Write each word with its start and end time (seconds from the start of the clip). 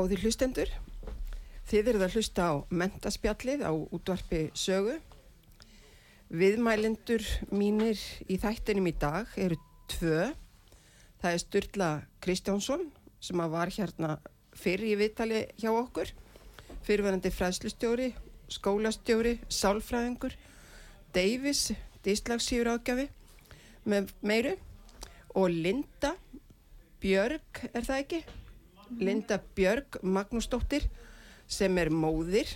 Góði 0.00 0.16
hlustendur, 0.22 0.70
þið 1.68 1.88
eruð 1.90 2.02
að 2.06 2.14
hlusta 2.14 2.44
á 2.48 2.52
mentaspjallið 2.72 3.64
á 3.68 3.72
útvarpi 3.92 4.38
sögu. 4.56 4.94
Viðmælendur 6.32 7.26
mínir 7.52 8.00
í 8.24 8.38
þættinum 8.40 8.88
í 8.88 8.94
dag 8.96 9.28
eru 9.36 9.58
tvö. 9.92 10.30
Það 11.20 11.36
er 11.36 11.42
Sturla 11.44 11.90
Kristjánsson 12.24 12.88
sem 13.20 13.44
var 13.52 13.74
hérna 13.76 14.16
fyrir 14.56 14.94
í 14.94 14.96
viðtali 15.02 15.44
hjá 15.60 15.68
okkur, 15.74 16.08
fyrirverandi 16.88 17.36
fræðslustjóri, 17.36 18.14
skólastjóri, 18.48 19.36
sálfræðingur, 19.52 20.32
Davis, 21.12 21.74
díslagsíur 22.08 22.72
ágjafi 22.72 23.10
með 23.84 24.16
meiru 24.24 24.56
og 25.36 25.52
Linda 25.52 26.16
Björg, 27.04 27.66
er 27.74 27.84
það 27.84 28.06
ekki? 28.06 28.26
Linda 28.98 29.38
Björg 29.56 30.00
Magnúsdóttir 30.02 30.88
sem 31.50 31.78
er 31.78 31.90
móðir 31.90 32.50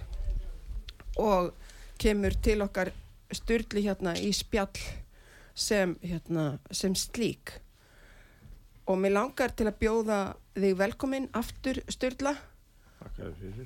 og 1.20 1.52
kemur 2.00 2.34
til 2.42 2.62
okkar 2.64 2.90
styrli 3.34 3.84
hérna 3.86 4.14
í 4.18 4.30
spjall 4.34 4.80
sem, 5.54 5.94
hérna, 6.02 6.58
sem 6.70 6.94
slík. 6.98 7.54
Og 8.90 8.98
mér 9.00 9.14
langar 9.14 9.54
til 9.56 9.68
að 9.70 9.78
bjóða 9.80 10.18
þig 10.58 10.76
velkomin 10.78 11.30
aftur 11.34 11.80
styrla 11.88 12.34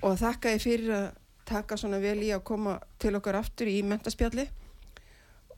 og 0.03 0.15
þakka 0.21 0.55
þið 0.55 0.63
fyrir 0.63 0.95
að 0.95 1.09
taka 1.49 1.79
svona 1.81 2.01
vel 2.03 2.19
í 2.23 2.31
að 2.35 2.45
koma 2.47 2.77
til 3.01 3.15
okkar 3.17 3.41
aftur 3.41 3.71
í 3.71 3.81
mentaspjalli 3.87 4.47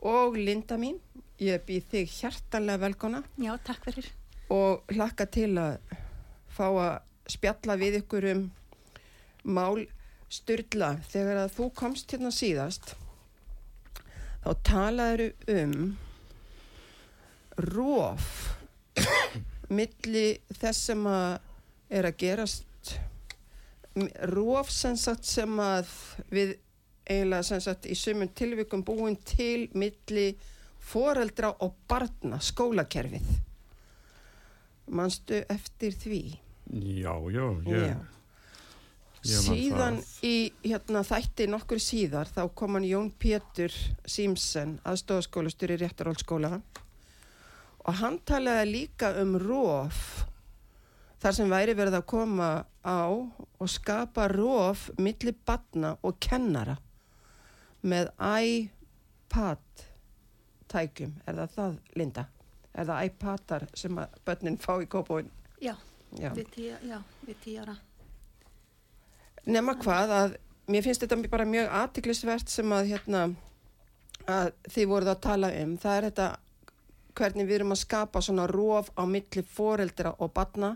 og 0.06 0.38
Linda 0.38 0.78
mín, 0.80 0.96
ég 1.42 1.60
býð 1.66 1.90
þig 1.92 2.14
hjartalega 2.14 2.80
velkona. 2.86 3.20
Já, 3.40 3.52
takk 3.64 3.84
fyrir. 3.84 4.06
Og 4.50 4.86
hlakka 4.94 5.26
til 5.30 5.52
að 5.60 5.89
fá 6.50 6.66
að 6.68 6.94
spjalla 7.30 7.78
við 7.80 8.00
ykkur 8.02 8.28
um 8.34 8.44
mál. 9.44 9.86
Styrla 10.30 10.92
þegar 11.10 11.40
að 11.44 11.54
þú 11.56 11.64
komst 11.74 12.12
hérna 12.14 12.30
síðast 12.30 12.92
þá 14.44 14.50
talaður 14.64 15.24
um 15.50 15.74
róf 17.66 18.28
milli 19.80 20.26
þess 20.54 20.90
sem 20.90 21.02
að 21.10 21.32
er 21.90 22.08
að 22.08 22.18
gerast 22.22 22.94
róf 24.30 24.70
sem 24.70 24.96
sagt 24.96 25.26
sem 25.26 25.60
að 25.60 25.90
við 26.30 26.54
eiginlega 27.10 27.48
sem 27.50 27.62
sagt 27.64 27.90
í 27.90 27.98
sumun 27.98 28.30
tilvikum 28.38 28.84
búin 28.86 29.18
til 29.26 29.66
milli 29.74 30.30
foreldra 30.90 31.52
og 31.66 31.74
barna 31.90 32.38
skólakerfið 32.40 33.49
mannstu 34.90 35.42
eftir 35.48 35.96
því 35.96 36.22
Já, 36.70 37.14
já, 37.34 37.46
Já. 37.66 37.96
man 37.98 38.14
Síðan 39.20 39.98
í 40.24 40.52
hérna, 40.64 41.02
þætti 41.04 41.48
nokkur 41.50 41.80
síðar 41.82 42.30
þá 42.30 42.46
kom 42.56 42.78
hann 42.78 42.86
Jón 42.88 43.10
Pétur 43.20 43.74
Símsen 44.08 44.78
aðstofaskólastur 44.88 45.74
í 45.74 45.80
réttarhóllskóla 45.82 46.60
og 47.84 47.98
hann 48.00 48.16
talaði 48.24 48.70
líka 48.70 49.12
um 49.20 49.36
róf 49.40 50.24
þar 51.20 51.36
sem 51.36 51.52
væri 51.52 51.76
verið 51.76 51.98
að 52.00 52.08
koma 52.14 52.50
á 52.80 53.12
og 53.12 53.68
skapa 53.68 54.28
róf 54.32 54.88
milli 54.96 55.34
batna 55.36 55.96
og 56.00 56.16
kennara 56.22 56.78
með 57.84 58.08
iPad 58.20 59.84
tækjum, 60.70 61.16
er 61.26 61.42
það 61.42 61.56
það 61.56 61.78
Linda? 61.98 62.24
Er 62.80 62.88
það 62.88 63.06
iPadar 63.10 63.66
sem 63.76 63.98
að 64.00 64.18
börnin 64.24 64.58
fá 64.60 64.72
í 64.80 64.88
kópóin? 64.88 65.28
Já, 65.60 65.74
Já. 66.16 66.30
við 66.32 66.46
tíu 67.44 67.60
ára 67.60 67.76
Nefna 69.44 69.74
hvað 69.80 70.12
að 70.16 70.36
mér 70.70 70.84
finnst 70.84 71.04
þetta 71.04 71.18
bara 71.32 71.48
mjög 71.48 71.70
aðtiklisvert 71.80 72.52
sem 72.52 72.72
að 72.72 72.92
hérna 72.92 73.22
að 74.30 74.52
þið 74.70 74.88
voruð 74.90 75.12
að 75.14 75.22
tala 75.24 75.50
um. 75.62 75.74
Það 75.80 75.96
er 75.96 76.06
þetta 76.08 76.28
hvernig 77.20 77.48
við 77.48 77.58
erum 77.58 77.74
að 77.74 77.82
skapa 77.82 78.22
svona 78.24 78.46
róf 78.50 78.90
á 78.94 79.02
milli 79.08 79.42
foreldra 79.44 80.12
og 80.18 80.32
batna, 80.36 80.74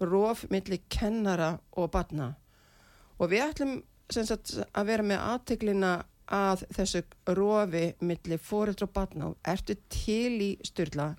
róf 0.00 0.44
milli 0.50 0.80
kennara 0.88 1.54
og 1.78 1.90
batna. 1.94 2.32
Og 3.18 3.30
við 3.30 3.44
ætlum 3.48 3.74
sagt 4.10 4.54
að 4.70 4.88
vera 4.90 5.06
með 5.06 5.22
aðtiklina 5.24 5.92
að 6.32 6.64
þessu 6.72 7.02
rofi 7.36 7.84
milli 8.00 8.38
foreldra 8.40 8.88
og 8.88 8.94
batna 8.94 9.30
og 9.30 9.36
ertu 9.44 9.76
til 9.92 10.40
í 10.40 10.50
styrla 10.64 11.10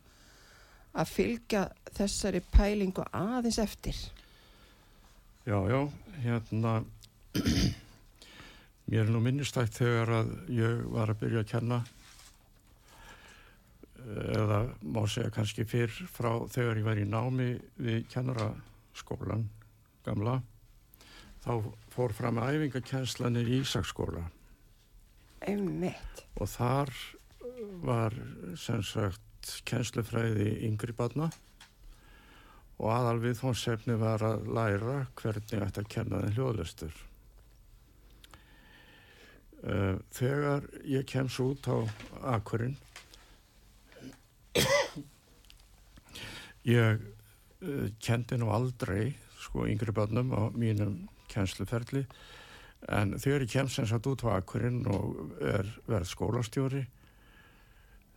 að 0.95 1.11
fylgja 1.11 1.65
þessari 1.95 2.41
pælingu 2.53 3.03
aðeins 3.11 3.59
eftir. 3.59 3.97
Já, 5.45 5.59
já, 5.69 5.81
hérna, 6.23 6.79
mér 8.89 9.03
er 9.03 9.11
nú 9.13 9.21
minnistætt 9.21 9.75
þegar 9.77 10.13
að 10.21 10.31
ég 10.55 10.81
var 10.93 11.11
að 11.11 11.21
byrja 11.21 11.43
að 11.43 11.51
kenna 11.51 11.83
eða 14.05 14.59
má 14.85 15.01
segja 15.09 15.33
kannski 15.33 15.65
fyrr 15.65 15.93
frá 16.13 16.31
þegar 16.53 16.79
ég 16.79 16.85
var 16.85 17.01
í 17.01 17.05
námi 17.09 17.49
við 17.81 18.03
kennaraskólan 18.13 19.47
gamla, 20.05 20.39
þá 21.41 21.51
fór 21.93 22.13
fram 22.13 22.41
æfingakenslanir 22.41 23.49
í 23.49 23.61
Ísaksskóla 23.63 24.27
Einmitt. 25.45 26.25
og 26.41 26.49
þar 26.49 26.91
var 27.85 28.15
sem 28.59 28.81
sagt 28.83 29.51
kennslufræði 29.69 30.49
yngri 30.67 30.95
barna 30.97 31.29
og 32.75 32.89
aðal 32.91 33.19
viðfónsefni 33.23 33.95
var 34.01 34.23
að 34.25 34.47
læra 34.51 34.95
hvernig 35.19 35.61
ætti 35.63 35.83
að 35.83 35.91
kenna 35.93 36.21
þeim 36.23 36.33
hljóðlistur. 36.35 36.95
Uh, 39.65 39.95
þegar 40.13 40.65
ég 40.85 41.07
kems 41.09 41.39
út 41.41 41.65
á 41.71 41.77
akkurinn 42.35 42.75
ég 46.69 46.99
uh, 47.01 47.87
kendi 47.97 48.37
nú 48.37 48.51
aldrei 48.53 49.15
sko 49.41 49.65
yngri 49.69 49.95
barnum 49.95 50.35
á 50.37 50.53
mínum 50.53 51.07
kennsluferli 51.31 52.03
en 52.91 53.15
þegar 53.17 53.45
ég 53.45 53.51
kem 53.51 53.69
sem 53.71 53.87
sagt 53.89 54.07
út 54.09 54.25
á 54.29 54.37
akkurinn 54.37 54.83
og 54.91 55.37
er 55.41 55.69
verð 55.89 56.09
skólastjóri 56.11 56.83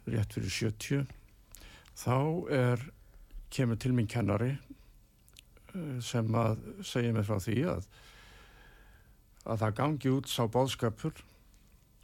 rétt 0.09 0.35
fyrir 0.37 0.53
70 0.53 1.07
þá 1.99 2.19
er 2.53 2.85
kemur 3.53 3.81
til 3.81 3.95
mín 3.97 4.11
kennari 4.11 4.53
eh, 4.53 5.97
sem 6.05 6.29
að 6.37 6.61
segja 6.85 7.15
mig 7.17 7.27
frá 7.29 7.41
því 7.41 7.59
að 7.73 7.89
að 9.49 9.63
það 9.63 9.77
gangi 9.81 10.13
út 10.13 10.29
sá 10.29 10.43
bóðskapur 10.53 11.25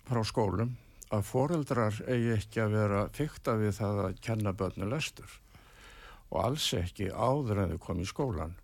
frá 0.09 0.21
skólum 0.25 0.77
að 1.13 1.27
foreldrar 1.29 2.01
eigi 2.09 2.33
ekki 2.39 2.63
að 2.65 2.77
vera 2.79 3.07
fykta 3.15 3.59
við 3.61 3.77
það 3.77 4.05
að 4.07 4.21
kenna 4.25 4.55
börnu 4.57 4.89
lestur 4.89 5.41
og 6.31 6.39
alls 6.47 6.71
ekki 6.79 7.11
áður 7.13 7.65
en 7.65 7.75
þau 7.75 7.83
kom 7.85 8.01
í 8.01 8.09
skólan 8.09 8.57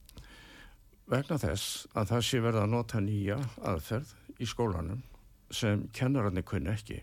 vegna 1.11 1.39
þess 1.43 1.87
að 1.99 2.12
það 2.12 2.27
sé 2.27 2.41
verið 2.45 2.62
að 2.62 2.73
nota 2.75 3.01
nýja 3.03 3.39
aðferð 3.67 4.12
í 4.39 4.47
skólanum 4.47 5.03
sem 5.51 5.89
kennararnir 5.97 6.47
kunni 6.47 6.71
ekki. 6.71 7.01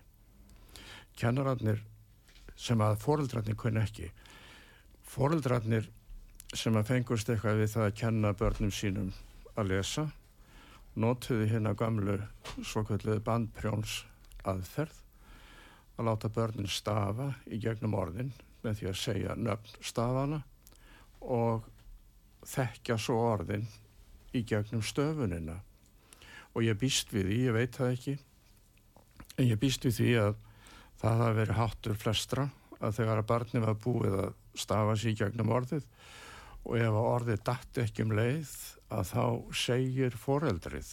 Kennararnir 1.19 1.81
sem 2.55 2.81
að 2.81 2.99
foreldrarnir 3.03 3.57
kunni 3.59 3.83
ekki. 3.83 4.11
Foreldrarnir 5.07 5.89
sem 6.55 6.77
að 6.79 6.93
fengust 6.93 7.29
eitthvað 7.29 7.59
við 7.61 7.73
það 7.73 7.87
að 7.87 7.97
kenna 8.01 8.31
börnum 8.39 8.71
sínum 8.71 9.11
að 9.57 9.73
lesa 9.73 10.05
notuði 10.97 11.49
hérna 11.51 11.75
gamlu 11.77 12.15
svokvöldluði 12.63 13.21
bandprjóns 13.25 13.99
aðferð 14.47 15.03
að 15.97 16.07
láta 16.07 16.31
börnin 16.33 16.69
stafa 16.71 17.31
í 17.51 17.59
gegnum 17.61 17.97
orðin 17.97 18.31
með 18.63 18.79
því 18.79 18.87
að 18.91 19.01
segja 19.01 19.35
nöfn 19.37 19.83
stafana 19.91 20.39
og 21.21 21.67
þekkja 22.47 22.97
svo 23.01 23.19
orðin 23.33 23.67
í 24.35 24.43
gegnum 24.47 24.83
stöfunina. 24.83 25.61
Og 26.55 26.65
ég 26.65 26.79
býst 26.79 27.13
við 27.13 27.29
því, 27.29 27.39
ég 27.47 27.55
veit 27.55 27.77
það 27.77 27.93
ekki 27.93 28.17
en 29.37 29.45
ég 29.45 29.59
býst 29.61 29.85
við 29.85 29.99
því 29.99 30.11
að 30.21 30.37
það 30.97 31.19
hafi 31.21 31.37
verið 31.37 31.59
háttur 31.59 31.99
flestra 32.01 32.47
að 32.77 32.95
þegar 32.97 33.21
að 33.21 33.29
barni 33.31 33.61
var 33.61 33.79
búið 33.81 34.15
að 34.23 34.31
stafa 34.57 34.95
sér 34.97 35.13
í 35.13 35.17
gegnum 35.19 35.53
orðið 35.53 35.85
og 36.67 36.77
ef 36.79 36.87
að 36.87 37.09
orðið 37.13 37.43
dætt 37.47 37.81
ekki 37.83 38.05
um 38.05 38.15
leið 38.17 38.53
að 38.97 39.11
þá 39.11 39.25
segir 39.61 40.17
foreldrið 40.17 40.89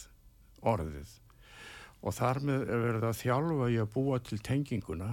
orðið. 0.65 1.09
Og 2.05 2.13
þar 2.13 2.41
með 2.45 2.67
er 2.69 2.83
verið 2.83 3.07
að 3.09 3.19
þjálfa 3.23 3.69
í 3.73 3.79
að 3.81 3.91
búa 3.95 4.19
til 4.21 4.39
tenginguna 4.45 5.09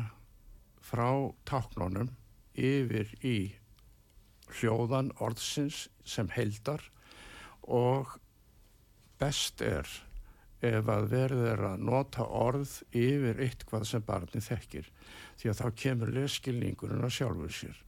frá 0.84 1.08
táknunum 1.48 2.12
yfir 2.52 3.08
í 3.24 3.36
hljóðan 4.52 5.12
orðsins 5.24 5.86
sem 6.04 6.28
heldar 6.34 6.84
og 7.68 8.16
best 9.20 9.62
er 9.62 9.88
ef 10.62 10.88
að 10.90 11.08
verður 11.10 11.48
er 11.52 11.64
að 11.72 11.86
nota 11.88 12.26
orð 12.26 12.76
yfir 12.94 13.40
eitthvað 13.42 13.86
sem 13.88 14.04
barni 14.06 14.42
þekkir 14.42 14.90
því 15.40 15.50
að 15.50 15.58
þá 15.58 15.66
kemur 15.84 16.12
leskilningurinn 16.14 17.02
að 17.02 17.16
sjálfur 17.16 17.56
sér. 17.56 17.80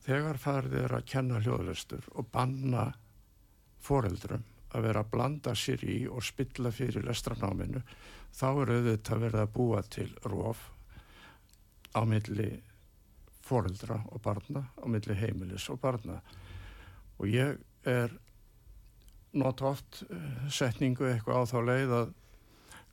Þegar 0.00 0.40
farið 0.40 0.78
er 0.80 0.94
að 0.96 1.08
kenna 1.12 1.42
hljóðlestur 1.44 2.06
og 2.16 2.30
banna 2.32 2.86
foreldrum 3.84 4.46
að 4.70 4.86
vera 4.86 5.02
að 5.04 5.12
blanda 5.12 5.54
sér 5.58 5.84
í 5.84 5.98
og 6.08 6.24
spilla 6.24 6.72
fyrir 6.72 7.04
lestranáminu 7.04 7.82
þá 8.32 8.48
er 8.48 8.72
auðvitað 8.76 9.24
verið 9.26 9.42
að 9.42 9.54
búa 9.56 9.82
til 9.90 10.08
róf 10.24 10.62
á 11.92 12.00
milli 12.06 12.50
foreldra 13.44 13.98
og 14.14 14.22
barna 14.22 14.62
á 14.78 14.86
milli 14.88 15.16
heimilis 15.18 15.66
og 15.72 15.80
barna 15.82 16.20
og 17.18 17.26
ég 17.28 17.58
er 17.88 18.14
nota 19.32 19.70
oft 19.70 20.02
eh, 20.10 20.48
setningu 20.50 21.06
eitthvað 21.10 21.42
á 21.42 21.50
þá 21.50 21.58
leið 21.68 21.94
að 22.00 22.14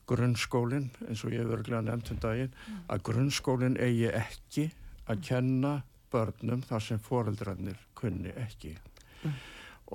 grunnskólinn, 0.08 0.90
eins 1.10 1.24
og 1.26 1.34
ég 1.36 1.44
hefur 1.44 1.64
verið 1.66 1.88
nefnt 1.88 2.12
um 2.14 2.20
daginn, 2.24 2.54
mm. 2.54 2.84
að 2.94 3.04
grunnskólinn 3.10 3.80
eigi 3.84 4.12
ekki 4.16 4.70
að 5.08 5.24
kenna 5.28 5.74
börnum 6.12 6.64
þar 6.64 6.84
sem 6.84 7.02
foreldrarnir 7.04 7.80
kunni 7.98 8.32
ekki 8.40 8.74
mm. 8.78 9.36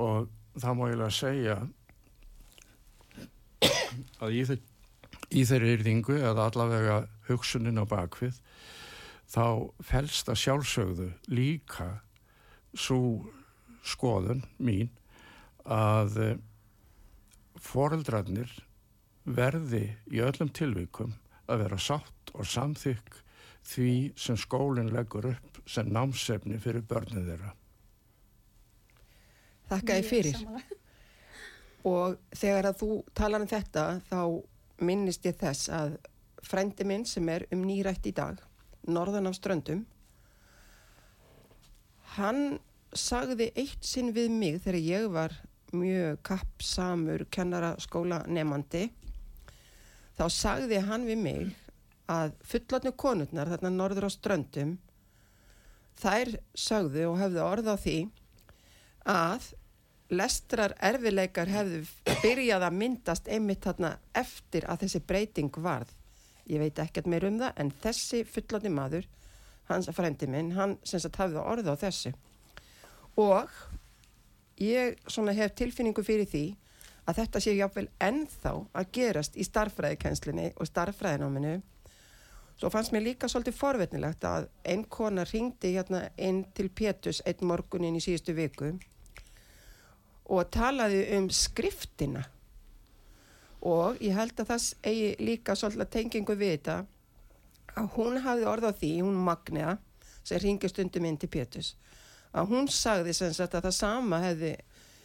og 0.04 0.28
það 0.60 0.76
má 0.76 0.84
ég 0.90 0.98
lega 1.00 1.16
segja 1.16 1.56
að 4.22 4.36
í, 4.36 4.42
í 5.32 5.44
þeirri 5.48 5.76
yrðingu 5.78 6.18
eða 6.20 6.48
allavega 6.50 6.98
hugsunin 7.28 7.80
á 7.80 7.84
bakvið 7.88 8.40
þá 9.32 9.44
fælst 9.80 10.28
að 10.28 10.42
sjálfsögðu 10.42 11.08
líka 11.32 11.88
svo 12.76 12.98
skoðun 13.86 14.44
mín 14.60 14.92
að 15.64 16.19
eh, 16.23 16.37
foreldrarnir 17.62 18.50
verði 19.23 19.85
í 20.11 20.23
öllum 20.25 20.50
tilvíkum 20.50 21.14
að 21.47 21.64
vera 21.64 21.79
sátt 21.79 22.32
og 22.35 22.49
samþykk 22.49 23.19
því 23.73 23.97
sem 24.19 24.38
skólinn 24.38 24.91
leggur 24.94 25.29
upp 25.31 25.61
sem 25.70 25.87
námsefni 25.87 26.59
fyrir 26.62 26.82
börnið 26.88 27.29
þeirra. 27.31 27.53
Þakka 29.70 29.99
ég 30.00 30.09
fyrir. 30.09 30.41
Og 31.88 32.19
þegar 32.35 32.70
að 32.70 32.81
þú 32.82 32.91
talar 33.14 33.43
um 33.43 33.50
þetta 33.50 33.85
þá 34.11 34.20
minnist 34.82 35.25
ég 35.26 35.38
þess 35.38 35.70
að 35.73 35.97
frendi 36.43 36.87
minn 36.87 37.06
sem 37.06 37.29
er 37.31 37.47
um 37.55 37.62
nýrætt 37.67 38.06
í 38.11 38.12
dag, 38.14 38.38
norðan 38.91 39.31
af 39.31 39.38
ströndum, 39.38 39.85
hann 42.19 42.59
sagði 42.93 43.49
eitt 43.56 43.87
sinn 43.87 44.11
við 44.12 44.31
mig 44.35 44.59
þegar 44.64 44.79
ég 44.82 45.09
var 45.14 45.37
mjög 45.76 46.20
kappsamur 46.26 47.24
kennaraskóla 47.32 48.22
nefandi, 48.28 48.88
þá 50.19 50.24
sagði 50.32 50.80
hann 50.86 51.06
við 51.08 51.22
mig 51.22 51.52
að 52.12 52.34
fullotnu 52.46 52.92
konurnar 52.98 53.50
þarna 53.52 53.72
norður 53.72 54.08
á 54.08 54.10
ströndum, 54.12 54.76
þær 56.00 56.36
sagðu 56.58 57.08
og 57.10 57.19
hefðu 57.20 57.42
orð 57.46 57.72
á 57.72 57.76
því 57.76 57.96
að 59.08 59.48
lestrar 60.12 60.74
erfileikar 60.84 61.48
hefðu 61.48 61.82
byrjað 62.20 62.66
að 62.66 62.78
myndast 62.78 63.28
einmitt 63.32 63.64
þarna 63.64 63.94
eftir 64.18 64.66
að 64.68 64.84
þessi 64.84 65.00
breyting 65.08 65.58
varð. 65.64 65.88
Ég 66.50 66.60
veit 66.60 66.78
ekkert 66.82 67.08
meir 67.08 67.25
um 67.28 67.38
það 67.40 67.60
en 67.62 67.70
þessi 67.82 68.22
fullotni 68.28 68.72
maður, 68.72 69.06
hans 69.70 69.88
frendi 69.94 70.28
minn, 70.28 70.52
hann 70.56 70.76
sem 70.84 71.00
sagt 71.00 71.16
hafði 71.22 71.40
orð 71.40 71.70
á 71.72 71.75
þessu. 71.80 72.12
Og 73.16 73.48
ég 74.62 74.99
svona 75.11 75.35
hef 75.37 75.55
tilfinningu 75.59 76.05
fyrir 76.06 76.29
því 76.31 76.44
að 77.09 77.19
þetta 77.19 77.43
sé 77.43 77.55
jáfnvel 77.56 77.88
ennþá 78.03 78.53
að 78.79 78.91
gerast 78.94 79.37
í 79.37 79.47
starfræðikenslinni 79.47 80.53
og 80.55 80.69
starfræðináminu. 80.70 81.56
Svo 82.61 82.70
fannst 82.70 82.93
mér 82.94 83.06
líka 83.09 83.31
svolítið 83.31 83.59
forvetnilegt 83.59 84.25
að 84.29 84.47
einn 84.69 84.85
kona 84.87 85.25
ringdi 85.26 85.73
hérna 85.75 86.05
inn 86.20 86.44
til 86.55 86.69
Pétus 86.70 87.23
einn 87.26 87.43
morgunin 87.49 87.99
í 87.99 88.03
síðustu 88.05 88.37
viku 88.37 88.70
og 90.32 90.50
talaði 90.55 91.03
um 91.17 91.26
skriftina 91.35 92.23
og 93.67 93.99
ég 94.03 94.14
held 94.14 94.38
að 94.38 94.53
það 94.53 94.69
eigi 94.91 95.11
líka 95.26 95.56
svolítið 95.59 95.91
tengingu 95.97 96.37
við 96.38 96.55
þetta 96.56 96.76
að 97.73 97.91
hún 97.97 98.20
hafði 98.23 98.47
orð 98.50 98.69
á 98.69 98.73
því, 98.79 98.93
hún 99.03 99.19
Magniða 99.26 99.76
sem 100.23 100.38
ringi 100.43 100.70
stundum 100.70 101.06
inn 101.09 101.19
til 101.19 101.31
Pétus 101.32 101.75
að 102.32 102.52
hún 102.52 102.69
sagði 102.73 103.14
sem 103.17 103.32
sagt 103.37 103.55
að 103.58 103.69
það 103.69 103.76
sama 103.76 104.20
hefði, 104.25 104.52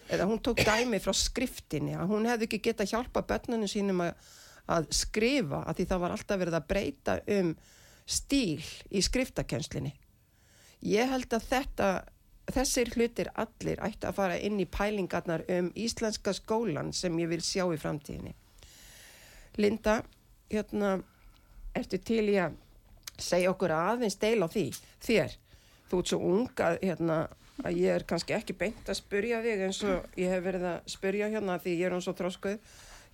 eða 0.10 0.28
hún 0.30 0.42
tók 0.44 0.64
dæmi 0.64 1.00
frá 1.04 1.14
skriftinni, 1.16 1.96
að 2.00 2.12
hún 2.14 2.28
hefði 2.30 2.48
ekki 2.48 2.64
geta 2.70 2.88
hjálpa 2.88 3.26
börnunum 3.28 3.70
sínum 3.72 4.04
að, 4.06 4.14
að 4.72 4.92
skrifa, 4.96 5.64
að 5.68 5.80
því 5.80 5.88
það 5.92 6.04
var 6.04 6.16
alltaf 6.16 6.44
verið 6.44 6.60
að 6.60 6.68
breyta 6.72 7.18
um 7.38 7.56
stíl 8.08 8.64
í 8.96 9.04
skriftakenslinni 9.04 9.98
ég 10.86 11.10
held 11.10 11.34
að 11.34 11.48
þetta 11.50 11.88
þessir 12.54 12.92
hlutir 12.96 13.30
allir 13.36 13.82
ætti 13.84 14.08
að 14.08 14.18
fara 14.20 14.38
inn 14.40 14.60
í 14.62 14.68
pælingarnar 14.70 15.44
um 15.58 15.72
íslenska 15.76 16.34
skólan 16.36 16.94
sem 16.96 17.18
ég 17.20 17.32
vil 17.32 17.42
sjá 17.44 17.66
í 17.66 17.80
framtíðinni. 17.80 18.34
Linda, 19.58 20.00
hérna, 20.52 20.98
ertu 21.76 22.00
til 22.00 22.24
í 22.30 22.38
að 22.40 22.56
segja 23.20 23.52
okkur 23.52 23.74
aðeins 23.74 24.20
deil 24.22 24.46
á 24.46 24.48
því 24.48 24.70
þér? 25.04 25.36
Þú 25.88 26.00
ert 26.02 26.12
svo 26.12 26.20
unga, 26.20 26.72
hérna, 26.82 27.18
að 27.64 27.78
ég 27.80 27.96
er 27.96 28.04
kannski 28.10 28.36
ekki 28.36 28.54
beint 28.60 28.90
að 28.92 29.00
spurja 29.00 29.40
þig 29.46 29.62
eins 29.68 29.80
og 29.88 30.18
ég 30.20 30.30
hef 30.34 30.44
verið 30.46 30.66
að 30.74 30.90
spurja 30.94 31.30
hérna 31.32 31.56
því 31.64 31.76
ég 31.80 31.86
er 31.88 31.96
hans 31.96 32.08
og 32.12 32.18
þróskuð, 32.20 32.58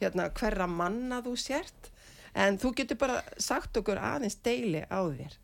hérna, 0.01 0.29
hverra 0.39 0.67
manna 0.67 1.21
þú 1.25 1.35
sért, 1.39 1.91
en 2.33 2.57
þú 2.57 2.73
getur 2.81 2.97
bara 3.03 3.19
sagt 3.37 3.77
okkur 3.77 4.01
aðeins 4.01 4.39
deili 4.43 4.81
á 4.89 4.99
þér. 5.05 5.37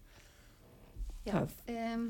Já, 1.30 1.44
um, 1.46 2.08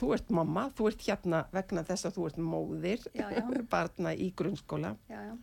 þú 0.00 0.12
ert 0.16 0.30
mamma, 0.34 0.66
þú 0.74 0.88
ert 0.90 1.04
hérna 1.06 1.44
vegna 1.54 1.84
þess 1.86 2.08
að 2.08 2.16
þú 2.18 2.26
ert 2.30 2.38
móðir 2.42 3.04
Já, 3.14 3.28
já. 3.36 3.44
barna 3.72 4.12
í 4.16 4.32
grunnskóla 4.34 4.96
já, 5.10 5.20
já. 5.28 5.34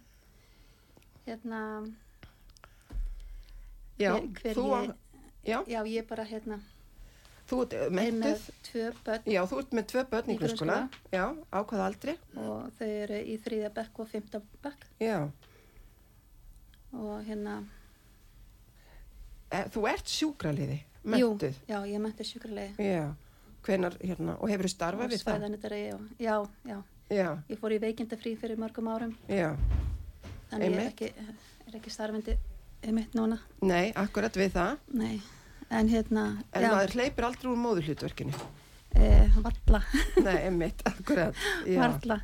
Hérna, 1.25 1.61
já, 3.99 4.11
Hver- 4.13 4.29
hver 4.41 4.55
þú, 4.59 4.65
ég- 4.75 4.95
já, 5.45 5.57
já, 5.67 5.79
ég 5.87 6.07
bara 6.09 6.25
hérna, 6.27 6.59
þú 7.49 7.59
ert 7.63 7.73
er 7.77 7.91
með 7.93 8.45
tvö 8.65 8.85
börn 9.05 9.27
já, 9.29 9.41
þú 9.49 9.59
ert 9.61 9.75
með 9.77 9.87
tvö 9.91 10.03
börn 10.11 10.31
í 10.33 10.37
grunnskóla. 10.39 10.77
já, 11.13 11.25
á 11.29 11.59
hvað 11.61 11.83
aldri? 11.85 12.15
Og 12.41 12.71
þau 12.79 12.87
eru 12.87 13.19
í 13.21 13.35
þrýðja 13.45 13.71
bekk 13.75 13.99
og 14.01 14.09
fymta 14.09 14.41
bekk. 14.63 14.87
Já, 15.03 15.19
og 16.95 17.13
hérna, 17.27 17.59
e, 19.51 19.61
þú 19.75 19.85
ert 19.91 20.09
sjúkraliði 20.15 20.79
jú, 20.79 21.29
mentuð, 21.35 21.61
já, 21.69 21.77
ég 21.85 22.01
menti 22.01 22.27
sjúkralegi 22.27 22.89
já. 22.89 23.05
Hvenar, 23.65 23.95
hérna, 24.01 24.35
og 24.37 24.49
hefur 24.51 24.67
þú 24.67 24.73
starfað 24.75 25.13
við 25.13 25.21
það? 25.23 25.37
Svæðanitari 25.39 25.83
og 25.95 26.09
já, 26.21 26.35
já, 26.69 26.77
já, 27.09 27.29
ég 27.49 27.61
fór 27.61 27.73
í 27.73 27.79
veikindafrí 27.81 28.35
fyrir 28.37 28.59
mörgum 28.61 28.89
árum. 28.93 29.15
Já, 29.29 29.55
þannig 30.51 30.67
ég 30.67 30.75
er 30.75 30.81
Einmitt. 30.81 30.91
ekki, 30.93 31.31
er 31.65 31.79
ekki 31.79 31.93
starfandi 31.93 32.37
einmitt 32.85 33.15
núna, 33.17 33.39
nei, 33.65 33.89
akkurat 33.97 34.37
við 34.37 34.53
það. 34.53 34.77
Nei, 35.01 35.15
en 35.69 35.89
hérna, 35.89 36.25
en 36.53 36.65
já, 36.65 36.69
maður 36.71 36.95
hleypir 36.99 37.27
aldrei 37.27 37.51
úr 37.51 37.61
móðurhlutverkinu. 37.63 38.33
E, 38.95 39.07
valla, 39.43 39.81
nei, 40.25 40.35
einmitt, 40.47 40.83
akkurat 40.87 41.35
já, 41.67 41.79
valla, 41.81 42.19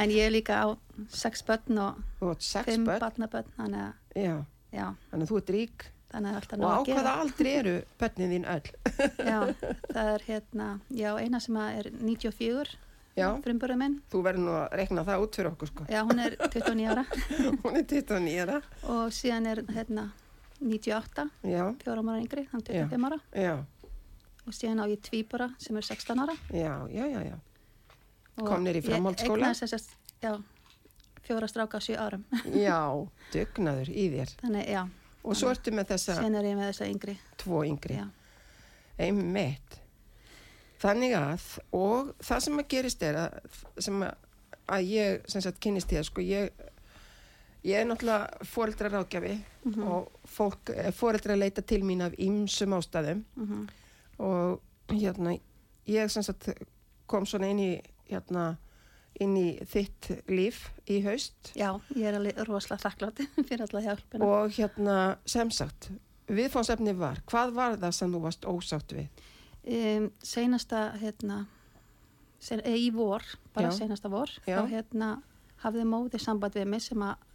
en 0.00 0.12
ég 0.14 0.28
er 0.28 0.32
líka 0.32 0.60
á 0.64 0.66
sex 1.12 1.44
börn 1.44 1.82
og 1.84 2.38
fimm 2.64 2.86
börn? 2.86 3.02
barnabörn, 3.02 3.50
þannig 3.58 3.82
að, 3.82 4.22
já, 4.22 4.36
já, 4.72 4.86
þannig 5.10 5.26
að 5.26 5.34
þú 5.34 5.42
ert 5.42 5.52
rík. 5.58 5.90
Og 6.14 6.22
nóg 6.22 6.30
á 6.30 6.78
að 6.78 6.84
gera. 6.86 6.94
hvaða 7.00 7.12
aldri 7.24 7.52
eru 7.58 7.70
börnin 7.98 8.30
þín 8.30 8.44
öll? 8.46 8.68
Já, 9.30 9.38
það 9.96 10.10
er 10.12 10.24
hérna, 10.28 10.66
já, 10.94 11.08
eina 11.18 11.40
sem 11.42 11.56
er 11.58 11.88
94, 11.90 12.76
Já. 13.18 13.26
frumburður 13.42 13.80
minn. 13.80 13.96
Þú 14.12 14.20
verður 14.22 14.44
nú 14.46 14.52
að 14.60 14.76
rekna 14.78 15.02
það 15.08 15.24
út 15.24 15.38
fyrir 15.40 15.50
okkur 15.50 15.72
sko. 15.72 15.86
Já, 15.90 16.04
hún 16.06 16.22
er 16.22 16.36
29 16.38 16.86
ára. 16.92 17.04
Hún 17.64 17.80
er 17.80 17.88
29 17.90 18.36
ára. 18.44 18.60
og 18.94 19.10
síðan 19.16 19.50
er 19.50 19.64
hérna 19.74 20.06
98, 20.64 21.28
Já, 21.44 21.64
fjórum 21.84 22.08
ára 22.12 22.22
yngri, 22.24 22.46
hann 22.52 22.62
25 22.64 23.06
ára 23.08 23.18
já, 23.36 23.54
og 24.44 24.52
síðan 24.56 24.82
á 24.82 24.84
ég 24.88 25.00
tvíbura 25.04 25.50
sem 25.60 25.76
er 25.76 25.86
16 25.86 26.24
ára. 26.24 26.34
já, 26.50 26.72
já, 26.92 27.04
já, 27.12 27.20
já. 27.30 27.36
Komnir 28.34 28.80
í 28.80 28.82
framhaldsskóla? 28.82 29.52
Já, 30.24 30.32
fjóra 31.22 31.46
stráka 31.48 31.78
á 31.78 31.80
7 31.84 31.96
árum. 32.00 32.24
Já, 32.66 32.80
dugnaður 33.32 33.90
í 33.92 34.08
þér. 34.10 34.32
Þannig, 34.42 34.68
já, 34.72 34.82
Og 35.24 35.36
svo 35.38 35.48
ertu 35.54 35.72
með 35.72 35.92
þessa 35.94 36.18
síðan 36.18 36.34
er 36.40 36.48
ég 36.50 36.56
með 36.58 36.66
þessa 36.72 36.88
yngri. 36.90 37.14
tvo 37.40 37.62
yngri. 37.64 37.94
Já, 38.00 38.08
Einmitt. 38.98 39.78
Þannig 40.82 41.14
að, 41.16 41.46
og 41.72 42.10
það 42.20 42.42
sem 42.44 42.58
að 42.60 42.68
gerist 42.74 43.02
er 43.06 43.16
að, 43.22 43.38
sem 43.86 44.02
að, 44.04 44.26
að 44.76 44.90
ég, 44.90 45.22
sem 45.32 45.44
sagt, 45.46 45.60
kynist 45.64 45.94
ég, 45.96 46.04
sko, 46.04 46.20
ég, 46.24 46.50
ég 47.64 47.80
er 47.80 47.88
náttúrulega 47.88 48.44
fóreldra 48.48 48.90
ráðgjafi 48.92 49.34
og 49.80 50.10
fólk, 50.28 50.72
fóreldra 50.96 51.36
leita 51.38 51.64
til 51.64 51.80
mín 51.86 52.04
af 52.04 52.16
ýmsum 52.20 52.76
ástæðum 52.76 53.24
mhm, 53.40 53.64
og 54.18 54.60
hérna, 54.92 55.38
ég 55.88 56.12
sagt 56.12 56.50
kom 57.10 57.26
svona 57.28 57.50
inn 57.52 57.62
í, 57.62 57.72
hérna, 58.10 58.54
inn 59.20 59.36
í 59.38 59.48
þitt 59.70 60.10
líf 60.28 60.66
í 60.90 61.00
haust 61.04 61.52
já, 61.56 61.70
ég 61.96 62.08
er 62.08 62.18
alveg 62.18 62.44
rosalega 62.48 62.84
þakklátt 62.88 63.24
fyrir 63.48 63.66
alla 63.66 63.84
hjálpina. 63.88 64.28
og 64.28 64.56
hérna, 64.56 64.98
sem 65.26 65.50
sagt, 65.50 65.90
viðfónsefni 66.28 66.96
var, 66.98 67.22
hvað 67.30 67.56
var 67.56 67.78
það 67.80 67.98
sem 67.98 68.14
þú 68.14 68.24
varst 68.28 68.48
ósátt 68.48 68.96
við? 68.96 69.24
Um, 69.64 70.10
seinasta, 70.20 70.90
hérna, 71.00 71.46
sen, 72.36 72.60
e, 72.60 72.76
í 72.76 72.90
vor, 72.92 73.24
bara 73.56 73.70
Já. 73.72 73.78
seinasta 73.80 74.10
vor, 74.12 74.28
Já. 74.44 74.60
þá 74.60 74.74
hérna 74.74 75.14
hafði 75.64 75.86
móði 75.88 76.20
samband 76.20 76.58
við 76.58 76.68
mig 76.68 76.84
sem 76.84 77.00
að 77.00 77.30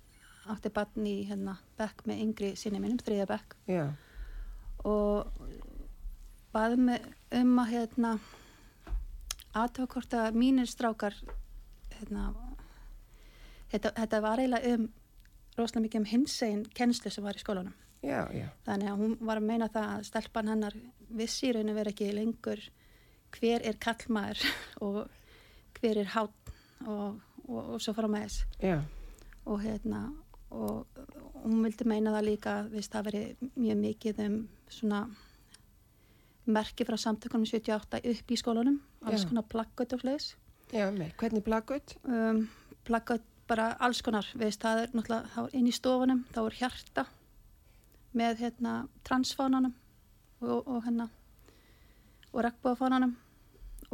átti 0.50 0.72
barn 0.74 1.08
í 1.08 1.16
hérna 1.30 1.58
bekk 1.78 2.06
með 2.10 2.22
yngri 2.26 2.52
sinni 2.60 2.82
mínum, 2.82 3.00
þriðja 3.04 3.28
bekk. 3.30 3.58
Já, 3.70 3.84
og 4.88 5.28
baði 6.54 6.80
mig 6.88 7.10
um 7.36 7.58
að 7.62 7.74
hérna 7.74 8.14
aðtöfa 9.58 9.94
hvort 9.94 10.16
að 10.18 10.40
mínir 10.40 10.70
strákar 10.70 11.18
hérna 11.98 12.30
þetta, 13.72 13.92
þetta 13.98 14.22
var 14.24 14.42
eiginlega 14.42 14.74
um 14.76 14.88
rosalega 15.60 15.86
mikið 15.86 16.02
um 16.02 16.10
hinsegin 16.14 16.66
kennslu 16.76 17.12
sem 17.12 17.26
var 17.26 17.38
í 17.38 17.44
skólanum. 17.44 17.76
Já, 18.00 18.30
já, 18.32 18.48
þannig 18.64 18.88
að 18.88 19.02
hún 19.02 19.16
var 19.28 19.42
að 19.42 19.48
meina 19.50 19.68
það 19.74 19.90
að 19.98 20.06
stelpan 20.08 20.52
hennar 20.54 20.76
vissi 21.20 21.50
í 21.50 21.56
rauninu 21.56 21.76
vera 21.76 21.92
ekki 21.92 22.14
lengur 22.16 22.62
hver 23.36 23.66
er 23.68 23.80
kallmaður 23.82 24.46
og 24.86 25.02
hver 25.80 26.00
er 26.00 26.14
hátn 26.14 26.54
og, 26.88 27.20
og, 27.44 27.60
og 27.60 27.84
svo 27.84 27.94
fara 27.98 28.08
með 28.12 28.30
þess 28.30 28.64
já, 28.64 28.78
og 29.44 29.60
hérna 29.66 30.06
og 30.50 30.86
hún 31.44 31.64
vildi 31.64 31.88
meina 31.88 32.14
það 32.16 32.28
líka 32.28 32.54
viðst 32.72 32.94
það 32.94 33.10
veri 33.10 33.24
mjög 33.56 33.82
mikið 33.84 34.22
um 34.26 34.38
svona 34.70 35.02
merki 36.50 36.86
frá 36.88 36.98
samtökunum 36.98 37.46
78 37.46 38.02
upp 38.12 38.32
í 38.32 38.38
skólanum 38.40 38.80
alls 39.06 39.24
Já. 39.24 39.30
konar 39.30 39.46
plaggut 39.52 39.94
og 39.94 40.02
fleis 40.02 40.32
já, 40.74 40.90
með, 40.92 41.14
hvernig 41.22 41.46
blaggut? 41.46 41.96
um, 42.04 42.48
plaggut 42.88 43.26
bara 43.50 43.72
alls 43.82 44.02
konar 44.06 44.28
viðst 44.38 44.66
það 44.66 44.84
er 44.84 44.92
náttúrulega 44.94 45.34
þá 45.36 45.40
er 45.44 45.56
inn 45.60 45.70
í 45.70 45.76
stofunum 45.76 46.26
þá 46.34 46.42
er 46.44 46.58
hjarta 46.60 47.06
með 48.20 48.44
hérna 48.44 48.74
transfánanum 49.06 49.76
og, 50.42 50.66
og 50.66 50.84
hérna 50.86 51.10
og 52.34 52.44
regnbóðafánanum 52.46 53.16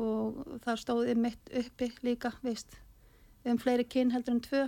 og 0.01 0.59
það 0.65 0.81
stóði 0.81 1.15
mitt 1.19 1.53
uppi 1.55 1.91
líka 2.03 2.33
viðst 2.43 2.75
um 3.47 3.59
fleiri 3.61 3.85
kyn 3.87 4.11
heldur 4.15 4.35
en 4.35 4.43
tvö 4.43 4.65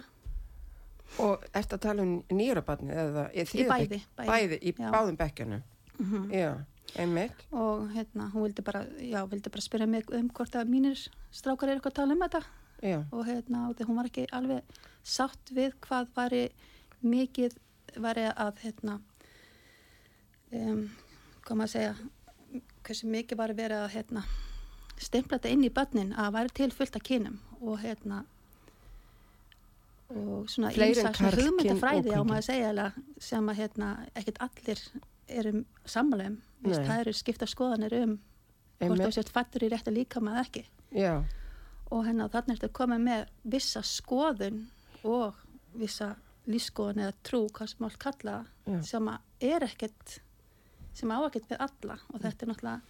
Og 1.23 1.43
ert 1.55 1.73
að 1.73 1.83
tala 1.87 2.03
um 2.03 2.17
nýra 2.35 2.61
barni 2.65 2.93
eða 2.93 3.27
þriðja 3.33 3.69
bæði, 3.71 3.99
bæði. 4.17 4.27
Bæði, 4.29 4.57
í 4.61 4.73
Já. 4.75 4.89
báðum 4.93 5.17
bekkjunum. 5.17 5.63
mm 5.97 6.31
Já, 6.33 6.51
einmitt. 6.95 7.45
og 7.51 7.89
hérna, 7.95 8.29
hún 8.33 8.43
vildi 8.43 8.61
bara, 8.61 8.85
já, 9.01 9.25
vildi 9.25 9.49
bara 9.49 9.61
spyrja 9.61 9.87
mig 9.87 10.11
um 10.13 10.29
hvort 10.29 10.55
að 10.55 10.69
mínir 10.69 11.09
strákar 11.31 11.69
eru 11.69 11.79
eitthvað 11.79 11.91
að 11.91 11.95
tala 11.95 12.13
um 12.13 12.21
þetta 12.25 12.43
Já, 12.83 12.99
og 13.11 13.25
hérna, 13.25 13.69
og 13.69 13.81
hún 13.87 13.97
var 13.97 14.05
ekki 14.05 14.27
alveg 14.31 14.61
sátt 15.03 15.51
við 15.51 15.73
hvað 15.81 16.07
væri 16.15 16.43
mikið 17.01 17.57
væri 17.97 18.27
að 18.29 18.61
hérna 18.61 18.99
um, 20.51 20.89
maður 21.49 21.63
að 21.63 21.73
segja 21.73 21.95
hversu 22.85 23.09
mikið 23.11 23.41
væri 23.41 23.57
verið 23.57 23.83
að 23.83 23.93
hérna 23.97 24.23
stimpla 24.97 25.37
þetta 25.37 25.53
inn 25.53 25.65
í 25.65 25.73
börnin 25.73 26.13
að 26.17 26.33
væri 26.37 26.53
til 26.61 26.71
fullt 26.71 26.95
af 26.95 27.05
kynum 27.05 27.39
og 27.59 27.79
hérna 27.81 28.23
og 30.13 30.47
svona 30.51 30.71
karlkyn 30.71 31.41
hugmyndafræði 31.41 32.13
á 32.15 32.21
maður 32.21 32.39
að 32.39 32.45
segja 32.47 32.67
eiginlega, 32.69 33.05
sem 33.19 33.49
að 33.51 33.59
hérna 33.61 33.89
ekkert 34.15 34.41
allir 34.45 34.83
eru 35.27 35.53
sammála 35.85 36.29
um 36.31 36.37
Vist, 36.57 36.79
Nei. 36.81 36.87
það 36.87 37.01
eru 37.03 37.11
skipta 37.13 37.47
skoðanir 37.49 37.93
um 37.99 38.13
hvort 38.81 39.01
þú 39.03 39.09
sért 39.13 39.29
fættur 39.33 39.65
í 39.67 39.69
rétt 39.69 39.89
að 39.89 39.99
líka 39.99 40.21
með 40.23 40.39
ekki 40.41 40.63
Já, 40.97 41.11
og 41.91 42.07
hérna 42.07 42.29
þannig 42.33 42.55
ertu 42.55 42.69
að 42.69 42.77
koma 42.79 42.97
með 43.01 43.27
vissa 43.43 43.83
skoðun 43.85 44.63
og 45.05 45.37
vissa 45.77 46.15
lífskoðun 46.47 47.03
eða 47.03 47.15
trú, 47.27 47.43
hvað 47.53 47.73
sem 47.73 47.85
allt 47.85 47.99
kalla 48.01 48.37
Já. 48.65 48.79
sem 48.89 49.11
að 49.11 49.51
er 49.51 49.67
ekkert 49.67 50.17
sem 50.97 51.13
á 51.13 51.19
ekkert 51.27 51.51
við 51.51 51.63
alla 51.67 51.99
og 52.09 52.23
þetta 52.23 52.45
er 52.45 52.51
náttúrulega 52.53 52.81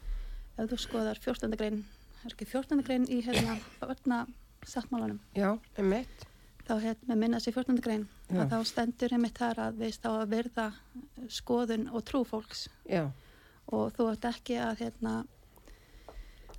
ef 0.57 0.71
þú 0.71 0.79
skoðar 0.86 1.21
14. 1.25 1.57
grein 1.59 1.83
er 2.24 2.31
ekki 2.31 2.47
14. 2.47 2.86
grein 2.88 3.09
í 3.12 3.19
hérna 3.25 3.57
barna 3.81 4.24
sáttmálanum 4.67 5.19
já, 5.36 5.57
einmitt. 5.77 6.27
Þá 6.67 6.74
hérna 6.83 7.15
minna 7.15 7.39
sér 7.39 7.55
14. 7.55 7.79
grein 7.83 8.07
Já. 8.29 8.41
að 8.43 8.51
þá 8.53 8.57
stendur 8.71 9.13
einmitt 9.15 9.39
þar 9.39 9.62
að 9.67 9.77
veist 9.83 10.03
þá 10.03 10.09
að 10.17 10.29
verða 10.36 10.67
skoðun 11.31 11.88
og 11.95 12.03
trú 12.07 12.24
fólks 12.27 12.67
Já, 12.89 13.05
og 13.71 13.93
þú 13.95 14.09
ert 14.12 14.27
ekki 14.31 14.57
að 14.59 14.81
hérna 14.83 15.13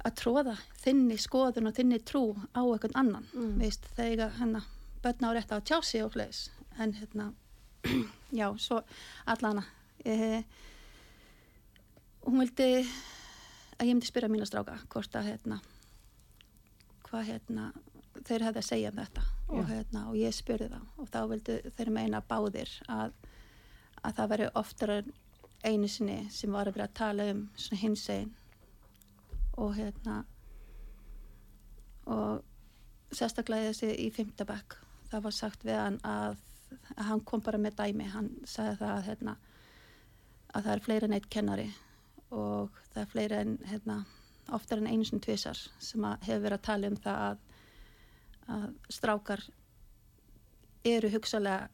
að 0.06 0.14
tróða 0.20 0.54
þinni 0.78 1.16
skoðun 1.20 1.68
og 1.70 1.74
þinni 1.76 1.98
trú 2.06 2.22
á 2.54 2.62
einhvern 2.62 2.96
annan 2.96 3.26
Mm. 3.34 3.58
veist, 3.60 3.84
þegar 3.96 4.32
hérna 4.38 4.62
börn 5.02 5.26
á 5.26 5.30
rétt 5.34 5.52
á 5.52 5.58
að 5.58 5.66
tjá 5.68 5.78
sig 5.84 6.04
og 6.04 6.12
fleis 6.14 6.50
en 6.78 6.92
hérna 6.94 7.32
já, 8.40 8.48
svo 8.58 8.82
allana 9.26 9.64
eh, 10.04 10.42
hún 12.26 12.40
vildi 12.42 12.86
að 13.78 13.86
ég 13.86 13.94
myndi 13.94 14.08
spyrja 14.08 14.28
mína 14.30 14.46
stráka 14.46 14.78
hvort 14.90 15.14
að 15.18 15.28
hérna 15.32 15.60
hvað 17.08 17.28
hérna 17.32 17.68
þeir 18.28 18.47
hefði 18.49 18.62
að 18.62 18.68
segja 18.68 18.92
um 18.92 19.00
þetta. 19.02 19.25
Og, 19.49 19.62
hérna, 19.70 20.04
og 20.11 20.18
ég 20.20 20.35
spurði 20.37 20.68
það 20.73 21.00
og 21.00 21.12
þá 21.12 21.20
vildi 21.30 21.58
þeir 21.78 21.90
meina 21.97 22.20
báðir 22.28 22.73
að, 22.92 23.14
að 24.02 24.18
það 24.18 24.32
veri 24.35 24.50
oftar 24.61 24.92
einu 25.64 25.88
sinni 25.90 26.18
sem 26.32 26.52
var 26.52 26.68
að 26.68 26.76
vera 26.76 26.88
að 26.90 26.99
tala 27.00 27.30
um 27.32 27.47
svona 27.56 27.80
hinsegin. 27.82 28.35
Og 29.58 29.73
hérna 29.75 30.20
og 32.08 32.44
sérstaklega 33.14 33.73
þessi 33.73 33.90
í 34.04 34.11
fymtabæk 34.14 34.76
það 35.08 35.25
var 35.25 35.35
sagt 35.35 35.64
við 35.64 35.78
hann 35.80 35.99
að, 36.06 36.38
að 36.97 37.04
hann 37.11 37.25
kom 37.26 37.42
bara 37.44 37.61
með 37.61 37.78
dæmi. 37.80 38.08
Hann 38.12 38.30
sagði 38.44 38.78
það 38.82 38.94
að, 38.94 39.04
hérna, 39.08 39.37
að 40.52 40.68
það 40.68 40.73
er 40.75 40.85
fleiri 40.87 41.08
en 41.08 41.18
eitt 41.18 41.28
kennari 41.32 41.68
og 42.35 42.80
það 42.92 43.02
er 43.02 43.12
fleiri 43.12 43.38
en 43.42 43.54
hérna, 43.70 43.99
oftar 44.52 44.82
en 44.82 44.90
einu 44.90 45.06
sinni 45.06 45.25
tvisar 45.25 45.61
sem 45.80 46.04
hefur 46.26 46.44
verið 46.44 46.58
að 46.58 46.66
tala 46.68 46.90
um 46.90 46.99
það 47.04 47.23
að, 47.28 47.47
að 48.48 48.72
strákar 48.92 49.44
eru 50.88 51.10
hugsalega 51.12 51.68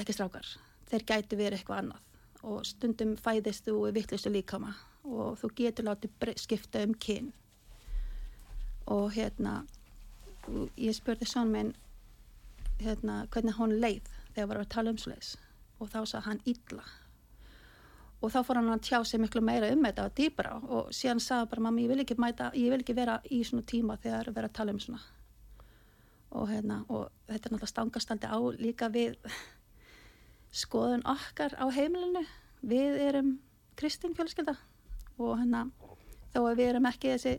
ekki 0.00 0.16
strákar. 0.16 0.46
Þeir 0.90 1.04
gæti 1.08 1.38
verið 1.38 1.60
eitthvað 1.60 1.82
annað. 1.82 2.06
Og 2.40 2.64
stundum 2.64 3.16
fæðist 3.20 3.66
þú 3.68 3.90
í 3.90 3.96
vittlustu 3.96 4.32
líkama 4.32 4.72
og 5.04 5.36
þú 5.40 5.50
getur 5.56 5.88
látið 5.88 6.32
skipta 6.40 6.82
um 6.84 6.94
kyn. 6.94 7.30
Og 8.90 9.12
hérna 9.16 9.60
ég 10.80 10.96
spurði 10.96 11.28
svona 11.28 11.52
minn 11.52 11.74
hérna, 12.80 13.26
hvernig 13.28 13.58
hún 13.58 13.76
leið 13.80 14.08
þegar 14.34 14.48
var 14.48 14.62
að 14.62 14.72
tala 14.74 14.94
um 14.94 14.98
svoleiðis. 15.00 15.36
Og 15.80 15.92
þá 15.92 16.00
sagði 16.00 16.24
hann 16.26 16.42
illa. 16.48 16.84
Og 18.20 18.32
þá 18.32 18.40
fór 18.44 18.60
hann 18.60 18.72
að 18.72 18.82
tjá 18.88 18.98
sig 19.04 19.20
miklu 19.20 19.40
meira 19.44 19.70
um 19.72 19.84
þetta 19.84 20.08
og 20.08 20.16
dýbra 20.16 20.56
og 20.60 20.90
síðan 20.96 21.22
sagði 21.24 21.52
bara 21.52 21.64
mamma 21.68 21.80
ég 21.80 21.92
vil 21.92 22.02
ekki, 22.04 22.18
mæta, 22.20 22.50
ég 22.56 22.72
vil 22.72 22.82
ekki 22.82 22.96
vera 22.96 23.20
í 23.32 23.40
svona 23.44 23.64
tíma 23.68 23.96
þegar 24.00 24.28
er 24.28 24.36
verið 24.36 24.50
að 24.50 24.58
tala 24.58 24.76
um 24.76 24.80
svona 24.80 25.00
og, 26.30 26.48
hérna, 26.50 26.82
og 26.88 27.08
þetta 27.28 27.48
er 27.48 27.54
náttúrulega 27.54 27.70
stangast 27.72 28.12
aldrei 28.14 28.30
á 28.30 28.38
líka 28.60 28.88
við 28.92 29.16
skoðun 30.62 31.06
okkar 31.08 31.56
á 31.58 31.66
heimilinu. 31.74 32.24
Við 32.60 32.98
erum 33.08 33.34
kristin 33.80 34.14
fjölskylda 34.14 34.56
og 35.20 35.38
hérna 35.40 35.66
þó 36.32 36.42
að 36.44 36.56
við 36.60 36.72
erum 36.72 36.88
ekki 36.90 37.14
þessi 37.14 37.36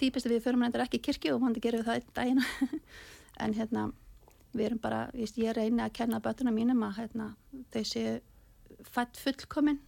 típistu 0.00 0.32
við 0.32 0.44
förum 0.46 0.64
hendur 0.64 0.84
ekki 0.84 1.00
í 1.00 1.04
kirkju 1.06 1.36
og 1.36 1.44
hann 1.44 1.58
gerum 1.58 1.82
við 1.82 1.90
það 1.90 2.00
einn 2.00 2.14
daginn. 2.18 2.46
En 3.42 3.54
hérna 3.56 3.86
við 4.52 4.66
erum 4.66 4.80
bara, 4.82 5.06
víst, 5.16 5.38
ég 5.40 5.54
reyni 5.56 5.80
að 5.80 5.94
kenna 5.96 6.18
bötuna 6.22 6.52
mínum 6.52 6.82
að 6.84 6.98
hérna, 7.00 7.30
þau 7.72 7.84
séu 7.88 8.18
fætt 8.92 9.16
fullkomin 9.16 9.78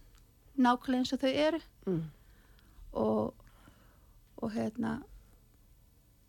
nákvæmlega 0.57 1.03
eins 1.03 1.13
og 1.13 1.21
þau 1.21 1.29
eru. 1.29 1.59
Mm. 1.85 1.99
og, 2.95 3.35
og 4.41 4.51
hérna 4.55 4.95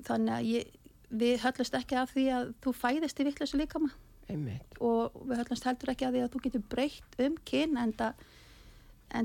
þannig 0.04 0.34
að 0.34 0.50
ég 0.50 0.75
við 1.10 1.38
höllast 1.44 1.74
ekki 1.74 1.96
af 2.00 2.12
því 2.14 2.24
að 2.34 2.54
þú 2.64 2.72
fæðist 2.74 3.20
í 3.20 3.24
vittlösu 3.28 3.56
líkama. 3.60 3.90
Einmitt. 4.28 4.74
og 4.82 5.12
við 5.22 5.38
höllast 5.38 5.64
heldur 5.64 5.92
ekki 5.92 6.04
af 6.08 6.12
því 6.16 6.22
að 6.24 6.32
þú 6.34 6.40
getur 6.42 6.62
breytt 6.68 7.20
um 7.22 7.36
kyn 7.46 7.76
en 7.78 7.92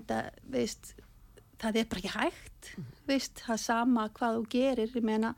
það, 0.06 0.28
veist, 0.54 0.92
það 1.62 1.80
er 1.82 1.88
bara 1.90 2.02
ekki 2.04 2.12
hægt, 2.14 2.70
veist, 3.10 3.42
það 3.48 3.58
sama 3.64 4.04
hvað 4.14 4.38
þú 4.38 4.44
gerir, 4.54 4.92
ég 4.94 5.04
meina, 5.08 5.32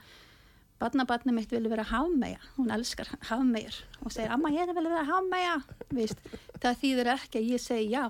barnabarni 0.84 1.32
mitt 1.32 1.52
vilja 1.54 1.72
vera 1.72 1.86
hafmeja, 1.88 2.42
hún 2.58 2.74
elskar 2.76 3.08
hafmejar 3.30 3.78
og 4.04 4.12
segir, 4.12 4.34
amma 4.36 4.52
ég 4.52 4.68
vil 4.76 4.84
vera 4.84 5.06
hafmeja, 5.08 5.56
veist, 5.96 6.20
það 6.60 6.82
þýðir 6.84 7.12
ekki 7.16 7.40
að 7.40 7.52
ég 7.54 7.64
segi 7.64 7.88
já, 7.94 8.04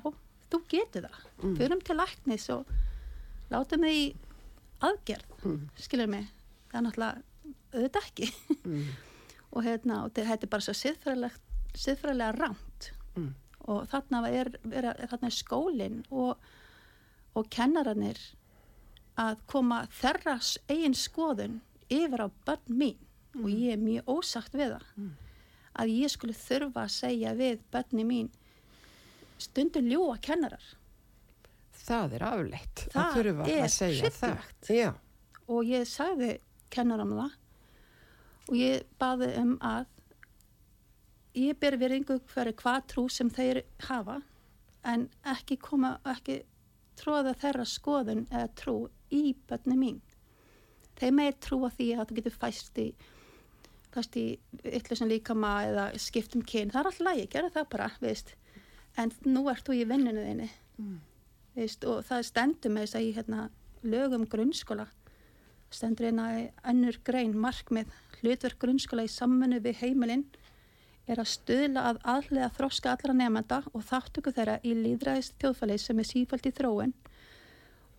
þú 0.50 0.62
getur 0.74 1.06
það, 1.06 1.20
Mm. 1.44 1.56
förum 1.58 1.82
til 1.84 1.96
læknis 1.98 2.50
og 2.50 2.66
látum 3.52 3.82
þið 3.86 3.94
í 4.02 4.16
aðgerð, 4.82 5.30
Mm. 5.44 5.70
skilur 5.78 6.08
mig, 6.10 6.26
það 6.72 6.80
er 6.80 6.84
náttúrulega 6.90 7.22
auðvitað 7.74 8.06
ekki 8.08 8.30
Mm. 8.64 8.86
og 9.54 9.64
hérna, 9.66 10.04
og 10.06 10.14
þetta 10.16 10.46
er 10.48 10.50
bara 10.50 10.64
svo 10.66 10.74
siðfræðilega 10.78 12.32
rámt 12.38 12.92
Mm. 13.16 13.34
og 13.70 13.84
þarna 13.92 14.24
er, 14.34 14.48
er, 14.72 14.86
er 14.98 15.08
þarna 15.12 15.28
er 15.30 15.36
skólinn 15.36 16.00
og, 16.10 16.38
og 17.38 17.50
kennarannir 17.54 18.18
að 19.22 19.38
koma 19.52 19.84
þeirra 20.00 20.40
s- 20.42 20.58
eigin 20.68 20.96
skoðun 20.98 21.60
yfir 21.94 22.24
á 22.26 22.28
börn 22.48 22.74
mín 22.74 22.98
og 23.38 23.50
ég 23.52 23.76
er 23.76 23.82
mjög 23.82 24.10
ósagt 24.10 24.54
við 24.58 24.74
það 24.74 25.12
að 25.84 25.92
ég 25.94 26.10
skulle 26.14 26.34
þurfa 26.38 26.84
að 26.88 26.92
segja 26.96 27.36
við 27.38 27.62
börni 27.74 28.04
mín 28.10 28.32
stundum 29.42 29.86
ljúa 29.90 30.18
kennarar 30.22 30.66
Það 31.84 32.14
er 32.18 32.24
afleitt 32.32 32.84
að 32.88 32.94
Það 32.96 33.16
þurfa 33.18 33.48
er 33.54 33.64
að 33.68 33.72
segja 33.78 34.10
það. 34.10 34.34
hryllilegt. 34.34 34.70
Já, 34.72 34.92
og 35.52 35.66
ég 35.68 35.88
sagði 35.90 36.30
kennaram 36.74 37.14
það. 37.18 37.36
Og 38.50 38.56
ég 38.60 38.88
baði 39.00 39.30
um 39.40 39.54
að 39.64 39.86
ég 41.40 41.58
ber 41.60 41.78
virðingu 41.82 42.20
fyrir 42.30 42.58
hvað 42.60 42.88
trú 42.94 43.08
sem 43.10 43.30
þeir 43.34 43.64
hafa 43.88 44.20
en 44.86 45.08
ekki 45.34 45.58
koma 45.62 45.96
ekki 46.12 46.42
tróða 47.00 47.34
þeirra 47.40 47.66
skoðun 47.68 48.26
eða 48.30 48.50
trú 48.60 48.76
í 49.14 49.34
bönni 49.50 49.78
mín. 49.80 50.02
Þeir 51.00 51.16
með 51.18 51.40
trúa 51.42 51.72
því 51.74 51.90
að 51.96 52.10
þú 52.10 52.18
getur 52.20 52.40
fæst 52.42 52.80
í 52.82 52.88
fæst 53.94 54.16
í 54.18 54.26
ytlusum 54.66 55.10
líkama 55.12 55.54
eða 55.68 55.86
skiptum 56.02 56.42
kyn, 56.42 56.72
það 56.74 56.80
er 56.80 56.88
alltaf 56.90 57.08
lægi, 57.08 57.28
gera 57.30 57.52
það 57.54 57.68
bara 57.70 57.90
veist. 58.02 58.36
en 58.98 59.12
nú 59.26 59.48
ert 59.50 59.66
þú 59.66 59.76
í 59.78 59.86
vinninu 59.90 60.24
þinni. 60.26 60.50
Veist, 61.54 61.86
og 61.86 62.02
það 62.06 62.26
stendur 62.26 62.74
með 62.74 62.86
þess 62.86 62.98
að 62.98 63.06
í 63.06 63.14
hérna, 63.18 63.50
lögum 63.84 64.26
grunnskóla 64.30 64.88
stendur 65.76 66.10
í 66.10 66.48
önnur 66.70 67.00
grein. 67.06 67.36
Markmið 67.38 67.92
hlutverk 68.22 68.60
grunnskóla 68.62 69.06
í 69.08 69.12
sammunu 69.12 69.60
við 69.64 69.82
heimilinn 69.82 70.26
er 71.08 71.20
að 71.20 71.32
stuðla 71.34 71.88
að 71.90 72.02
aðlega 72.14 72.52
þroska 72.58 72.94
allra 72.94 73.16
nefnda 73.18 73.60
og 73.74 73.84
þáttöku 73.90 74.32
þeirra 74.36 74.60
í 74.64 74.76
líðræðist 74.78 75.36
þjóðfæli 75.42 75.80
sem 75.82 76.00
er 76.00 76.08
sífælt 76.08 76.48
í 76.48 76.54
þróun. 76.56 76.94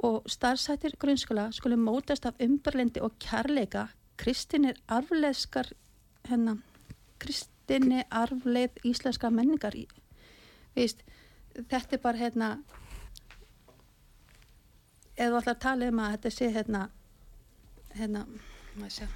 Og 0.04 0.24
starfsættir 0.28 0.96
grunnskóla 1.00 1.50
skulle 1.52 1.80
mótast 1.80 2.26
af 2.28 2.40
umberlindi 2.42 3.02
og 3.04 3.18
kærleika. 3.22 3.88
Kristinir 4.16 4.78
arfleðskar 4.88 5.72
hérna, 6.28 6.56
kristinni 7.18 8.04
arfleð 8.10 8.80
íslenska 8.86 9.30
menningar. 9.30 9.76
Í 9.76 9.86
Víst, 10.74 11.04
þetta 11.54 11.96
er 11.96 12.02
bara 12.02 12.18
hérna 12.18 12.48
ætlar 15.14 15.52
að 15.52 15.60
tala 15.62 15.88
um 15.90 16.00
að 16.02 16.16
þetta 16.16 16.32
sé 16.34 16.48
hérna 16.50 16.88
hérna, 17.98 18.24
maður 18.76 19.08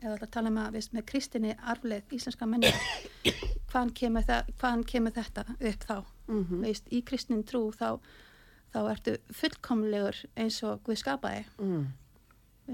þú 0.00 0.06
ætlar 0.06 0.22
að 0.26 0.30
tala 0.36 0.50
um 0.52 0.58
að 0.60 0.72
viðst, 0.76 0.92
með 0.94 1.04
kristinni 1.10 1.54
arfleð 1.72 2.12
íslenska 2.12 2.46
menningar 2.46 2.82
hvaðan 3.72 3.92
kemur, 3.96 4.26
hvaðan 4.60 4.84
kemur 4.86 5.16
þetta 5.16 5.46
upp 5.56 5.86
þá 5.88 5.96
Mhm. 6.26 6.60
veist, 6.64 6.88
í 6.90 7.04
kristin 7.06 7.44
trú 7.46 7.70
þá, 7.70 8.00
þá 8.74 8.78
ertu 8.90 9.12
fullkomlegur 9.30 10.16
eins 10.36 10.56
og 10.66 10.80
Guð 10.82 10.98
skapaði 10.98 11.44
mm. 11.62 11.84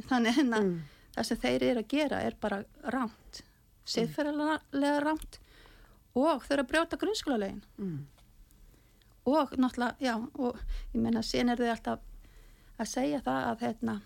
þannig 0.08 0.36
hérna 0.38 0.60
Mm. 0.62 0.78
það 1.16 1.26
sem 1.28 1.36
þeir 1.42 1.62
eru 1.66 1.80
að 1.82 1.88
gera 1.92 2.20
er 2.24 2.34
bara 2.40 2.62
rámt 2.88 3.42
siðferðilega 3.84 4.94
rámt 5.04 5.36
og 6.16 6.42
þau 6.46 6.52
eru 6.56 6.62
að 6.64 6.70
brjóta 6.72 6.96
grunnskólalegin 6.96 7.62
Mm. 7.78 8.06
og 9.26 9.52
náttúrulega, 9.52 9.94
já, 10.00 10.16
og 10.34 10.56
ég 10.94 11.00
meina 11.02 11.22
sen 11.22 11.48
er 11.52 11.56
þau 11.60 11.70
alltaf 11.70 12.00
að 12.80 12.88
segja 12.88 13.20
það 13.20 13.44
að 13.52 13.60
hérna 13.66 14.00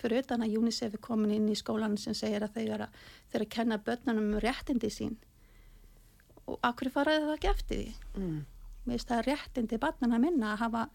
fyrir 0.00 0.24
utan 0.24 0.44
að 0.44 0.54
UNICEF 0.60 0.96
er 0.96 1.02
komin 1.04 1.34
inn 1.34 1.48
í 1.50 1.56
skólan 1.58 1.96
sem 2.00 2.16
segir 2.16 2.44
að 2.44 2.56
þau 2.56 2.62
eru 2.64 2.86
að, 2.86 3.02
að 3.40 3.48
kenna 3.54 3.80
börnunum 3.82 4.30
um 4.34 4.42
réttindi 4.42 4.90
sín. 4.92 5.18
Og 6.48 6.56
akkur 6.64 6.92
faraði 6.92 7.26
það 7.26 7.34
ekki 7.36 7.50
eftir 7.52 7.82
því? 7.82 7.90
Mm. 8.16 8.38
finnst 8.88 9.10
það 9.10 9.26
réttindi 9.26 9.78
barnana 9.82 10.18
minna 10.22 10.54
að 10.54 10.62
hafa 10.62 10.86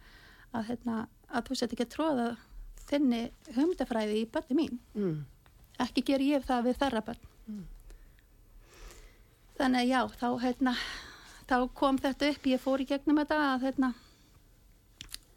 að, 0.54 0.64
hérna, 0.72 0.96
að 1.30 1.50
þú 1.50 1.58
sett 1.60 1.76
ekki 1.76 1.86
að 1.86 1.94
tróða 1.94 2.28
þinni 2.90 3.22
hugmyndafræði 3.54 4.18
í 4.22 4.26
börni 4.34 4.58
mín. 4.58 4.80
Mm. 4.98 5.20
ekki 5.84 6.04
ger 6.06 6.22
ég 6.22 6.46
það 6.46 6.68
við 6.70 6.80
þerra 6.82 7.04
börn. 7.06 7.30
Þannig 9.58 9.84
að 9.84 9.92
já 9.92 10.00
þá, 10.18 10.28
hérna, 10.42 10.74
þá 11.50 11.58
kom 11.78 12.00
þetta 12.02 12.32
upp. 12.34 12.48
Ég 12.50 12.62
fór 12.62 12.82
í 12.82 12.88
gegnum 12.90 13.20
þetta 13.22 13.40
að 13.52 13.68
hérna, 13.68 13.92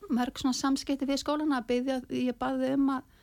mörg 0.09 0.40
svona 0.40 0.57
samskipti 0.57 1.09
við 1.09 1.20
skólana 1.22 1.61
að 1.61 1.68
byggja, 1.72 1.98
ég 2.14 2.38
baði 2.40 2.72
um 2.76 2.90
að 2.96 3.14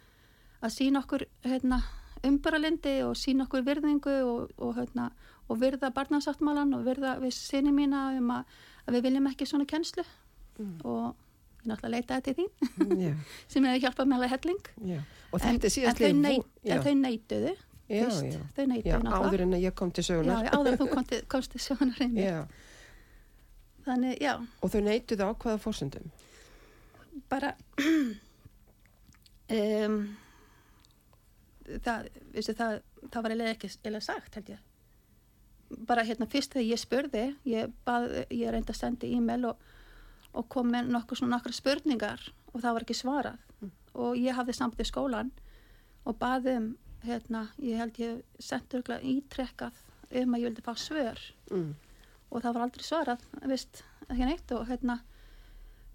að 0.64 0.74
sína 0.78 1.02
okkur 1.04 1.26
hérna, 1.46 1.82
umbyralindi 2.24 2.96
og 3.08 3.18
sína 3.20 3.48
okkur 3.48 3.66
virðingu 3.68 4.14
og, 4.28 4.54
og, 4.58 4.76
hérna, 4.78 5.10
og 5.52 5.60
virða 5.62 5.90
barnasáttmálan 5.96 6.72
og 6.78 6.86
virða 6.88 7.18
við 7.24 7.36
sinni 7.36 7.74
mína 7.76 8.06
um 8.18 8.32
að, 8.38 8.56
að 8.88 8.98
við 8.98 9.06
viljum 9.10 9.30
ekki 9.34 9.50
svona 9.50 9.68
kennslu. 9.70 10.06
Og 10.88 11.12
ég 11.64 11.70
náttúrulega 11.72 11.94
leitaði 11.96 12.24
til 12.28 12.36
þín 12.40 12.50
Já, 13.02 13.14
sem 13.52 13.68
hefur 13.68 13.84
hjálpað 13.86 14.10
með 14.10 14.18
alveg 14.18 14.34
helling. 14.36 14.64
Og 15.34 15.40
en, 15.40 15.62
þetta 15.62 16.10
en, 16.10 16.22
neit, 16.24 16.50
en 16.68 16.84
þau 16.84 16.96
neituðu 17.00 17.54
Já, 17.94 18.08
já. 18.08 18.42
þau 18.56 18.64
Já, 18.64 18.68
neituðu 18.72 19.00
náttúrulega. 19.04 19.30
áður 19.30 19.46
en 19.46 19.56
að 19.58 19.64
ég 19.66 19.76
kom 19.80 19.92
til 19.92 20.06
sögunar. 20.08 20.46
já, 20.46 20.52
áður 20.56 20.72
en 20.72 20.80
þú 20.80 20.88
komst, 20.94 21.16
komst 21.32 21.52
til 21.52 21.62
Já, 22.24 22.38
þannig, 23.84 24.22
já, 24.24 24.34
og 24.64 24.72
þau 24.72 24.82
neituðu 24.88 25.28
á 25.28 25.32
hvaða 25.36 25.60
fórsendum? 25.64 26.12
bara 27.30 27.54
um, 29.58 29.98
það, 31.84 32.10
veistu, 32.34 32.56
það 32.58 32.78
það 33.12 33.24
var 33.26 33.34
eiginlega 33.34 33.56
ekki 33.56 33.70
eiginlega 33.72 34.06
sagt 34.08 34.38
held 34.40 34.52
ég. 34.54 34.64
Bara 35.90 36.06
hérna 36.06 36.28
fyrst 36.30 36.54
þegar 36.54 36.70
ég 36.70 36.82
spurði 36.82 37.24
ég, 37.50 37.72
bað, 37.88 38.10
ég 38.30 38.52
reyndi 38.54 38.74
að 38.74 38.80
senda 38.80 39.10
e-mail 39.10 39.50
og, 39.50 39.64
og 40.38 40.50
kom 40.54 40.70
með 40.74 40.92
nokkur 40.94 41.20
svona 41.20 41.38
nokkra 41.38 41.56
spurningar 41.56 42.28
og 42.54 42.60
það 42.60 42.76
var 42.76 42.86
ekki 42.86 42.98
svarað. 42.98 43.40
Og 43.94 44.18
ég 44.18 44.38
hafði 44.38 44.58
í 44.84 44.90
skólan 44.90 45.32
og 46.04 46.18
baði 46.20 46.58
um 46.60 46.70
hérna, 47.04 47.48
ég 47.60 47.82
held 47.82 47.98
ég 48.00 48.22
sendur 48.40 48.84
ítrekkað 49.02 49.82
um 50.22 50.36
að 50.36 50.44
ég 50.44 50.50
vildi 50.50 50.64
fá 50.66 50.74
svör. 50.78 51.20
Mm. 51.52 51.74
og 52.34 52.42
það 52.42 52.56
var 52.56 52.64
aldrei 52.66 52.86
svarað, 52.86 53.26
veist, 53.46 53.84
ekki 54.08 54.26
neitt 54.26 54.52
og 54.56 54.64
hérna 54.66 54.96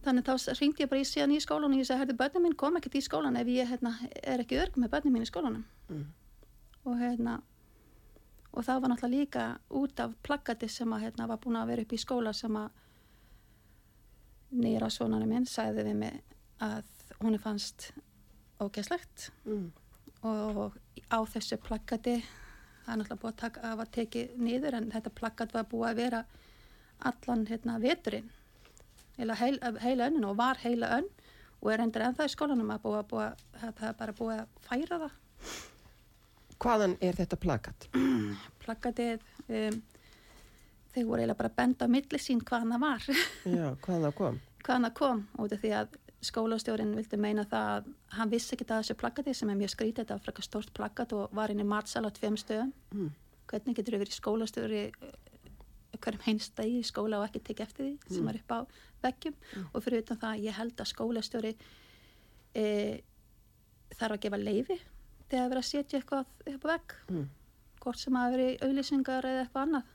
þannig 0.05 0.25
þá 0.29 0.55
ringdi 0.61 0.83
ég 0.85 0.89
bara 0.91 1.01
í 1.03 1.07
síðan 1.09 1.33
í 1.35 1.41
skólan 1.43 1.73
og 1.75 1.79
ég 1.81 1.87
segi, 1.89 1.99
herði, 2.01 2.17
börnum 2.17 2.43
mín 2.47 2.57
kom 2.57 2.77
ekkert 2.79 2.95
í 2.95 3.03
skólan 3.05 3.37
ef 3.37 3.47
ég 3.51 3.69
hérna, 3.69 3.93
er 4.23 4.41
ekki 4.45 4.59
örg 4.63 4.77
með 4.79 4.91
börnum 4.95 5.13
mín 5.19 5.27
í 5.27 5.31
skólanum 5.31 5.65
Mm. 5.89 6.05
og 6.85 6.99
hérna 7.01 7.41
og 8.53 8.65
það 8.65 8.81
var 8.83 8.91
náttúrulega 8.91 9.15
líka 9.19 9.45
út 9.71 10.01
af 10.01 10.13
plaggati 10.23 10.69
sem 10.69 10.89
að 10.93 11.03
hérna 11.07 11.27
var 11.29 11.39
búin 11.39 11.57
að 11.57 11.67
vera 11.73 11.83
upp 11.83 11.93
í 11.93 11.99
skóla 12.01 12.33
sem 12.35 12.57
að 12.57 12.71
nýra 14.53 14.89
svonarinn 14.91 15.29
minn 15.33 15.47
sagði 15.49 15.85
við 15.89 15.97
mig 16.01 16.21
að 16.65 16.85
hún 17.21 17.35
er 17.37 17.43
fannst 17.43 17.91
ógeðslegt 18.61 19.31
Mm. 19.47 19.73
og 20.23 20.73
á 21.11 21.19
þessu 21.25 21.57
plaggati 21.63 22.17
það 22.85 22.93
er 22.93 22.97
náttúrulega 22.99 23.21
búið 23.23 23.33
að 23.33 23.37
taka, 23.43 23.61
að 23.61 23.77
var 23.77 23.87
tekið 23.87 24.37
niður 24.37 24.75
en 24.75 24.91
þetta 24.91 25.11
plaggat 25.15 25.53
var 25.55 25.65
búið 25.65 25.91
að 25.91 25.97
vera 25.97 26.25
allan 27.01 27.47
hérna 27.47 27.79
veturinn 27.81 28.31
heila, 29.19 29.35
heil, 29.41 29.59
heila 29.83 30.07
önnin 30.11 30.25
og 30.29 30.37
var 30.39 30.61
heila 30.65 30.93
önn 30.99 31.09
og 31.59 31.73
er 31.75 31.83
endur 31.83 32.05
ennþá 32.07 32.27
í 32.29 32.33
skólanum 32.33 32.71
að 32.71 32.83
búið 32.85 32.99
að 33.03 33.73
það 33.79 33.89
er 33.91 33.97
bara 33.99 34.15
búið 34.19 34.41
að 34.45 34.49
færa 34.69 35.01
það 35.05 35.15
Hvaðan 36.59 36.97
er 37.07 37.15
þetta 37.19 37.37
plakat? 37.39 37.87
plaggatið 38.65 39.23
um, 39.47 39.79
þeir 40.95 41.07
voru 41.07 41.23
eiginlega 41.23 41.39
bara 41.39 41.51
að 41.53 41.59
benda 41.61 41.87
á 41.87 41.93
milli 41.95 42.19
sín 42.23 42.41
hvaðan 42.43 42.75
það 42.75 42.85
var 42.87 43.09
Já, 43.59 43.67
hvaðan 43.85 44.07
það 44.09 44.15
kom? 44.23 44.41
hvaðan 44.67 44.89
það 44.89 44.95
kom 44.99 45.21
út 45.45 45.55
af 45.55 45.63
því 45.63 45.73
að 45.79 45.97
skólastjórin 46.29 46.97
vildi 46.99 47.19
meina 47.23 47.45
það 47.47 47.69
að 47.77 47.91
hann 48.19 48.31
vissi 48.33 48.57
ekki 48.57 48.67
það 48.67 48.81
þessu 48.83 48.97
plaggati 48.99 49.35
sem 49.39 49.53
er 49.53 49.59
mjög 49.61 49.71
skrítið 49.77 50.01
þetta 50.03 50.17
var 50.17 50.25
frekar 50.27 50.47
stórt 50.49 50.73
plaggat 50.75 51.13
og 51.15 51.37
var 51.39 51.53
inn 51.55 51.63
í 51.63 51.67
matsal 51.69 52.03
á 52.07 52.11
tveim 52.11 52.39
stöðum 52.41 52.73
Mm. 52.91 53.13
hvernig 53.49 53.77
getur 53.79 53.95
þau 53.95 54.01
verið 54.03 54.17
skólastjóri 54.19 54.81
hverjum 55.97 56.27
einstæði 56.31 56.79
í 56.79 56.87
skóla 56.87 57.21
og 57.21 57.29
ekki 57.29 57.43
tekið 57.49 57.65
eftir 57.65 57.87
því 57.89 58.17
sem 58.17 58.29
er 58.31 58.39
upp 58.41 58.55
á 58.55 58.59
veggjum. 59.07 59.37
Og 59.73 59.85
fyrir 59.85 60.05
utan 60.05 60.21
það 60.21 60.45
ég 60.45 60.59
held 60.59 60.83
að 60.83 60.91
skólastjóri 60.93 61.53
e, 62.55 62.65
þarf 63.97 64.19
að 64.19 64.23
gefa 64.27 64.41
leifi 64.43 64.79
þegar 65.29 65.51
verið 65.53 65.63
að 65.63 65.69
setja 65.71 66.01
eitthvað 66.01 66.55
upp 66.55 66.69
á 66.69 66.71
vegg. 66.73 66.97
Mm. 67.13 67.27
hvort 67.79 68.01
sem 68.01 68.17
að 68.19 68.33
verið 68.35 68.65
auðlýsingar 68.67 69.27
eða 69.29 69.43
eitthvað 69.45 69.67
annað. 69.67 69.93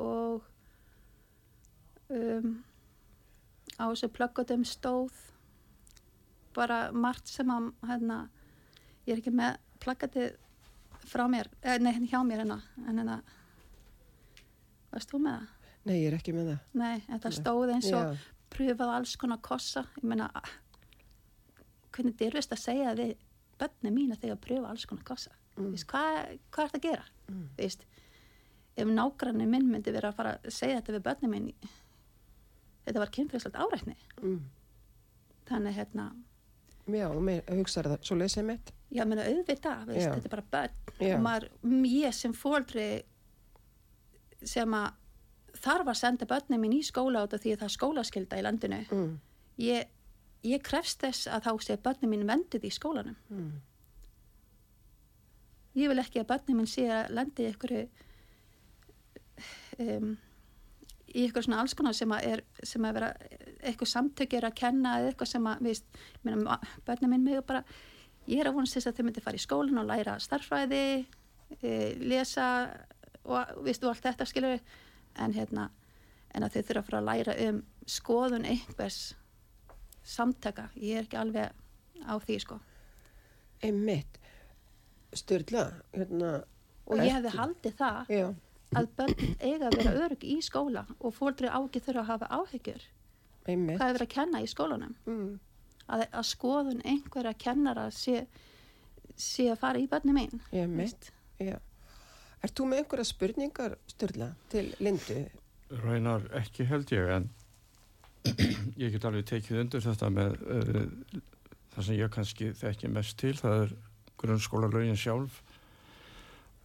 Og 0.00 0.46
um, 2.10 2.54
á 3.78 3.84
þessu 3.84 4.10
plöggutum 4.14 4.64
stóð 4.66 5.20
bara 6.54 6.88
margt 6.92 7.30
sem 7.30 7.50
að 7.50 7.70
hérna, 7.88 8.18
ég 9.06 9.14
er 9.14 9.22
ekki 9.22 9.34
með 9.34 9.58
plaggatið 9.82 10.36
frá 11.04 11.26
mér, 11.28 11.50
eh, 11.62 11.78
nei 11.78 11.92
hérna 11.92 12.10
hjá 12.10 12.20
mér 12.24 12.42
hérna, 12.44 12.60
en 12.86 12.98
hérna 13.02 13.22
varst 14.94 15.10
þú 15.12 15.20
með 15.24 15.36
það? 15.38 15.48
Nei, 15.84 15.96
ég 16.00 16.06
er 16.12 16.16
ekki 16.18 16.32
með 16.32 16.46
það. 16.52 16.58
Nei, 16.80 17.02
Nei. 17.08 17.18
stóð 17.36 17.72
eins 17.74 17.90
og 17.92 18.04
Já. 18.14 18.16
pröfað 18.54 18.92
alls 18.96 19.16
konar 19.20 19.40
kossa 19.44 19.82
ég 19.98 20.04
meina 20.08 20.30
hvernig 21.94 22.16
dyrfist 22.18 22.52
að 22.54 22.62
segja 22.64 22.94
við 22.98 23.14
bönni 23.60 23.92
mín 23.94 24.12
að 24.14 24.24
þegar 24.24 24.40
pröfa 24.48 24.70
alls 24.74 24.86
konar 24.90 25.04
kossa 25.04 25.30
Mm. 25.54 25.68
Vist, 25.70 25.86
hvað, 25.86 26.38
hvað 26.50 26.64
er 26.64 26.70
það 26.72 26.78
að 26.80 26.82
gera 26.82 27.04
Mm. 27.30 27.42
Vist, 27.56 27.84
ef 28.76 28.88
nágranni 28.90 29.44
minn 29.46 29.68
myndi 29.70 29.92
vera 29.94 30.08
að 30.10 30.16
fara 30.16 30.32
að 30.42 30.50
segja 30.50 30.80
þetta 30.80 30.96
við 30.96 31.02
bönni 31.06 31.28
mín 31.30 31.52
þetta 32.88 32.98
var 32.98 33.12
kynfræðslegt 33.14 33.60
árætni 33.62 33.94
Mm. 34.22 34.40
þannig 35.46 35.74
hérna 35.78 36.08
Já, 36.88 37.06
og 37.08 37.22
mér 37.22 37.44
hugsaði 37.46 37.92
það, 37.94 38.02
svo 38.02 38.16
lesið 38.18 38.44
mitt. 38.44 38.72
já, 38.90 39.04
meina 39.06 39.22
auðvitað, 39.22 39.86
veist, 39.86 40.08
þetta 40.10 40.24
er 40.24 40.34
bara 40.34 40.50
bönn 40.50 41.06
Já. 41.06 41.14
og 41.14 41.22
maður, 41.22 41.48
ég 41.86 42.12
sem 42.14 42.32
fóldri 42.32 43.02
sem 44.48 44.74
að 44.74 44.92
þarf 45.64 45.90
að 45.92 46.00
senda 46.00 46.26
bönni 46.28 46.58
mín 46.60 46.74
í 46.76 46.82
skóla 46.84 47.24
af 47.24 47.34
því 47.34 47.54
að 47.54 47.60
það 47.60 47.68
er 47.68 47.76
skólaskylda 47.76 48.38
í 48.40 48.42
landinu 48.44 48.80
Mm. 48.90 49.20
ég, 49.58 49.86
ég 50.44 50.62
krefst 50.62 51.00
þess 51.00 51.28
að 51.30 51.46
þá 51.46 51.62
sé 51.62 51.76
börnum 51.76 52.10
mín 52.10 52.26
vendið 52.28 52.64
í 52.64 52.72
skólanum. 52.74 53.16
Mm. 53.30 53.52
Ég 55.74 55.88
vil 55.90 55.98
ekki 55.98 56.20
að 56.20 56.28
börnum 56.32 56.60
mín 56.62 56.70
sé 56.70 56.86
að 56.90 57.10
lendi 57.16 57.42
í 57.42 57.46
einhverju 57.50 57.88
um, 59.78 60.12
í 61.14 61.24
eitthvað 61.24 61.46
svona 61.46 61.60
alls 61.62 61.74
konar 61.78 61.96
sem 61.96 62.12
að 62.14 62.28
er 62.32 62.44
sem 62.66 62.84
að 62.86 62.96
vera 62.98 63.10
eitthvað 63.64 63.90
samtökir 63.90 64.46
að 64.46 64.56
kenna 64.58 64.98
eða 65.00 65.12
eitthvað 65.12 65.30
sem 65.30 65.46
að, 65.50 65.68
minna, 66.26 66.58
börnum 66.86 67.14
mín 67.14 67.26
mig 67.26 67.42
bara, 67.46 67.62
ég 68.26 68.40
er 68.42 68.50
að 68.50 68.58
vonast 68.58 68.78
þess 68.78 68.90
að 68.90 68.98
þau 68.98 69.06
myndi 69.08 69.24
fara 69.24 69.38
í 69.38 69.44
skólan 69.44 69.82
og 69.82 69.88
læra 69.88 70.18
starffræði 70.22 70.84
e, 71.62 71.72
lesa 72.02 72.48
og, 73.24 73.54
víst, 73.64 73.84
og 73.84 73.90
allt 73.94 74.04
þetta 74.04 74.26
skilur 74.28 74.60
en 75.16 75.32
hérna 75.36 75.68
en 76.34 76.42
að 76.42 76.56
þau 76.56 76.62
þurfa 76.62 76.80
að 76.80 76.88
fara 76.88 77.00
að 77.02 77.08
læra 77.10 77.34
um 77.48 77.60
skoðun 77.86 78.44
einhvers 78.50 79.00
samtaka, 80.04 80.68
ég 80.76 80.98
er 80.98 81.06
ekki 81.06 81.16
alveg 81.20 81.52
á 82.04 82.14
því 82.20 82.38
sko 82.42 82.58
Einmitt. 83.64 84.18
Sturla, 85.14 85.68
hérna. 85.94 86.32
og 86.90 86.98
ég 87.00 87.14
hefði 87.14 87.30
haldið 87.38 87.76
það 87.78 88.10
Já, 88.12 88.24
að 88.76 88.88
börn 88.98 89.36
eiga 89.40 89.68
að 89.70 89.76
vera 89.78 89.92
örug 90.04 90.24
í 90.26 90.36
skóla 90.44 90.82
og 90.98 91.14
fóldri 91.16 91.48
á 91.48 91.56
ekki 91.62 91.80
þurfa 91.86 92.02
að 92.02 92.10
hafa 92.10 92.28
áhyggjur 92.34 92.82
einmitt. 93.46 93.78
hvað 93.78 93.88
er 93.88 93.94
verið 93.98 94.08
að 94.08 94.14
kenna 94.16 94.42
í 94.44 94.48
skólanum 94.50 94.96
Mm. 95.06 95.38
að, 95.88 96.02
að 96.10 96.26
skoðun 96.32 96.82
einhverja 96.84 97.32
kennara 97.38 97.86
sé, 97.94 98.26
sé 99.16 99.46
að 99.52 99.58
fara 99.62 99.78
í 99.78 99.86
börni 99.88 100.12
mín 100.16 100.40
Einmitt. 100.52 101.12
Já. 101.38 101.56
Er 102.44 102.52
þú 102.52 102.66
með 102.68 102.82
einhverja 102.82 103.08
spurningar, 103.08 103.74
Sturla, 103.88 104.26
til 104.52 104.66
Lindu? 104.84 105.22
Raunar 105.80 106.26
ekki 106.36 106.66
held 106.68 106.90
ég 106.92 107.08
en 107.14 107.30
ég 108.82 108.92
get 108.92 109.06
alveg 109.08 109.24
tekið 109.30 109.62
undir 109.62 109.84
þetta 109.84 110.10
með 110.12 110.34
uh, 110.44 110.82
það 111.72 111.86
sem 111.86 111.96
ég 111.96 112.12
kannski 112.12 112.50
þekki 112.58 112.90
mest 112.92 113.16
til 113.20 113.32
það 113.38 113.62
er 113.62 113.72
grunnskóla 114.20 114.68
lögin 114.72 115.00
sjálf 115.00 115.40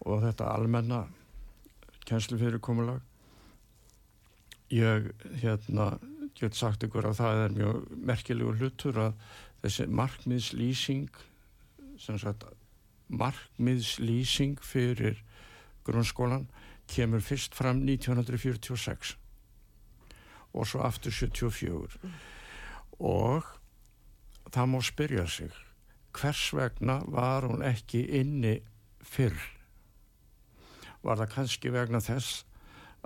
og 0.04 0.24
þetta 0.26 0.52
almenna 0.52 1.06
kjenslu 2.08 2.40
fyrirkomulag 2.42 3.00
ég 4.76 5.10
hérna 5.42 5.94
get 6.38 6.60
sagt 6.60 6.84
ykkur 6.86 7.08
að 7.10 7.20
það 7.22 7.46
er 7.46 7.56
mjög 7.56 7.90
merkilegu 8.12 8.56
hlutur 8.60 9.00
að 9.08 9.18
þessi 9.64 9.88
markmiðslýsing 9.96 11.24
sem 12.00 12.20
sagt 12.20 12.46
markmiðslýsing 13.10 14.60
fyrir 14.64 15.24
grunnskólan 15.90 16.48
kemur 16.90 17.22
fyrst 17.26 17.58
fram 17.58 17.84
1946 17.86 19.16
og 20.54 20.68
svo 20.68 20.82
aftur 20.86 21.14
74 21.14 22.00
og 23.00 23.46
það 24.50 24.72
má 24.74 24.80
spyrja 24.86 25.26
sig 25.30 25.52
hvers 26.18 26.50
vegna 26.54 27.00
var 27.08 27.48
hún 27.48 27.64
ekki 27.66 28.02
inni 28.20 28.60
fyrr? 29.06 29.38
Var 31.04 31.20
það 31.22 31.34
kannski 31.34 31.72
vegna 31.74 32.02
þess 32.04 32.44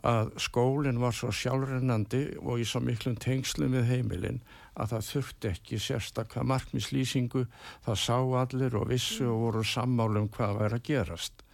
að 0.03 0.31
skólinn 0.41 1.01
var 1.03 1.13
svo 1.13 1.29
sjálfrennandi 1.35 2.23
og 2.41 2.63
í 2.63 2.65
svo 2.65 2.81
miklum 2.81 3.15
tengslum 3.21 3.75
við 3.77 3.91
heimilinn 3.91 4.41
að 4.73 4.95
það 4.95 5.09
þurfti 5.09 5.51
ekki 5.51 5.79
sérstakka 5.79 6.43
markmislýsingu 6.49 7.45
það 7.85 7.99
sá 8.01 8.17
allir 8.41 8.79
og 8.79 8.89
vissu 8.89 9.27
og 9.29 9.43
voru 9.45 9.63
sammálum 9.67 10.31
hvað 10.33 10.57
væri 10.61 10.79
að 10.79 10.87
gerast 10.89 11.45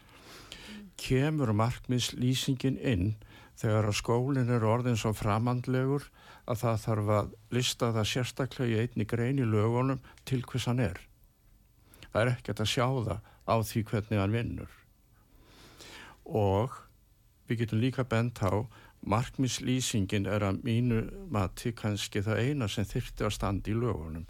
kemur 0.99 1.51
markmiðslýsingin 1.55 2.79
inn 2.79 3.13
þegar 3.59 3.89
að 3.89 3.97
skólinn 3.99 4.51
er 4.55 4.65
orðin 4.67 4.99
svo 4.99 5.11
framandlegur 5.15 6.05
að 6.49 6.61
það 6.63 6.83
þarf 6.83 7.13
að 7.15 7.31
lista 7.55 7.91
það 7.95 8.09
sérstaklega 8.11 8.69
í 8.75 8.83
einni 8.83 9.07
grein 9.09 9.41
í 9.41 9.47
lögunum 9.47 10.03
til 10.29 10.41
hvers 10.47 10.67
hann 10.69 10.83
er. 10.83 10.99
Það 12.09 12.21
er 12.21 12.31
ekkert 12.33 12.63
að 12.63 12.71
sjá 12.73 12.85
það 12.87 13.25
á 13.49 13.55
því 13.69 13.83
hvernig 13.89 14.21
hann 14.21 14.37
vinnur. 14.37 14.77
Og 16.29 16.77
við 17.49 17.63
getum 17.63 17.83
líka 17.83 18.05
bent 18.07 18.41
á 18.45 18.53
markmiðslýsingin 19.09 20.27
er 20.29 20.45
að 20.45 20.63
mínu 20.65 21.03
mati 21.31 21.71
kannski 21.75 22.23
það 22.25 22.43
eina 22.45 22.67
sem 22.71 22.87
þyrfti 22.87 23.27
að 23.27 23.35
standa 23.35 23.71
í 23.71 23.77
lögunum. 23.77 24.25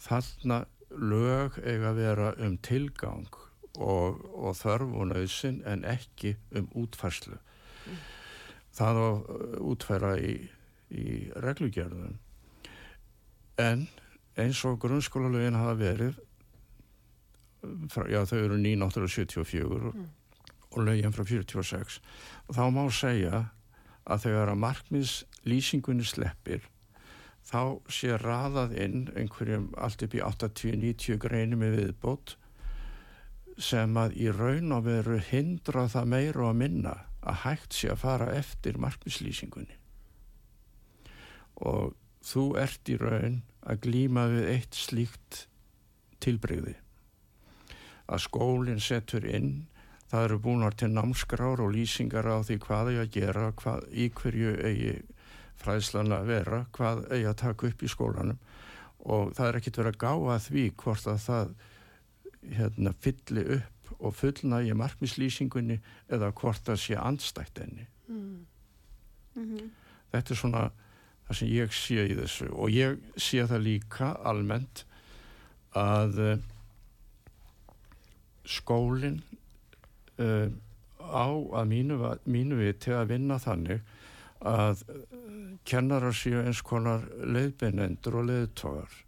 Þarna 0.00 0.64
lög 0.90 1.58
eiga 1.62 1.92
að 1.92 2.02
vera 2.02 2.32
um 2.42 2.56
tilgang 2.64 3.30
og, 3.78 4.20
og 4.34 4.56
þörf 4.58 4.94
og 4.96 5.10
nöðsin 5.12 5.60
en 5.68 5.84
ekki 5.88 6.34
um 6.56 6.68
útfærslu. 6.78 7.38
Það 8.76 9.02
á 9.02 9.10
uh, 9.10 9.60
útfæra 9.72 10.14
í, 10.18 10.34
í 10.90 11.06
reglugjörðum. 11.36 12.18
En 13.60 13.86
eins 14.40 14.64
og 14.64 14.80
grunnskólalögin 14.80 15.58
hafa 15.58 15.76
verið, 15.78 16.18
frá, 17.92 18.06
já 18.08 18.22
þau 18.24 18.38
eru 18.38 18.58
974 18.62 19.92
mm. 19.92 20.10
og 20.70 20.84
lögin 20.86 21.14
frá 21.14 21.26
46, 21.28 22.00
þá 22.48 22.62
má 22.72 22.84
segja 22.94 23.46
að 24.10 24.26
þegar 24.26 24.52
að 24.54 24.62
markmiðslýsingunni 24.64 26.06
sleppir 26.08 26.64
þá 27.46 27.80
sé 27.90 28.16
raðað 28.20 28.76
inn 28.78 29.08
einhverjum 29.16 29.70
allt 29.80 30.04
upp 30.04 30.14
í 30.16 30.22
80-90 30.24 31.20
greinum 31.22 31.62
með 31.64 31.76
viðbót 31.78 32.36
sem 33.60 33.96
að 34.00 34.16
í 34.16 34.30
raun 34.32 34.72
og 34.76 34.86
veru 34.88 35.18
hindra 35.30 35.86
það 35.92 36.10
meira 36.14 36.48
og 36.48 36.58
minna 36.58 36.96
að 37.20 37.40
hægt 37.44 37.76
sé 37.76 37.90
að 37.92 38.02
fara 38.04 38.28
eftir 38.36 38.80
markmislýsingunni 38.80 39.76
og 41.70 41.96
þú 42.24 42.44
ert 42.60 42.88
í 42.88 42.96
raun 43.00 43.40
að 43.60 43.82
glýma 43.84 44.26
við 44.32 44.46
eitt 44.54 44.78
slíkt 44.78 45.44
tilbreyði 46.24 46.76
að 48.10 48.24
skólinn 48.24 48.82
setur 48.82 49.26
inn 49.28 49.52
það 50.10 50.26
eru 50.26 50.38
búinar 50.42 50.74
til 50.74 50.90
námskrár 50.90 51.62
og 51.62 51.72
lýsingar 51.74 52.26
á 52.26 52.42
því 52.42 52.56
hvað 52.64 52.90
eigi 52.90 53.02
að 53.02 53.12
gera 53.14 53.50
hvað, 53.60 53.84
í 53.94 54.06
hverju 54.10 54.54
eigi 54.66 54.94
fræðslan 55.60 56.14
að 56.16 56.30
vera, 56.32 56.62
hvað 56.74 57.04
eigi 57.12 57.28
að 57.30 57.40
taka 57.44 57.68
upp 57.68 57.84
í 57.84 57.90
skólanum. 57.90 58.40
Og 59.00 59.30
það 59.36 59.46
er 59.48 59.58
ekkit 59.60 59.78
verið 59.80 59.94
að 59.94 60.00
gá 60.02 60.12
að 60.34 60.46
því 60.48 60.64
hvort 60.82 61.10
að 61.10 61.20
það 61.26 61.52
hérna, 62.42 62.92
fylli 63.00 63.44
upp 63.58 63.80
og 64.00 64.14
fullna 64.16 64.60
í 64.64 64.72
markmislýsingunni 64.76 65.80
eða 66.12 66.30
hvort 66.36 66.62
það 66.66 66.78
sé 66.84 66.96
andstætt 67.00 67.60
enni. 67.64 67.86
Mm. 68.08 68.46
Mhm. 69.34 69.70
Þetta 70.10 70.34
er 70.34 70.38
svona 70.38 70.70
það 71.28 71.36
sem 71.38 71.48
ég 71.54 71.74
sé 71.76 72.06
í 72.10 72.16
þessu 72.18 72.48
og 72.50 72.72
ég 72.74 72.96
sé 73.16 73.44
það 73.46 73.66
líka 73.66 74.14
almennt 74.26 74.84
að 75.78 76.18
uh, 76.18 76.40
skólinn 78.42 79.20
uh, 80.18 80.48
á 80.98 81.28
að 81.30 81.70
mínu, 81.70 82.00
mínu 82.26 82.58
viti 82.58 82.90
að 82.94 83.12
vinna 83.14 83.38
þannig 83.38 83.84
að 84.42 84.82
uh, 84.88 84.98
kennarar 85.68 86.16
séu 86.16 86.42
eins 86.42 86.64
konar 86.66 87.06
leiðbeinendur 87.22 88.18
og 88.18 88.26
leiðtogar. 88.30 88.98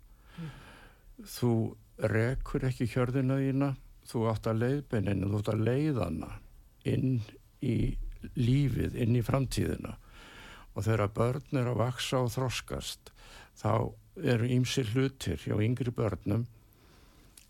Þú 1.27 1.53
rekur 1.99 2.65
ekki 2.69 2.89
hjörðina 2.91 3.39
þína, 3.41 3.73
þú 4.09 4.25
átt 4.31 4.49
að 4.51 4.63
leiðbeininu, 4.63 5.29
þú 5.31 5.41
átt 5.41 5.53
að 5.53 5.65
leiðana 5.69 6.31
inn 6.89 7.21
í 7.63 7.77
lífið, 8.39 8.97
inn 9.03 9.19
í 9.19 9.25
framtíðina 9.25 9.97
og 10.73 10.87
þegar 10.87 11.13
börn 11.17 11.61
er 11.61 11.69
að 11.71 11.81
vaksa 11.83 12.23
og 12.25 12.33
þroskast 12.35 13.13
þá 13.61 13.93
eru 14.23 14.49
ýmsi 14.49 14.85
hlutir 14.93 15.41
hjá 15.45 15.55
yngri 15.61 15.93
börnum 15.95 16.47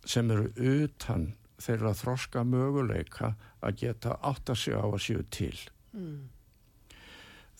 sem 0.05 0.31
eru 0.35 0.51
utan 0.57 1.33
þeirra 1.63 1.95
þroska 1.95 2.43
möguleika 2.47 3.35
að 3.63 3.79
geta 3.85 4.19
átt 4.27 4.51
að 4.51 4.63
sjá 4.65 4.79
að 4.83 4.99
séu 5.05 5.25
til. 5.31 5.59
Mm. 5.95 6.29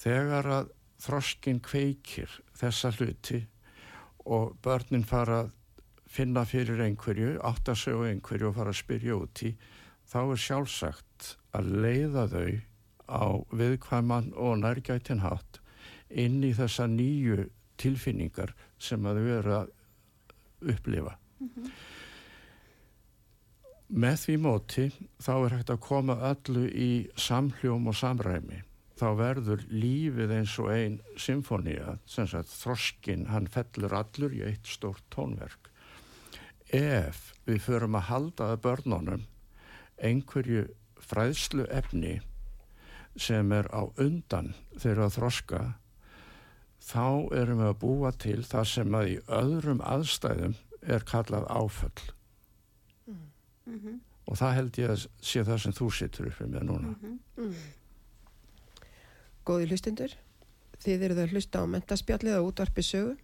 Þegar 0.03 0.49
að 0.51 0.73
þroskin 1.03 1.61
kveikir 1.63 2.33
þessa 2.59 2.91
hluti 2.97 3.45
og 4.27 4.57
börnin 4.63 5.07
fara 5.07 5.45
að 5.45 5.53
finna 6.13 6.45
fyrir 6.49 6.83
einhverju, 6.85 7.39
átt 7.41 7.71
að 7.73 7.81
sjá 7.85 7.95
einhverju 8.09 8.51
og 8.51 8.59
fara 8.59 8.75
að 8.75 8.81
spyrja 8.83 9.17
út 9.17 9.45
í, 9.49 9.55
þá 10.09 10.21
er 10.23 10.43
sjálfsagt 10.45 11.33
að 11.57 11.73
leiða 11.85 12.27
þau 12.33 12.51
á 13.13 13.25
viðkvæman 13.53 14.33
og 14.37 14.61
nærgætin 14.61 15.25
hatt 15.25 15.61
inn 16.09 16.43
í 16.45 16.53
þessa 16.57 16.87
nýju 16.91 17.47
tilfinningar 17.81 18.53
sem 18.81 19.09
að 19.09 19.23
þau 19.23 19.33
eru 19.39 19.57
að 19.57 19.73
upplifa. 20.75 21.17
Mm 21.41 21.49
-hmm. 21.49 21.73
Með 23.93 24.21
því 24.23 24.37
móti 24.41 24.85
þá 25.21 25.33
er 25.37 25.55
hægt 25.57 25.71
að 25.71 25.83
koma 25.85 26.15
öllu 26.31 26.69
í 26.69 27.09
samhljóm 27.17 27.91
og 27.91 27.97
samræmi. 27.97 28.63
Þá 28.97 29.09
verður 29.19 29.65
lífið 29.69 30.31
eins 30.31 30.59
og 30.63 30.71
einn 30.73 31.01
symfónia, 31.17 31.99
sem 32.07 32.27
sagt 32.27 32.49
þroskin, 32.49 33.27
hann 33.27 33.49
fellur 33.49 33.93
allur 33.93 34.33
í 34.33 34.45
eitt 34.47 34.67
stórt 34.67 35.05
tónverk. 35.11 35.72
Ef 36.73 37.33
við 37.47 37.61
förum 37.67 37.99
að 37.99 38.09
halda 38.09 38.53
að 38.53 38.63
börnunum 38.65 39.25
einhverju 40.03 40.67
fræðslu 41.03 41.67
efni 41.71 42.21
sem 43.17 43.53
er 43.53 43.69
á 43.69 43.85
undan 44.01 44.55
þeirra 44.81 45.11
þroska, 45.13 45.61
þá 46.81 47.29
erum 47.37 47.61
við 47.61 47.69
að 47.69 47.81
búa 47.83 48.13
til 48.17 48.41
það 48.47 48.65
sem 48.71 48.97
að 48.97 49.11
í 49.13 49.19
öðrum 49.29 49.83
aðstæðum 49.85 50.57
er 50.83 51.05
kallað 51.07 51.47
áföll 51.53 52.09
mm 53.07 53.79
-hmm. 53.79 54.01
og 54.27 54.39
það 54.39 54.55
held 54.55 54.79
ég 54.79 54.91
að 54.91 55.07
sé 55.21 55.45
það 55.45 55.63
sem 55.63 55.73
þú 55.73 55.91
sittur 55.93 56.27
upp 56.27 56.41
með 56.41 56.63
núna 56.63 56.89
mm 56.89 56.97
-hmm. 57.03 57.19
mm. 57.37 57.55
Góði 59.45 59.67
hlustundur 59.67 60.17
þið 60.79 61.03
eruð 61.03 61.19
að 61.19 61.31
hlusta 61.31 61.63
á 61.63 61.65
mentaspjallið 61.67 62.39
á 62.39 62.43
útvarpi 62.43 62.83
sögu 62.83 63.17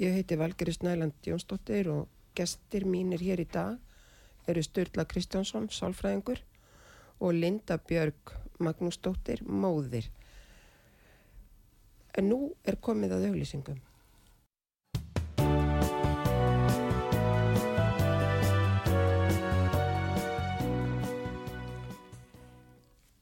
ég 0.00 0.12
heiti 0.12 0.36
Valgeri 0.36 0.72
Snæland 0.72 1.14
Jónsdóttir 1.24 1.88
og 1.88 2.08
gestir 2.36 2.84
mínir 2.84 3.22
hér 3.24 3.42
í 3.42 3.48
dag 3.48 4.50
eru 4.50 4.62
Sturla 4.62 5.06
Kristjánsson 5.08 5.70
sálfræðingur 5.72 6.42
og 7.20 7.34
Linda 7.34 7.78
Björg 7.80 8.36
Magnúsdóttir 8.60 9.42
móðir 9.44 10.10
en 12.16 12.30
nú 12.30 12.40
er 12.64 12.78
komið 12.80 13.16
að 13.16 13.28
auglýsingum 13.30 13.82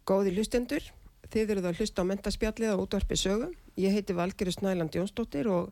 Góði 0.05 0.35
hlustendur, 0.35 0.85
þið 1.33 1.51
eruð 1.55 1.67
að 1.71 1.79
hlusta 1.81 2.03
á 2.05 2.09
mentaspjallið 2.11 2.73
á 2.77 2.77
útvarpi 2.77 3.17
sögum. 3.17 3.55
Ég 3.81 3.95
heiti 3.97 4.13
Valgerður 4.13 4.59
Snæland 4.59 4.93
Jónsdóttir 4.93 5.49
og 5.49 5.71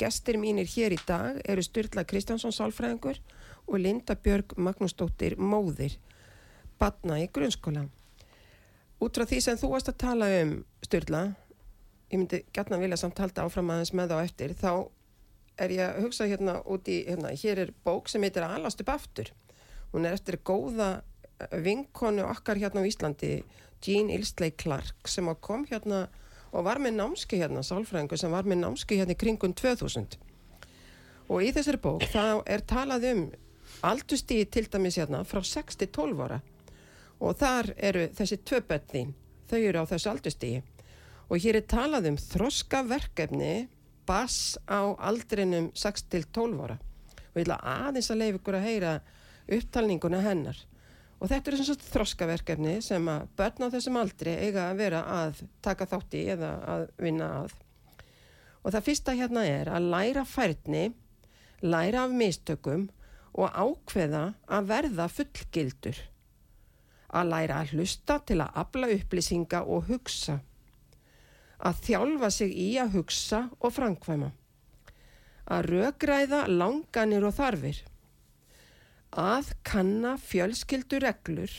gestir 0.00 0.38
mínir 0.40 0.68
hér 0.72 0.94
í 0.96 0.98
dag 1.06 1.40
eru 1.44 1.62
Sturla 1.64 2.06
Kristjánsson 2.08 2.54
Sálfræðingur 2.56 3.20
og 3.68 3.76
Linda 3.78 4.16
Björg 4.16 4.56
Magnúsdóttir 4.56 5.36
Móðir, 5.36 5.98
batna 6.80 7.20
í 7.20 7.28
grunnskóla. 7.32 7.84
Út 9.00 9.16
frá 9.16 9.26
því 9.28 9.40
sem 9.44 9.60
þú 9.60 9.74
varst 9.74 9.92
að 9.92 10.00
tala 10.04 10.30
um 10.40 10.54
Sturla, 10.84 11.22
ég 12.10 12.22
myndi 12.22 12.42
gætna 12.56 12.80
vilja 12.80 12.98
samt 13.00 13.20
halda 13.20 13.44
áfram 13.44 13.70
aðeins 13.74 13.92
með 13.96 14.14
þá 14.14 14.16
eftir, 14.24 14.56
þá 14.56 14.72
er 15.60 15.76
ég 15.76 15.84
að 15.84 16.06
hugsa 16.06 16.28
hérna 16.30 16.56
úti, 16.64 17.02
hérna, 17.06 17.34
hér 17.36 17.66
er 17.66 17.74
bók 17.84 18.08
sem 18.08 18.24
heitir 18.24 18.46
Alast 18.46 18.80
upp 18.80 18.92
aftur. 18.94 19.30
Hún 19.92 20.06
er 20.08 20.16
eftir 20.16 20.40
góða 20.46 21.02
vinkonu 21.64 22.24
okkar 22.28 22.60
hérna 22.60 22.84
á 22.84 22.88
Íslandi 22.88 23.40
Jean 23.84 24.10
Ilsley 24.12 24.52
Clark 24.56 25.08
sem 25.08 25.28
kom 25.40 25.66
hérna 25.68 26.06
og 26.50 26.66
var 26.66 26.80
með 26.82 26.96
námski 26.98 27.38
hérna 27.40 27.62
sálfræðingu 27.66 28.18
sem 28.18 28.32
var 28.34 28.48
með 28.48 28.64
námski 28.64 28.98
hérna 28.98 29.14
í 29.14 29.20
kringun 29.20 29.54
2000 29.54 30.18
og 31.30 31.44
í 31.46 31.52
þessari 31.54 31.78
bók 31.82 32.04
þá 32.10 32.42
er 32.50 32.64
talað 32.66 33.06
um 33.12 33.22
aldustíði 33.86 34.48
til 34.50 34.66
dæmis 34.72 34.98
hérna 34.98 35.22
frá 35.24 35.40
6-12 35.46 36.24
ára. 36.24 36.40
Og 37.20 37.36
þar 37.36 37.74
eru 37.76 38.06
þessi 38.16 38.40
tvö 38.48 38.62
börn 38.68 39.14
þau 39.50 39.58
eru 39.58 39.82
á 39.82 39.90
þessu 39.90 40.10
aldustíði 40.12 40.62
og 41.30 41.44
hér 41.44 41.60
er 41.60 41.66
talað 41.70 42.08
um 42.10 42.18
þroska 42.18 42.82
verkefni 42.88 43.68
bass 44.08 44.58
á 44.66 44.90
aldrinum 44.98 45.70
6-12 45.78 46.64
ára. 46.64 46.78
Og 47.30 47.38
ég 47.38 47.46
ætla 47.46 47.60
aðeins 47.62 48.10
að 48.10 48.22
leiða 48.22 48.40
ykkur 48.40 48.58
að 48.58 48.66
heyra 48.66 48.94
upptalninguna 49.50 50.22
hennar 50.24 50.58
Og 51.20 51.28
þetta 51.28 51.50
er 51.50 51.56
svona 51.58 51.68
svona 51.68 51.90
þroskaverkefni 51.92 52.74
sem 52.84 53.08
að 53.12 53.26
börn 53.36 53.66
á 53.68 53.72
þessum 53.74 53.98
aldri 54.00 54.32
eiga 54.40 54.70
að 54.70 54.78
vera 54.80 55.00
að 55.04 55.42
taka 55.60 55.88
þátt 55.90 56.16
í 56.16 56.22
eða 56.32 56.52
að 56.74 56.84
vinna 56.96 57.28
að. 57.42 57.52
Og 58.64 58.72
það 58.72 58.86
fyrsta 58.86 59.16
hérna 59.18 59.42
er 59.48 59.68
að 59.68 59.88
læra 59.92 60.24
færni, 60.24 60.84
læra 61.60 62.06
af 62.06 62.14
mistökum 62.16 62.88
og 63.36 63.52
ákveða 63.52 64.22
að 64.48 64.72
verða 64.72 65.08
fullgildur. 65.12 66.00
Að 67.10 67.30
læra 67.34 67.60
að 67.60 67.74
hlusta 67.74 68.16
til 68.24 68.40
að 68.40 68.56
afla 68.64 68.90
upplýsinga 68.96 69.62
og 69.68 69.90
hugsa. 69.90 70.38
Að 71.60 71.84
þjálfa 71.84 72.32
sig 72.32 72.56
í 72.56 72.70
að 72.80 72.96
hugsa 72.96 73.42
og 73.60 73.76
framkvæma. 73.76 74.32
Að 75.52 75.72
rögræða 75.74 76.46
langanir 76.48 77.26
og 77.28 77.36
þarfir 77.36 77.84
að 79.10 79.48
kanna 79.66 80.14
fjölskyldu 80.22 81.00
reglur 81.02 81.50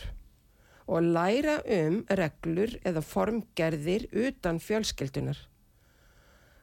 og 0.88 1.04
læra 1.04 1.60
um 1.68 2.06
reglur 2.08 2.78
eða 2.88 3.02
formgerðir 3.04 4.08
utan 4.12 4.60
fjölskyldunar. 4.60 5.38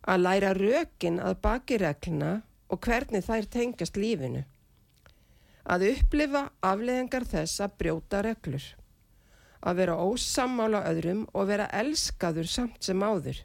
Að 0.09 0.20
læra 0.20 0.55
rökin 0.57 1.20
að 1.20 1.40
baki 1.44 1.79
regluna 1.79 2.42
og 2.68 2.81
hvernig 2.81 3.24
þær 3.24 3.48
tengjast 3.53 3.96
lífinu. 3.96 4.44
Að 5.68 5.90
upplifa 5.92 6.48
afleðingar 6.64 7.24
þess 7.29 7.61
að 7.61 7.77
brjóta 7.79 8.22
reglur. 8.24 8.64
Að 9.61 9.77
vera 9.77 9.96
ósamála 10.01 10.87
öðrum 10.88 11.27
og 11.35 11.48
vera 11.48 11.68
elskaður 11.68 12.48
samt 12.48 12.81
sem 12.81 13.03
áður. 13.03 13.42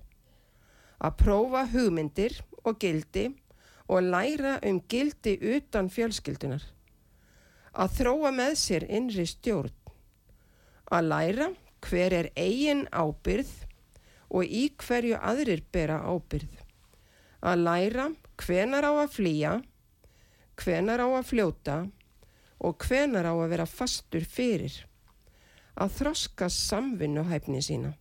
Að 1.04 1.18
prófa 1.20 1.66
hugmyndir 1.74 2.40
og 2.64 2.80
gildi 2.80 3.34
og 3.92 4.08
læra 4.08 4.62
um 4.64 4.80
gildi 4.88 5.36
utan 5.58 5.90
fjölskyldunar 5.92 6.64
að 7.74 7.96
þróa 7.98 8.32
með 8.36 8.56
sér 8.62 8.86
innri 8.90 9.26
stjórn, 9.30 9.74
að 10.94 11.08
læra 11.10 11.48
hver 11.84 12.14
er 12.14 12.30
eigin 12.38 12.86
ábyrð 12.94 13.52
og 14.34 14.46
í 14.46 14.68
hverju 14.78 15.18
aðrir 15.18 15.64
bera 15.74 16.00
ábyrð, 16.06 16.54
að 17.42 17.66
læra 17.66 18.08
hvenar 18.44 18.86
á 18.86 18.92
að 18.94 19.14
flýja, 19.18 19.54
hvenar 20.62 21.02
á 21.02 21.08
að 21.10 21.30
fljóta 21.32 21.78
og 22.64 22.86
hvenar 22.86 23.28
á 23.28 23.34
að 23.34 23.50
vera 23.56 23.68
fastur 23.70 24.26
fyrir, 24.26 24.76
að 25.74 25.98
þroska 25.98 26.50
samvinnuhæfni 26.54 27.62
sína, 27.66 27.96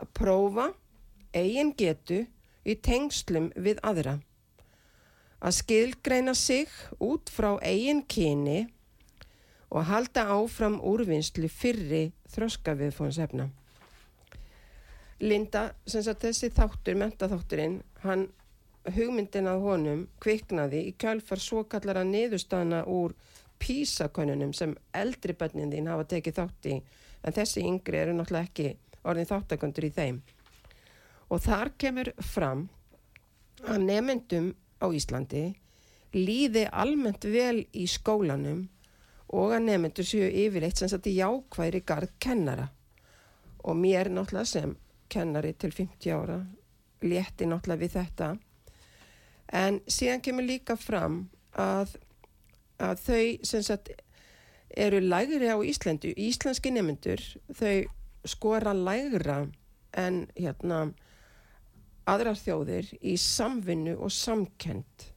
að 0.00 0.12
prófa 0.16 0.70
eigin 1.36 1.74
getu 1.76 2.24
í 2.64 2.76
tengslum 2.80 3.50
við 3.60 3.80
aðra 3.84 4.18
að 5.44 5.56
skilgreina 5.58 6.34
sig 6.34 6.70
út 7.02 7.28
frá 7.32 7.52
eigin 7.60 8.02
kyni 8.08 8.64
og 9.74 9.84
halda 9.90 10.28
áfram 10.32 10.78
úrvinnslu 10.80 11.50
fyrri 11.52 12.06
þroskaviðfónsefna. 12.32 13.50
Linda, 15.24 15.68
sem 15.86 16.02
sagt 16.04 16.24
þessi 16.24 16.50
þáttur, 16.54 16.96
mentaþátturinn, 17.00 17.78
hann 18.02 18.26
hugmyndin 18.94 19.48
að 19.48 19.62
honum 19.64 20.02
kviknaði 20.20 20.82
í 20.88 20.94
kjálfar 21.00 21.40
svo 21.40 21.64
kallara 21.70 22.04
niðurstana 22.04 22.82
úr 22.90 23.14
písakonunum 23.62 24.52
sem 24.56 24.74
eldri 24.92 25.36
bönnin 25.38 25.72
þín 25.72 25.88
hafa 25.88 26.08
tekið 26.10 26.40
þátt 26.40 26.68
í 26.68 26.78
en 27.24 27.36
þessi 27.36 27.64
yngri 27.64 28.00
eru 28.00 28.16
náttúrulega 28.16 28.50
ekki 28.50 29.00
orðin 29.04 29.30
þáttakondur 29.30 29.88
í 29.88 29.92
þeim. 29.94 30.18
Og 31.32 31.40
þar 31.44 31.72
kemur 31.80 32.12
fram 32.20 32.66
að 33.64 33.86
nefndum 33.88 34.52
á 34.80 34.86
Íslandi 34.88 35.44
líði 36.14 36.64
almennt 36.70 37.26
vel 37.26 37.64
í 37.74 37.86
skólanum 37.90 38.64
og 39.34 39.54
að 39.56 39.66
nefnendur 39.66 40.06
séu 40.06 40.28
yfirleitt 40.28 40.78
sem 40.78 40.90
sagt 40.90 41.08
í 41.10 41.16
jákværi 41.18 41.82
garð 41.86 42.12
kennara. 42.22 42.68
Og 43.64 43.76
mér 43.80 44.10
náttúrulega 44.12 44.46
sem 44.46 44.76
kennari 45.10 45.54
til 45.58 45.72
50 45.74 46.14
ára 46.14 46.38
létti 47.02 47.48
náttúrulega 47.48 47.82
við 47.82 47.96
þetta. 47.98 48.30
En 49.52 49.80
síðan 49.90 50.22
kemur 50.24 50.46
líka 50.46 50.76
fram 50.80 51.24
að, 51.58 51.96
að 52.78 53.02
þau 53.06 53.24
sem 53.50 53.66
sagt 53.66 53.90
eru 54.74 55.00
lægri 55.02 55.50
á 55.50 55.58
Íslandu, 55.62 56.14
íslenski 56.16 56.72
nefnendur 56.74 57.22
þau 57.54 57.84
skora 58.26 58.72
lægra 58.74 59.44
en 59.94 60.24
hérna 60.34 60.86
aðrar 62.10 62.38
þjóðir 62.38 62.90
í 63.00 63.16
samvinnu 63.20 63.96
og 63.96 64.12
samkend 64.12 65.08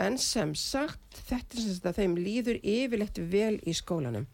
en 0.00 0.18
sem 0.20 0.52
sagt 0.58 1.20
þetta 1.28 1.56
er 1.56 1.62
sem 1.64 1.74
sagt 1.76 1.90
að 1.90 2.00
þeim 2.02 2.16
líður 2.20 2.58
yfirleitt 2.60 3.20
vel 3.32 3.54
í 3.64 3.72
skólanum. 3.76 4.26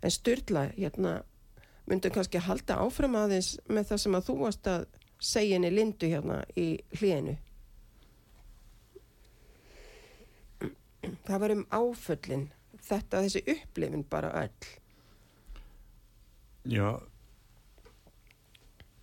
En 0.00 0.12
Sturla 0.12 0.70
hérna 0.76 1.18
myndum 1.84 2.12
kannski 2.14 2.40
halda 2.40 2.78
áfram 2.80 3.16
aðeins 3.20 3.54
með 3.68 3.90
það 3.90 4.04
sem 4.04 4.16
að 4.16 4.28
þú 4.30 4.38
varst 4.40 4.70
að 4.72 4.86
segja 5.20 5.58
henni 5.58 5.72
Lindu 5.72 6.08
hérna 6.08 6.40
í 6.56 6.68
hlíðinu 6.96 7.36
það 11.24 11.40
var 11.40 11.54
um 11.54 11.64
áföllin 11.72 12.44
þetta 12.84 13.22
þessi 13.24 13.42
upplifin 13.54 14.04
bara 14.10 14.30
öll. 14.44 14.68
Já, 16.64 16.88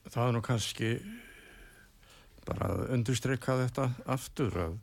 það 0.10 0.28
er 0.28 0.36
nú 0.36 0.42
kannski 0.46 0.92
bara 2.48 2.72
að 2.72 2.84
undurstreika 2.96 3.58
þetta 3.66 3.90
aftur 4.16 4.58
að 4.66 4.80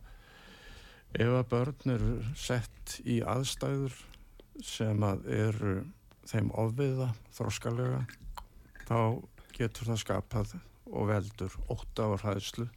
ef 1.18 1.32
að 1.32 1.48
börn 1.52 1.94
eru 1.94 2.14
sett 2.36 2.98
í 3.08 3.20
aðstæður 3.24 3.96
sem 4.64 5.04
að 5.06 5.26
eru 5.32 5.74
þeim 6.28 6.50
ofviða 6.60 7.12
þróskalega 7.36 8.02
þá 8.88 8.98
getur 9.56 9.90
það 9.90 10.02
skapað 10.02 10.54
og 10.88 11.08
veldur 11.10 11.54
ótt 11.72 12.00
á 12.00 12.06
hræðslu. 12.22 12.68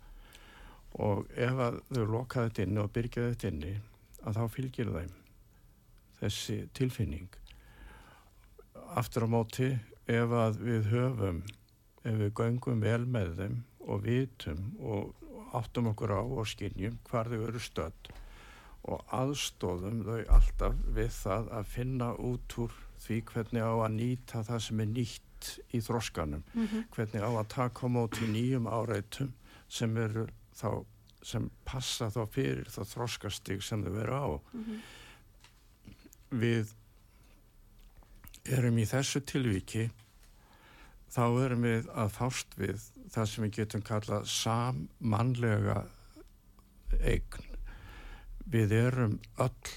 Og 0.99 1.27
ef 1.39 1.59
að 1.63 1.79
þau 1.91 2.05
loka 2.11 2.45
þetta 2.47 2.65
inni 2.65 2.81
og 2.81 2.91
byrja 2.95 3.29
þetta 3.29 3.51
inni 3.51 3.73
að 4.27 4.37
þá 4.37 4.43
fylgir 4.55 4.91
þeim 4.91 5.13
þessi 6.19 6.57
tilfinning. 6.77 7.29
Aftur 8.99 9.25
á 9.25 9.29
móti 9.31 9.69
ef 10.11 10.35
að 10.35 10.59
við 10.65 10.89
höfum 10.91 11.43
ef 12.03 12.17
við 12.17 12.33
göngum 12.37 12.83
vel 12.83 13.05
með 13.07 13.35
þeim 13.39 13.59
og 13.87 14.03
vitum 14.05 14.61
og 14.79 15.13
áttum 15.57 15.91
okkur 15.91 16.13
á 16.15 16.21
og 16.21 16.47
skinnjum 16.47 16.99
hvar 17.09 17.29
þau 17.31 17.41
eru 17.47 17.59
stödd 17.59 18.11
og 18.91 19.03
aðstóðum 19.13 20.01
þau 20.07 20.21
alltaf 20.37 20.77
við 20.95 21.11
það 21.17 21.51
að 21.57 21.67
finna 21.73 22.13
út 22.17 22.57
úr 22.61 22.77
því 23.01 23.19
hvernig 23.31 23.65
á 23.65 23.73
að 23.73 23.93
nýta 23.97 24.43
það 24.47 24.63
sem 24.67 24.81
er 24.83 24.89
nýtt 24.95 25.51
í 25.73 25.81
þróskanum 25.81 26.43
mm 26.53 26.67
-hmm. 26.67 26.83
hvernig 26.95 27.21
á 27.21 27.31
að 27.31 27.47
taka 27.47 27.87
á 27.87 27.89
móti 27.89 28.27
nýjum 28.29 28.67
áreitum 28.67 29.33
sem 29.67 29.97
eru 29.97 30.27
þá 30.55 30.85
sem 31.23 31.49
passa 31.65 32.09
þá 32.09 32.25
fyrir 32.33 32.69
þá 32.69 32.81
þróskastig 32.85 33.63
sem 33.63 33.83
þau 33.83 33.91
veru 33.91 34.13
á 34.13 34.29
mm 34.29 34.63
-hmm. 34.63 34.79
við 36.29 36.73
erum 38.45 38.77
í 38.77 38.85
þessu 38.85 39.21
tilviki 39.21 39.89
þá 41.11 41.25
erum 41.45 41.61
við 41.61 41.89
að 41.93 42.09
fást 42.09 42.57
við 42.57 42.81
það 43.11 43.29
sem 43.29 43.45
við 43.45 43.55
getum 43.59 43.83
kallað 43.85 44.27
sammannlega 44.31 45.81
eign. 46.99 47.47
Við 48.51 48.73
erum 48.75 49.17
öll 49.39 49.73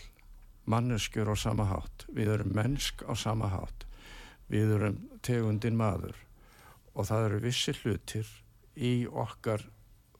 manneskjur 0.70 1.30
á 1.30 1.36
sama 1.38 1.66
hátt. 1.70 2.06
Við 2.14 2.32
erum 2.36 2.54
mennsk 2.56 3.04
á 3.06 3.12
sama 3.18 3.50
hátt. 3.52 3.86
Við 4.50 4.74
erum 4.78 4.98
tegundin 5.22 5.78
maður. 5.78 6.16
Og 6.94 7.08
það 7.10 7.28
eru 7.28 7.42
vissi 7.44 7.74
hlutir 7.82 8.30
í 8.74 9.06
okkar 9.06 9.66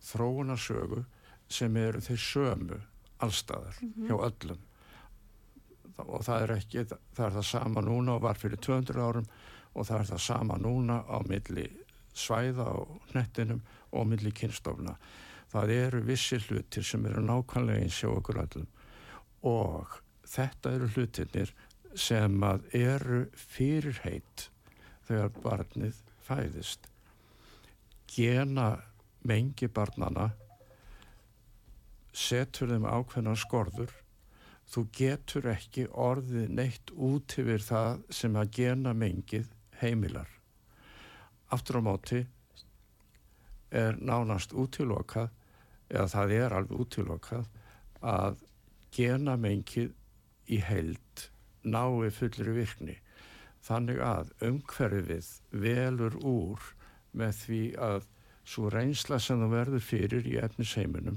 þróunarsögu 0.04 1.04
sem 1.50 1.76
eru 1.76 2.02
þeir 2.02 2.20
sömu 2.20 2.80
allstaðar 3.22 3.76
mm 3.80 3.92
-hmm. 3.92 4.06
hjá 4.08 4.16
öllum. 4.28 4.60
Og 5.96 6.24
það 6.26 6.42
er 6.42 6.50
ekki 6.58 6.84
það 6.84 7.26
er 7.26 7.32
það 7.38 7.46
sama 7.46 7.80
núna 7.80 8.14
og 8.14 8.22
var 8.22 8.38
fyrir 8.38 8.58
200 8.58 9.00
árum 9.00 9.26
og 9.74 9.86
það 9.86 10.00
er 10.00 10.06
það 10.06 10.20
sama 10.20 10.56
núna 10.58 11.04
á 11.06 11.18
milli 11.28 11.83
svæða 12.14 12.66
og 12.78 13.14
nettinum 13.14 13.62
og 13.92 14.08
milli 14.08 14.32
kynstofna. 14.34 14.94
Það 15.50 15.74
eru 15.74 16.00
vissi 16.06 16.38
hlutir 16.48 16.86
sem 16.86 17.04
eru 17.06 17.22
nákvæmlega 17.22 17.84
eins 17.84 18.00
hjá 18.00 18.10
okkur 18.10 18.40
öllum. 18.42 18.66
Og 19.46 20.00
þetta 20.26 20.72
eru 20.74 20.88
hlutinir 20.94 21.52
sem 21.94 22.40
að 22.42 22.64
eru 22.74 23.20
fyrirheit 23.38 24.48
þegar 25.06 25.34
barnið 25.44 26.00
fæðist. 26.26 26.88
Gena 28.10 28.70
mengi 29.26 29.68
barnana 29.68 30.30
setur 32.14 32.70
þeim 32.70 32.86
ákveðna 32.86 33.34
skorður. 33.38 33.94
Þú 34.70 34.86
getur 34.96 35.50
ekki 35.52 35.86
orðið 35.90 36.54
neitt 36.56 36.94
út 36.96 37.36
yfir 37.38 37.62
það 37.62 38.06
sem 38.16 38.38
að 38.40 38.54
gena 38.58 38.94
mengið 38.96 39.50
heimilar 39.82 40.33
aftur 41.54 41.80
á 41.80 41.82
móti 41.86 42.20
er 43.74 43.98
nánast 43.98 44.54
útilokað 44.54 45.30
eða 45.90 46.06
það 46.14 46.34
er 46.38 46.56
alveg 46.58 46.84
útilokað 46.84 47.48
að 48.14 48.42
gena 48.94 49.36
mengið 49.40 49.94
í 50.52 50.60
held 50.62 51.26
nái 51.64 52.10
fullri 52.12 52.54
virkni. 52.54 52.98
Þannig 53.64 54.00
að 54.04 54.32
umhverfið 54.44 55.30
velur 55.64 56.18
úr 56.20 56.66
með 57.16 57.38
því 57.44 57.62
að 57.80 58.08
svo 58.44 58.68
reynsla 58.72 59.18
sem 59.22 59.40
þú 59.40 59.48
verður 59.54 59.84
fyrir 59.84 60.26
í 60.28 60.36
efnisheiminum 60.42 61.16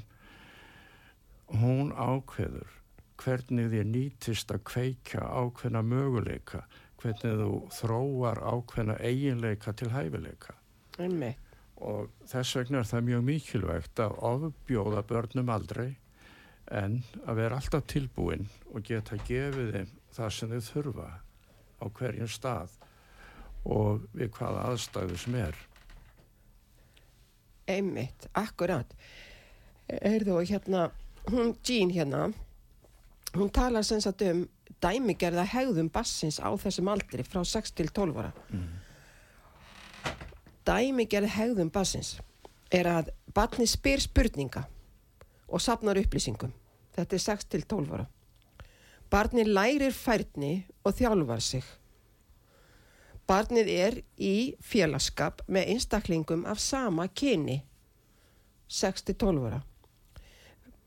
hún 1.62 1.92
ákveður 1.92 2.72
hvernig 3.18 3.72
þið 3.72 3.90
nýtist 3.92 4.52
að 4.54 4.64
kveika 4.68 5.24
ákveðna 5.26 5.82
möguleika 5.84 6.64
hvernig 7.02 7.38
þú 7.42 7.52
þróar 7.78 8.42
ákveðna 8.42 8.98
eiginleika 9.04 9.74
til 9.78 9.92
hæfileika. 9.94 10.56
Einmi. 10.98 11.36
og 11.78 12.10
þess 12.26 12.56
vegna 12.58 12.80
er 12.82 12.88
það 12.90 13.04
mjög 13.06 13.26
mikilvægt 13.28 14.00
að 14.02 14.16
ofbjóða 14.26 15.04
börnum 15.06 15.50
aldrei 15.54 15.92
en 16.74 17.04
að 17.28 17.38
vera 17.38 17.60
alltaf 17.62 17.86
tilbúin 17.86 18.48
og 18.74 18.82
geta 18.88 19.20
gefið 19.28 19.70
þeim 19.76 19.92
það 20.18 20.34
sem 20.34 20.56
þau 20.56 20.64
þurfa 20.72 21.10
á 21.78 21.86
hverjum 22.00 22.32
stað 22.34 22.74
og 23.68 24.08
við 24.18 24.32
hvaða 24.40 24.66
aðstæðu 24.72 25.20
sem 25.22 25.38
er. 25.38 25.62
Einmitt, 27.68 28.28
akkurat. 28.34 28.94
Er 29.88 30.24
þú 30.26 30.42
hérna 30.48 30.90
hún 31.30 31.54
Jean 31.62 31.92
hérna 31.92 32.32
hún 33.36 33.52
talar 33.54 33.84
sem 33.84 34.02
sagt 34.02 34.24
um 34.26 34.48
dæmigerða 34.84 35.46
hegðum 35.48 35.90
bassins 35.90 36.40
á 36.40 36.50
þessum 36.60 36.90
aldri 36.92 37.26
frá 37.26 37.42
6 37.46 37.74
til 37.78 37.90
12 37.90 38.20
ára. 38.22 38.32
Mm. 38.52 38.68
dæmigerða 40.68 41.30
hegðum 41.32 41.70
bassins 41.72 42.18
er 42.72 42.90
að 42.92 43.12
batni 43.34 43.68
spyr 43.68 44.02
spurninga 44.04 44.66
og 45.48 45.62
sapnar 45.64 46.00
upplýsingum. 46.02 46.52
Þetta 46.96 47.16
er 47.16 47.24
6 47.24 47.46
til 47.54 47.64
12 47.64 47.94
ára. 47.96 48.08
Barni 49.10 49.46
lærir 49.48 49.94
færni 49.96 50.66
og 50.84 50.98
þjálfar 50.98 51.40
sig. 51.40 51.64
Barnið 53.28 53.70
er 53.72 53.98
í 54.20 54.56
félagskap 54.64 55.44
með 55.48 55.74
einstaklingum 55.74 56.46
af 56.48 56.60
sama 56.64 57.08
kyni 57.08 57.62
6 58.68 59.08
til 59.08 59.16
12 59.16 59.48
ára. 59.48 59.62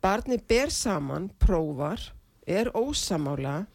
Barni 0.01 0.39
ber 0.49 0.73
saman, 0.73 1.31
prófar, 1.41 2.01
er 2.47 2.71
ósamála, 2.77 3.67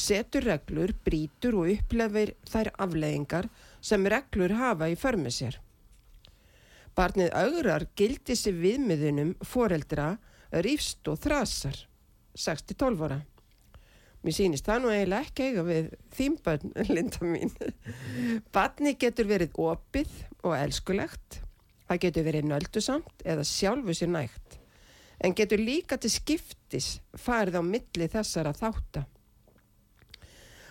setur 0.00 0.46
reglur, 0.48 0.92
brítur 1.04 1.56
og 1.60 1.70
upplefir 1.74 2.34
þær 2.48 2.72
afleggingar 2.80 3.48
sem 3.84 4.06
reglur 4.10 4.54
hafa 4.58 4.88
í 4.90 4.96
förmið 4.98 5.36
sér. 5.36 5.58
Barnið 6.96 7.34
augrar 7.38 7.86
gildi 7.96 8.36
sér 8.36 8.56
viðmiðunum 8.60 9.34
foreldra, 9.46 10.14
rífst 10.64 11.06
og 11.08 11.20
þrasar, 11.22 11.76
6-12 12.34 13.04
ára. 13.06 13.20
Mér 14.20 14.36
sýnist 14.36 14.66
það 14.66 14.82
nú 14.82 14.90
eiginlega 14.92 15.28
ekki 15.28 15.46
eiga 15.48 15.62
við 15.64 15.92
þýmbönn, 16.16 16.74
linda 16.94 17.28
mín. 17.28 17.54
Barni 18.52 18.96
getur 19.00 19.30
verið 19.30 19.60
opið 19.64 20.16
og 20.42 20.56
elskulegt, 20.58 21.40
það 21.86 22.02
getur 22.06 22.26
verið 22.28 22.50
nöldusamt 22.50 23.24
eða 23.24 23.46
sjálfu 23.48 23.96
sér 23.96 24.12
nægt 24.12 24.60
en 25.20 25.34
getur 25.36 25.60
líka 25.60 25.98
til 26.00 26.12
skiptis 26.12 26.98
farið 27.18 27.60
á 27.60 27.62
milli 27.64 28.08
þessara 28.10 28.52
þáttar. 28.56 29.06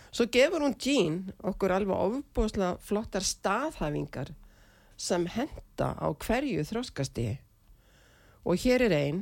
Svo 0.09 0.25
gefur 0.33 0.63
hún 0.65 0.77
Jean 0.81 1.17
okkur 1.45 1.73
alveg 1.75 1.95
ofbúslega 1.95 2.77
flottar 2.81 3.25
staðhæfingar 3.25 4.33
sem 4.99 5.27
henda 5.29 5.93
á 5.95 6.07
hverju 6.11 6.65
þróskasti. 6.65 7.27
Og 8.43 8.57
hér 8.63 8.87
er 8.87 8.95
einn, 8.95 9.21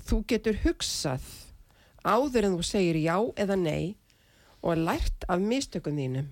þú 0.00 0.22
getur 0.30 0.58
hugsað 0.64 1.26
áður 2.06 2.48
en 2.48 2.56
þú 2.56 2.66
segir 2.66 2.98
já 3.02 3.16
eða 3.36 3.58
nei 3.60 3.96
og 4.62 4.80
lært 4.80 5.26
af 5.28 5.42
mistökum 5.42 5.98
þínum. 5.98 6.30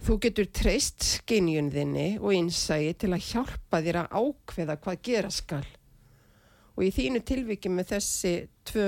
Þú 0.00 0.16
getur 0.24 0.48
treyst 0.48 1.04
skinjun 1.04 1.68
þinni 1.74 2.14
og 2.22 2.32
einsægi 2.32 2.94
til 3.02 3.12
að 3.12 3.26
hjálpa 3.26 3.82
þér 3.84 4.00
að 4.00 4.16
ákveða 4.16 4.78
hvað 4.80 5.04
gera 5.04 5.32
skal 5.34 5.66
og 6.80 6.86
í 6.86 6.92
þínu 6.96 7.20
tilviki 7.28 7.68
með 7.68 7.90
þessi 7.94 8.34
tvö 8.64 8.86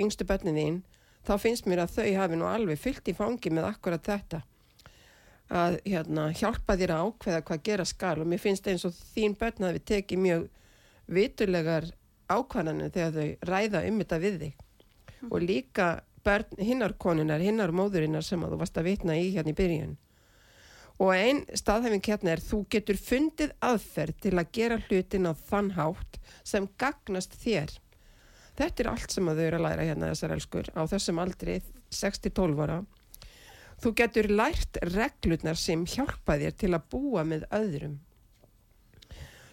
yngstu 0.00 0.24
börnin 0.24 0.56
þá 1.28 1.34
finnst 1.42 1.68
mér 1.68 1.84
að 1.84 1.98
þau 1.98 2.08
hafi 2.16 2.38
nú 2.38 2.48
alveg 2.48 2.80
fyllt 2.80 3.10
í 3.10 3.16
fangi 3.16 3.52
með 3.52 3.68
akkurat 3.68 4.08
þetta. 4.08 4.40
Að 5.48 5.78
hérna, 5.84 6.28
hjálpa 6.36 6.76
þér 6.76 6.92
að 6.94 7.04
ákveða 7.06 7.44
hvað 7.48 7.62
gera 7.68 7.86
skal. 7.88 8.16
Og 8.20 8.28
mér 8.28 8.42
finnst 8.42 8.68
eins 8.68 8.84
og 8.88 8.96
þín 9.14 9.36
börn 9.38 9.68
að 9.68 9.78
við 9.78 9.86
tekið 9.92 10.24
mjög 10.24 10.48
vitulegar 11.18 11.88
ákvæðanir 12.28 12.92
þegar 12.92 13.14
þau 13.16 13.48
ræða 13.52 13.84
um 13.88 14.02
þetta 14.02 14.20
við 14.24 14.42
þig. 14.42 14.66
Og 15.28 15.40
líka 15.44 15.88
börn, 16.24 16.60
hinnar 16.60 16.94
konunar, 17.00 17.40
hinnar 17.40 17.72
móðurinnar 17.72 18.26
sem 18.26 18.44
að 18.44 18.54
þú 18.54 18.60
varst 18.60 18.78
að 18.80 18.90
vitna 18.90 19.16
í 19.16 19.32
hérna 19.32 19.54
í 19.54 19.58
byrjun. 19.58 19.96
Og 20.98 21.12
einn 21.14 21.44
staðhæfing 21.54 22.04
hérna 22.10 22.32
er 22.34 22.42
þú 22.42 22.64
getur 22.74 22.98
fundið 22.98 23.52
aðferð 23.64 24.16
til 24.24 24.34
að 24.34 24.50
gera 24.56 24.80
hlutin 24.88 25.30
á 25.30 25.32
þann 25.48 25.70
hátt 25.76 26.18
sem 26.42 26.66
gagnast 26.80 27.36
þér 27.38 27.76
þetta 28.58 28.84
er 28.84 28.90
allt 28.92 29.14
sem 29.14 29.30
að 29.30 29.40
þau 29.40 29.46
eru 29.46 29.60
að 29.60 29.66
læra 29.66 29.88
hérna 29.88 30.10
þessar 30.12 30.34
elskur 30.36 30.70
á 30.74 30.82
þessum 30.90 31.22
aldri 31.22 31.60
6-12 31.94 32.64
ára 32.66 32.82
þú 33.78 33.94
getur 34.02 34.30
lært 34.32 34.82
reglurnar 34.94 35.58
sem 35.58 35.86
hjálpa 35.86 36.38
þér 36.40 36.58
til 36.58 36.74
að 36.74 36.88
búa 36.92 37.24
með 37.24 37.46
öðrum 37.54 37.98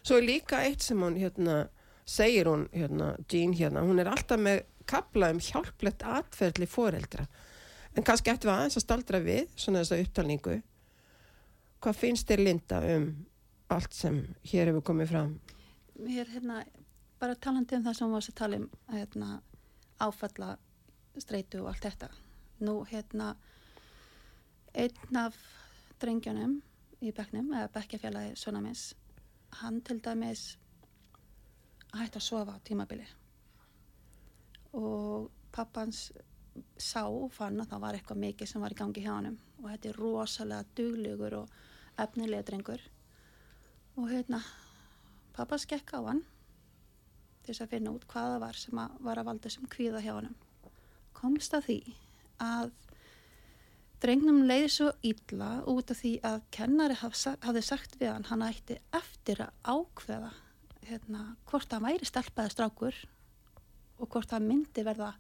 svo 0.02 0.20
er 0.20 0.30
líka 0.30 0.66
eitt 0.66 0.86
sem 0.86 1.02
hún 1.02 1.18
hérna 1.22 1.66
segir 2.06 2.46
hún 2.46 2.70
hérna, 2.74 3.16
Jean 3.32 3.54
hérna, 3.54 3.82
hún 3.82 4.00
er 4.00 4.10
alltaf 4.10 4.40
með 4.40 4.64
kapla 4.86 5.32
um 5.34 5.42
hjálplegt 5.42 6.06
atferðli 6.06 6.68
foreldra. 6.70 7.26
En 7.98 8.06
kannski 8.06 8.32
eftir 8.32 8.52
að 8.52 8.60
aðeins 8.60 8.78
að 8.78 8.86
staldra 8.86 9.22
við 9.24 9.50
svona 9.56 9.82
þessa 9.82 10.02
upptalningu. 10.04 10.60
Hvað 11.82 12.02
finnst 12.02 12.30
þér 12.30 12.44
Linda 12.46 12.82
um 12.96 13.08
allt 13.74 13.98
sem 13.98 14.20
hér 14.46 14.70
hefur 14.70 14.86
komið 14.92 15.14
fram? 15.14 15.32
Mér 15.98 16.30
hérna, 16.30 16.62
bara 17.20 17.36
talandi 17.36 17.78
um 17.78 17.86
það 17.86 17.98
sem 17.98 18.08
við 18.08 18.16
varum 18.16 18.32
að 18.32 18.40
tala 18.40 18.60
um 18.62 18.70
hérna, 18.92 19.30
áfalla 20.00 20.50
streitu 21.18 21.62
og 21.64 21.72
allt 21.72 21.88
þetta. 21.88 22.10
Nú 22.66 22.76
hérna 22.90 23.36
einn 24.76 25.20
af 25.20 25.38
drengjónum 26.02 26.60
í 27.02 27.12
bekknum, 27.16 27.52
eða 27.56 27.72
bekkjafélagi 27.76 28.36
svona 28.40 28.62
mis, 28.64 28.90
hann 29.62 29.82
til 29.82 30.02
dæmis 30.04 30.58
hætti 31.96 32.20
að 32.20 32.28
sofa 32.28 32.58
á 32.58 32.66
tímabili. 32.68 33.08
Og 34.76 35.32
pappans 35.56 36.10
sá 36.80 37.06
og 37.08 37.32
fann 37.36 37.60
að 37.62 37.72
það 37.72 37.84
var 37.84 37.98
eitthvað 37.98 38.22
mikið 38.24 38.52
sem 38.52 38.64
var 38.64 38.76
í 38.76 38.80
gangi 38.80 39.04
hjá 39.04 39.14
hann 39.14 39.38
og 39.62 39.68
þetta 39.70 39.90
er 39.90 40.00
rosalega 40.00 40.68
duglegur 40.78 41.38
og 41.42 41.54
efnilega 42.00 42.48
drengur. 42.48 42.84
Og 43.96 44.12
hérna 44.12 44.42
pappa 45.36 45.60
skekka 45.60 46.00
á 46.04 46.12
hann 46.12 46.24
til 47.46 47.54
þess 47.54 47.66
að 47.66 47.76
finna 47.76 47.94
út 47.94 48.08
hvaða 48.12 48.42
var 48.42 48.60
sem 48.60 48.82
að 48.82 48.98
var 49.06 49.22
að 49.22 49.30
valda 49.30 49.52
sem 49.54 49.70
kvíða 49.72 50.02
hjá 50.04 50.14
hann 50.16 50.34
komst 51.16 51.56
að 51.56 51.70
því 51.70 51.80
að 52.44 52.72
drengnum 54.04 54.42
leiði 54.50 54.72
svo 54.74 54.90
ítla 55.06 55.52
út 55.72 55.92
af 55.94 56.02
því 56.02 56.16
að 56.28 56.42
kennari 56.54 56.98
hafði 57.00 57.64
sagt 57.64 57.96
við 58.02 58.12
hann 58.12 58.28
hann 58.30 58.44
ætti 58.46 58.80
eftir 58.94 59.46
að 59.46 59.54
ákveða 59.64 60.34
hérna, 60.86 61.36
hvort 61.50 61.70
það 61.72 61.88
væri 61.88 62.10
stelpaði 62.10 62.54
strákur 62.54 62.98
og 63.98 64.10
hvort 64.12 64.30
það 64.30 64.50
myndi 64.50 64.84
verða 64.86 65.14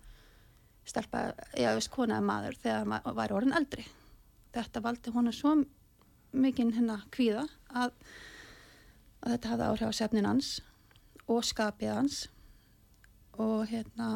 stelpa, 0.85 1.31
já, 1.57 1.71
veist, 1.73 1.89
konaði 1.93 2.27
maður 2.27 2.59
þegar 2.61 2.89
maður 2.91 3.17
væri 3.17 3.35
orðin 3.39 3.57
eldri. 3.57 3.85
Þetta 4.55 4.83
valdi 4.85 5.13
honu 5.15 5.33
svo 5.33 5.55
mikinn 6.35 6.73
hérna 6.75 6.99
kvíða 7.15 7.45
að, 7.71 7.95
að 9.23 9.35
þetta 9.35 9.53
hafði 9.53 9.69
áhrif 9.71 9.89
á 9.89 9.93
sefnin 9.97 10.29
hans 10.29 10.51
og 11.31 11.43
skapið 11.45 11.93
hans. 11.93 12.21
Og 13.41 13.65
hérna 13.69 14.09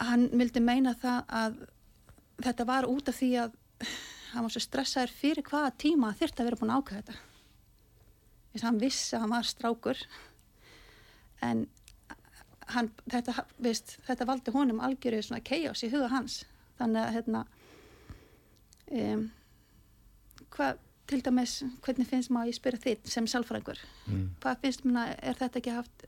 hann 0.00 0.28
vildi 0.32 0.62
meina 0.64 0.94
það 0.96 1.34
að 1.40 1.58
þetta 2.40 2.66
var 2.68 2.88
út 2.88 3.10
af 3.10 3.18
því 3.20 3.30
að 3.42 3.58
hann 4.32 4.46
var 4.46 4.54
svo 4.54 4.62
stressaður 4.64 5.12
fyrir 5.16 5.46
hvaða 5.46 5.74
tíma 5.80 6.14
þurfti 6.16 6.42
að 6.42 6.50
vera 6.50 6.60
búin 6.60 6.72
að 6.72 6.82
ákvæða 6.82 7.00
þetta. 7.00 7.18
Þess 8.50 8.62
að 8.62 8.68
hann 8.68 8.82
vissi 8.82 9.16
að 9.16 9.24
hann 9.24 9.34
var 9.34 9.48
strákur. 9.48 10.02
En 11.46 11.64
hann, 12.74 12.90
þetta, 13.10 13.44
veist, 13.62 13.96
þetta 14.06 14.28
valdi 14.28 14.54
honum 14.54 14.82
algjörðu 14.84 15.26
svona 15.26 15.44
chaos 15.46 15.84
í 15.86 15.90
huga 15.92 16.10
hans. 16.12 16.42
Þannig 16.80 17.02
að 17.02 17.16
hérna 17.18 17.42
um, 19.00 19.26
hvað 20.54 20.80
til 21.10 21.20
dæmis, 21.26 21.56
hvernig 21.84 22.08
finnst 22.08 22.32
maður 22.32 22.48
að 22.48 22.52
ég 22.52 22.58
spyrja 22.58 22.82
þitt 22.84 23.10
sem 23.10 23.28
sálfræðingur 23.30 23.82
mm. 24.06 24.24
hvað 24.42 24.64
finnst 24.64 24.86
maður, 24.86 25.18
er 25.22 25.40
þetta 25.40 25.60
ekki 25.60 25.76
haft 25.76 26.06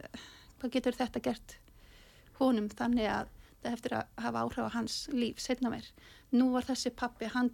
hvað 0.61 0.75
getur 0.77 0.99
þetta 0.99 1.25
gert 1.27 1.57
honum 2.39 2.71
þannig 2.71 3.11
að 3.11 3.35
það 3.63 3.77
eftir 3.77 3.97
að 3.99 4.23
hafa 4.25 4.47
áhrif 4.47 4.71
á 4.71 4.77
hans 4.77 4.97
líf 5.15 5.43
setna 5.43 5.73
mér 5.73 5.91
nú 6.35 6.53
var 6.55 6.67
þessi 6.67 6.95
pappi, 6.95 7.29
hann 7.31 7.53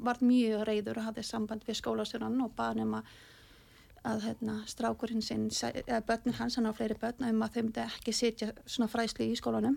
var 0.00 0.20
mjög 0.24 0.64
reyður 0.68 1.00
og 1.00 1.10
hafði 1.10 1.26
samband 1.28 1.66
við 1.66 1.80
skólastjónan 1.80 2.40
og 2.44 2.54
baðnum 2.56 2.96
að 3.00 3.12
að 4.06 4.22
hérna, 4.24 4.54
strákurinn 4.68 5.24
sinn, 5.24 5.48
eða 5.84 6.00
börnin 6.08 6.36
hans, 6.38 6.56
hann 6.56 6.68
á 6.70 6.72
fleiri 6.72 6.96
börn, 6.96 7.26
um 7.28 7.42
að 7.44 7.58
þeim 7.58 7.72
ekki 7.84 8.14
sitja 8.16 8.52
svona 8.64 8.88
fræsli 8.88 9.28
í 9.28 9.36
skólanum 9.36 9.76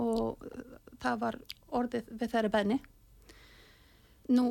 og 0.00 0.40
það 1.02 1.18
var 1.20 1.38
orðið 1.76 2.08
við 2.16 2.32
þeirri 2.32 2.52
benni. 2.52 2.78
Nú 4.32 4.46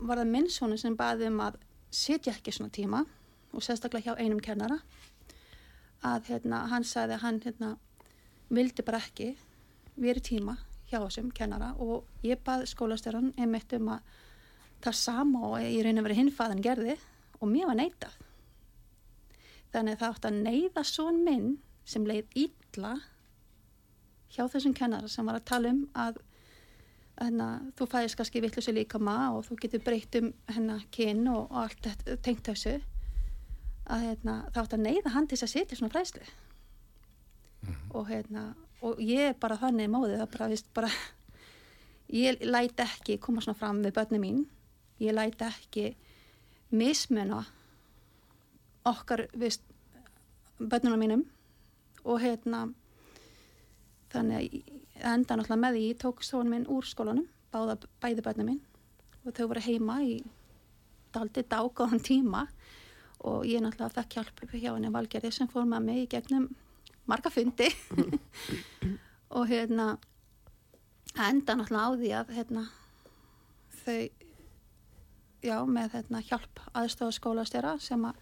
var 0.00 0.20
það 0.20 0.32
minnsónu 0.34 0.78
sem 0.80 0.96
baði 0.96 1.28
um 1.30 1.40
að 1.44 1.58
sitja 1.90 2.32
ekki 2.32 2.54
svona 2.54 2.72
tíma 2.74 3.04
og 3.52 3.64
sérstaklega 3.64 4.14
hjá 4.14 4.22
einum 4.22 4.40
kennara 4.42 4.78
að 6.06 6.30
hérna, 6.30 6.64
hann 6.70 6.86
sagði 6.86 7.16
að 7.16 7.24
hann 7.24 7.40
hérna, 7.44 7.70
vildi 8.48 8.84
bara 8.86 9.02
ekki 9.02 9.34
verið 10.00 10.26
tíma 10.30 10.56
hjá 10.90 10.98
þessum 10.98 11.30
kennara 11.34 11.74
og 11.78 12.08
ég 12.26 12.40
baði 12.44 12.68
skólastjóran 12.70 13.34
einmitt 13.38 13.72
um 13.76 13.92
að 13.94 14.16
það 14.80 14.96
sama 14.96 15.42
og 15.50 15.58
ég 15.60 15.84
reyni 15.84 16.00
að 16.00 16.08
vera 16.08 16.18
hinfaðan 16.18 16.64
gerði 16.64 16.96
og 17.40 17.50
mér 17.50 17.68
var 17.68 17.78
neitað. 17.78 18.16
Þannig 19.70 19.94
að 19.94 20.00
það 20.00 20.14
átt 20.14 20.28
að 20.30 20.40
neyða 20.46 20.84
svon 20.88 21.20
minn 21.26 21.50
sem 21.86 22.06
leið 22.08 22.40
ítla 22.46 22.96
hjá 24.30 24.44
þessum 24.48 24.74
kennara 24.76 25.10
sem 25.10 25.26
var 25.26 25.38
að 25.38 25.48
tala 25.50 25.72
um 25.74 25.84
að 25.94 26.20
hérna, 27.20 27.48
þú 27.76 27.86
fæðist 27.92 28.16
kannski 28.16 28.42
vittlusi 28.44 28.72
líka 28.74 28.98
maður 28.98 29.38
og 29.38 29.46
þú 29.48 29.58
getur 29.64 29.84
breytt 29.84 30.16
um 30.20 30.32
hennar 30.54 30.86
kyn 30.94 31.26
og, 31.28 31.50
og 31.50 31.58
allt 31.64 31.84
þetta 31.84 32.16
tengt 32.24 32.46
þessu 32.48 32.78
að 33.90 34.06
hérna, 34.06 34.34
það 34.54 34.62
átt 34.62 34.74
að 34.76 34.84
neyða 34.86 35.14
hann 35.14 35.26
til 35.28 35.38
að 35.40 35.52
setja 35.52 35.76
svona 35.76 35.92
fræsli 35.92 36.24
mm 36.24 37.68
-hmm. 37.68 37.94
og 37.94 38.08
hérna 38.08 38.54
og 38.82 39.00
ég 39.04 39.30
er 39.30 39.40
bara 39.40 39.58
þannig 39.60 39.90
móðið 39.92 40.22
að 40.24 40.30
bara, 40.32 40.48
vist, 40.48 40.68
bara 40.74 40.90
ég 42.22 42.40
læti 42.44 42.84
ekki 42.84 43.18
koma 43.22 43.42
svona 43.44 43.58
fram 43.58 43.82
við 43.84 43.96
börnum 43.98 44.24
mín. 44.24 44.44
Ég 45.00 45.14
læti 45.14 45.46
ekki 45.46 45.86
mismuna 46.70 47.44
okkar 48.88 49.26
við 49.36 49.60
bönnunum 50.58 51.00
mínum. 51.00 51.24
Og 52.04 52.20
hérna 52.20 52.68
þannig 54.12 54.36
að 54.36 54.79
enda 55.00 55.36
náttúrulega 55.36 55.62
með 55.64 55.78
því 55.78 55.86
tók 56.02 56.24
stónum 56.24 56.54
minn 56.54 56.68
úr 56.70 56.86
skólanum 56.86 57.28
báða 57.50 57.78
bæði 58.02 58.24
bönnum 58.26 58.50
minn 58.52 58.60
og 59.24 59.34
þau 59.36 59.46
voru 59.50 59.62
heima 59.64 60.00
í 60.06 60.20
daldi 61.14 61.44
dágáðan 61.44 62.02
tíma. 62.04 62.46
Og 63.20 63.44
ég 63.44 63.60
náttúrulega 63.60 63.98
fekk 63.98 64.16
hjálp 64.16 64.44
hjá 64.54 64.70
henni 64.72 64.92
valgerði 64.92 65.32
sem 65.34 65.48
fór 65.50 65.66
með 65.68 65.86
mig 65.88 66.04
í 66.04 66.10
gegnum 66.14 66.46
marga 67.10 67.32
fundi. 67.32 67.68
Og 69.36 69.50
hérna 69.50 69.98
enda 71.18 71.58
náttúrulega 71.58 71.84
á 71.84 71.98
því 72.00 72.12
að 72.16 72.32
hérna 72.38 72.64
þau 73.82 73.98
já, 75.44 75.56
með 75.64 75.96
hérna, 75.96 76.22
hjálp 76.24 76.62
aðstofaskólastjara 76.76 77.76
sem 77.82 78.04
að 78.08 78.18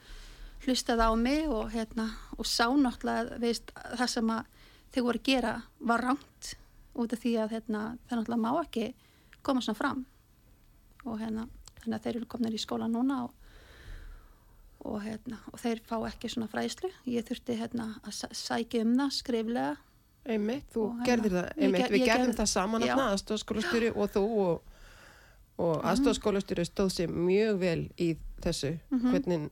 hlustaði 0.67 1.07
á 1.07 1.13
mig 1.19 1.47
og, 1.47 1.71
hérna, 1.73 2.09
og 2.39 2.47
sá 2.47 2.67
náttúrulega 2.67 3.39
veist, 3.43 3.71
það 3.75 4.11
sem 4.15 4.33
að 4.35 4.51
þau 4.95 5.03
voru 5.07 5.21
að 5.21 5.29
gera 5.29 5.55
var 5.79 6.05
rangt 6.09 6.55
út 6.99 7.15
af 7.15 7.23
því 7.23 7.35
að 7.43 7.57
hérna, 7.57 7.83
það 8.09 8.21
náttúrulega 8.21 8.45
má 8.45 8.63
ekki 8.63 8.87
koma 9.47 9.65
svona 9.65 9.79
fram 9.79 10.07
og 11.05 11.19
hérna, 11.23 11.49
þannig 11.83 11.99
að 11.99 12.07
þeir 12.07 12.17
eru 12.17 12.31
komin 12.35 12.57
í 12.57 12.63
skóla 12.63 12.89
núna 12.91 13.21
og, 13.27 13.35
og, 14.85 15.01
hérna, 15.05 15.39
og 15.53 15.61
þeir 15.63 15.83
fá 15.89 15.97
ekki 16.11 16.33
svona 16.33 16.51
fræðslu 16.53 16.91
ég 17.07 17.27
þurfti 17.29 17.59
hérna, 17.59 17.93
að 18.05 18.25
sækja 18.37 18.83
um 18.87 18.97
það 18.99 19.15
skriflega 19.21 19.77
Einmitt, 20.29 20.67
þú 20.75 20.89
hérna, 20.91 21.05
gerðir 21.07 21.37
það, 21.39 21.47
einmitt, 21.57 21.93
við 21.95 22.03
gerðum 22.05 22.35
það 22.37 22.51
saman 22.53 22.85
aðstofaskólastjóri 22.85 23.95
og 23.95 24.11
þú 24.13 24.25
og 24.45 24.75
og 25.59 25.77
mhm. 25.77 25.87
aðstofskólastur 25.91 26.63
stóð 26.67 26.91
sér 26.95 27.13
mjög 27.13 27.61
vel 27.63 27.81
í 27.99 28.15
þessu 28.43 28.79
mm 28.79 28.99
-hmm. 28.99 29.11
hvernig 29.11 29.51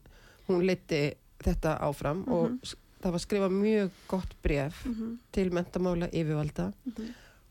hún 0.48 0.66
liti 0.66 1.16
þetta 1.42 1.78
áfram 1.80 2.16
mm 2.16 2.24
-hmm. 2.24 2.32
og 2.32 2.50
mhm. 2.50 2.58
það 3.02 3.10
var 3.12 3.20
skrifað 3.20 3.52
mjög 3.52 3.90
gott 4.08 4.36
bref 4.42 4.86
mm 4.86 4.94
-hmm. 4.94 5.16
til 5.32 5.52
mentamála 5.52 6.08
yfirvalda 6.12 6.72
mhm. 6.84 7.06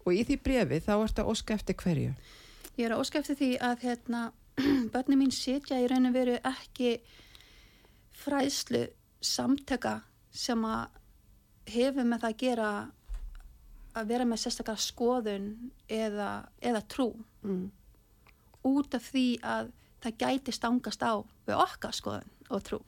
Og 0.06 0.14
í 0.14 0.24
því 0.28 0.40
brefi 0.46 0.82
þá 0.86 0.94
ert 0.96 1.22
að 1.22 1.30
óska 1.34 1.58
eftir 1.58 1.78
hverju? 1.82 2.16
Ég 2.76 2.88
er 2.88 2.96
að 2.96 3.04
óska 3.04 3.22
eftir 3.22 3.40
því 3.40 3.52
að 3.64 3.86
hérna, 3.88 4.26
börni 4.94 5.20
mín 5.20 5.34
setja 5.34 5.80
í 5.82 5.88
raun 5.92 6.10
og 6.10 6.16
veru 6.16 6.36
ekki 6.46 6.98
fræðslu 8.16 8.86
samtaka 9.26 10.00
sem 10.36 10.62
að 10.68 11.02
hefur 11.72 12.06
með 12.06 12.22
það 12.22 12.32
að 12.32 12.44
gera 12.44 12.70
að 13.96 14.12
vera 14.12 14.28
með 14.28 14.42
sérstaklega 14.44 14.84
skoðun 14.84 15.50
eða, 15.88 16.30
eða 16.60 16.82
trú. 16.92 17.08
Mm. 17.46 17.70
Út 18.68 18.98
af 18.98 19.10
því 19.12 19.28
að 19.46 19.72
það 20.04 20.18
gæti 20.22 20.54
stangast 20.54 21.06
á 21.06 21.24
við 21.48 21.62
okkar 21.64 21.96
skoðun 21.96 22.34
og 22.52 22.66
trú. 22.68 22.82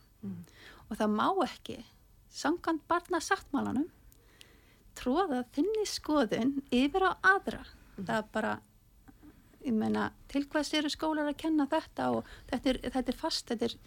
Og 0.88 0.98
það 1.00 1.14
má 1.16 1.28
ekki 1.46 1.78
samkvæmt 2.34 2.84
barna 2.90 3.22
sáttmálanum 3.24 3.88
tróða 4.98 5.44
þinni 5.56 5.86
skoðun 5.90 6.58
yfir 6.74 7.06
á 7.08 7.12
aðra. 7.36 7.64
Það 7.98 8.18
er 8.18 8.28
bara 8.34 8.58
meina, 9.74 10.12
til 10.32 10.46
hvers 10.48 10.74
eru 10.78 10.90
skólar 10.92 11.28
að 11.28 11.40
kenna 11.42 11.68
þetta 11.70 12.12
og 12.16 12.28
þetta 12.50 12.72
er, 12.72 12.82
þetta 12.94 13.14
er 13.14 13.20
fast 13.20 13.50
þetta 13.52 13.68
er, 13.68 13.78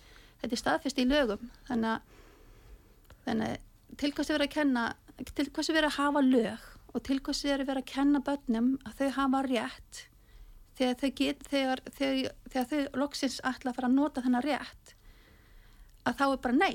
þetta 0.42 0.56
er 0.56 0.62
staðfest 0.62 1.00
í 1.00 1.06
lögum. 1.08 1.50
Þannig 1.68 1.92
að, 1.94 3.36
að 3.36 3.96
til 4.00 4.12
hvers 4.14 4.30
er 4.30 4.38
verið 4.38 4.50
að 4.50 4.56
kenna 4.58 4.84
til 5.28 5.48
hvers 5.50 5.68
er 5.68 5.76
verið 5.76 5.90
að 5.90 5.98
hafa 5.98 6.22
lög 6.24 6.68
og 6.90 7.02
til 7.06 7.18
hvers 7.24 7.42
er 7.44 7.64
verið 7.64 7.82
að 7.82 7.90
kenna 7.92 8.22
börnum 8.24 8.70
að 8.88 8.96
þau 9.00 9.11
hafa 9.18 9.42
rétt 9.46 10.04
þegar 10.78 10.96
þau, 11.00 11.11
get, 11.18 11.42
þegar, 11.50 11.82
þegar, 11.98 12.38
þegar 12.52 12.70
þau 12.70 13.02
loksins 13.02 13.36
ætla 13.44 13.72
að 13.72 13.76
fara 13.76 13.90
að 13.90 13.98
nota 13.98 14.24
þennan 14.24 14.46
rétt 14.46 14.94
að 16.08 16.16
þá 16.16 16.24
er 16.30 16.40
bara 16.46 16.56
nei 16.56 16.74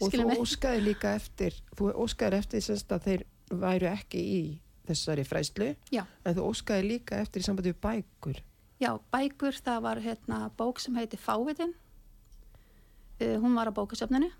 og 0.00 0.12
þú 0.14 0.36
óskaði 0.40 0.84
líka 0.88 1.14
eftir 1.18 1.56
þú 1.78 1.92
óskaði 2.04 2.38
eftir 2.42 2.64
semst 2.64 2.92
að 2.94 3.08
þeir 3.08 3.24
væru 3.52 3.88
ekki 3.92 4.22
í 4.22 4.42
þessari 4.88 5.24
fræslu 5.26 5.68
Já. 5.94 6.04
en 6.24 6.36
þú 6.36 6.48
óskaði 6.50 6.88
líka 6.88 7.20
eftir 7.22 7.42
í 7.42 7.46
sambandi 7.46 7.72
við 7.72 7.80
bækur. 7.84 8.42
Já, 8.82 8.90
bækur, 9.14 9.58
það 9.62 9.82
var 9.84 10.02
hérna 10.02 10.38
bók 10.58 10.80
sem 10.82 10.96
heiti 10.98 11.18
Fávitin. 11.20 11.74
Uh, 13.20 13.36
hún 13.38 13.54
var 13.54 13.70
á 13.70 13.72
bókasöfninu 13.76 14.32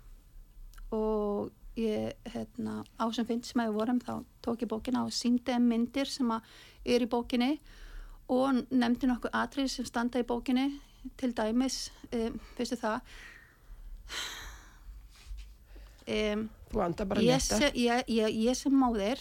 og 0.91 1.51
ég 1.79 2.11
hérna 2.33 2.83
á 2.99 3.05
sem 3.15 3.25
finn 3.25 3.43
sem 3.43 3.61
við 3.63 3.77
vorum 3.77 4.01
þá 4.03 4.25
tók 4.43 4.65
ég 4.65 4.69
bókina 4.69 5.05
og 5.07 5.13
síndi 5.15 5.55
myndir 5.59 6.09
sem 6.11 6.29
að 6.29 6.43
er 6.85 7.05
í 7.05 7.09
bókinni 7.09 7.55
og 8.33 8.65
nefndi 8.69 9.07
nokkuð 9.07 9.33
atrið 9.39 9.71
sem 9.71 9.87
standa 9.87 10.19
í 10.19 10.27
bókinni. 10.27 10.73
Til 11.19 11.33
dæmis, 11.35 11.91
um, 12.15 12.37
veistu 12.57 12.77
það 12.79 13.01
um, 16.07 16.49
ég, 17.21 17.41
se, 17.41 17.71
ég, 17.75 18.03
ég, 18.07 18.35
ég 18.47 18.55
sem 18.57 18.71
móðir 18.73 19.19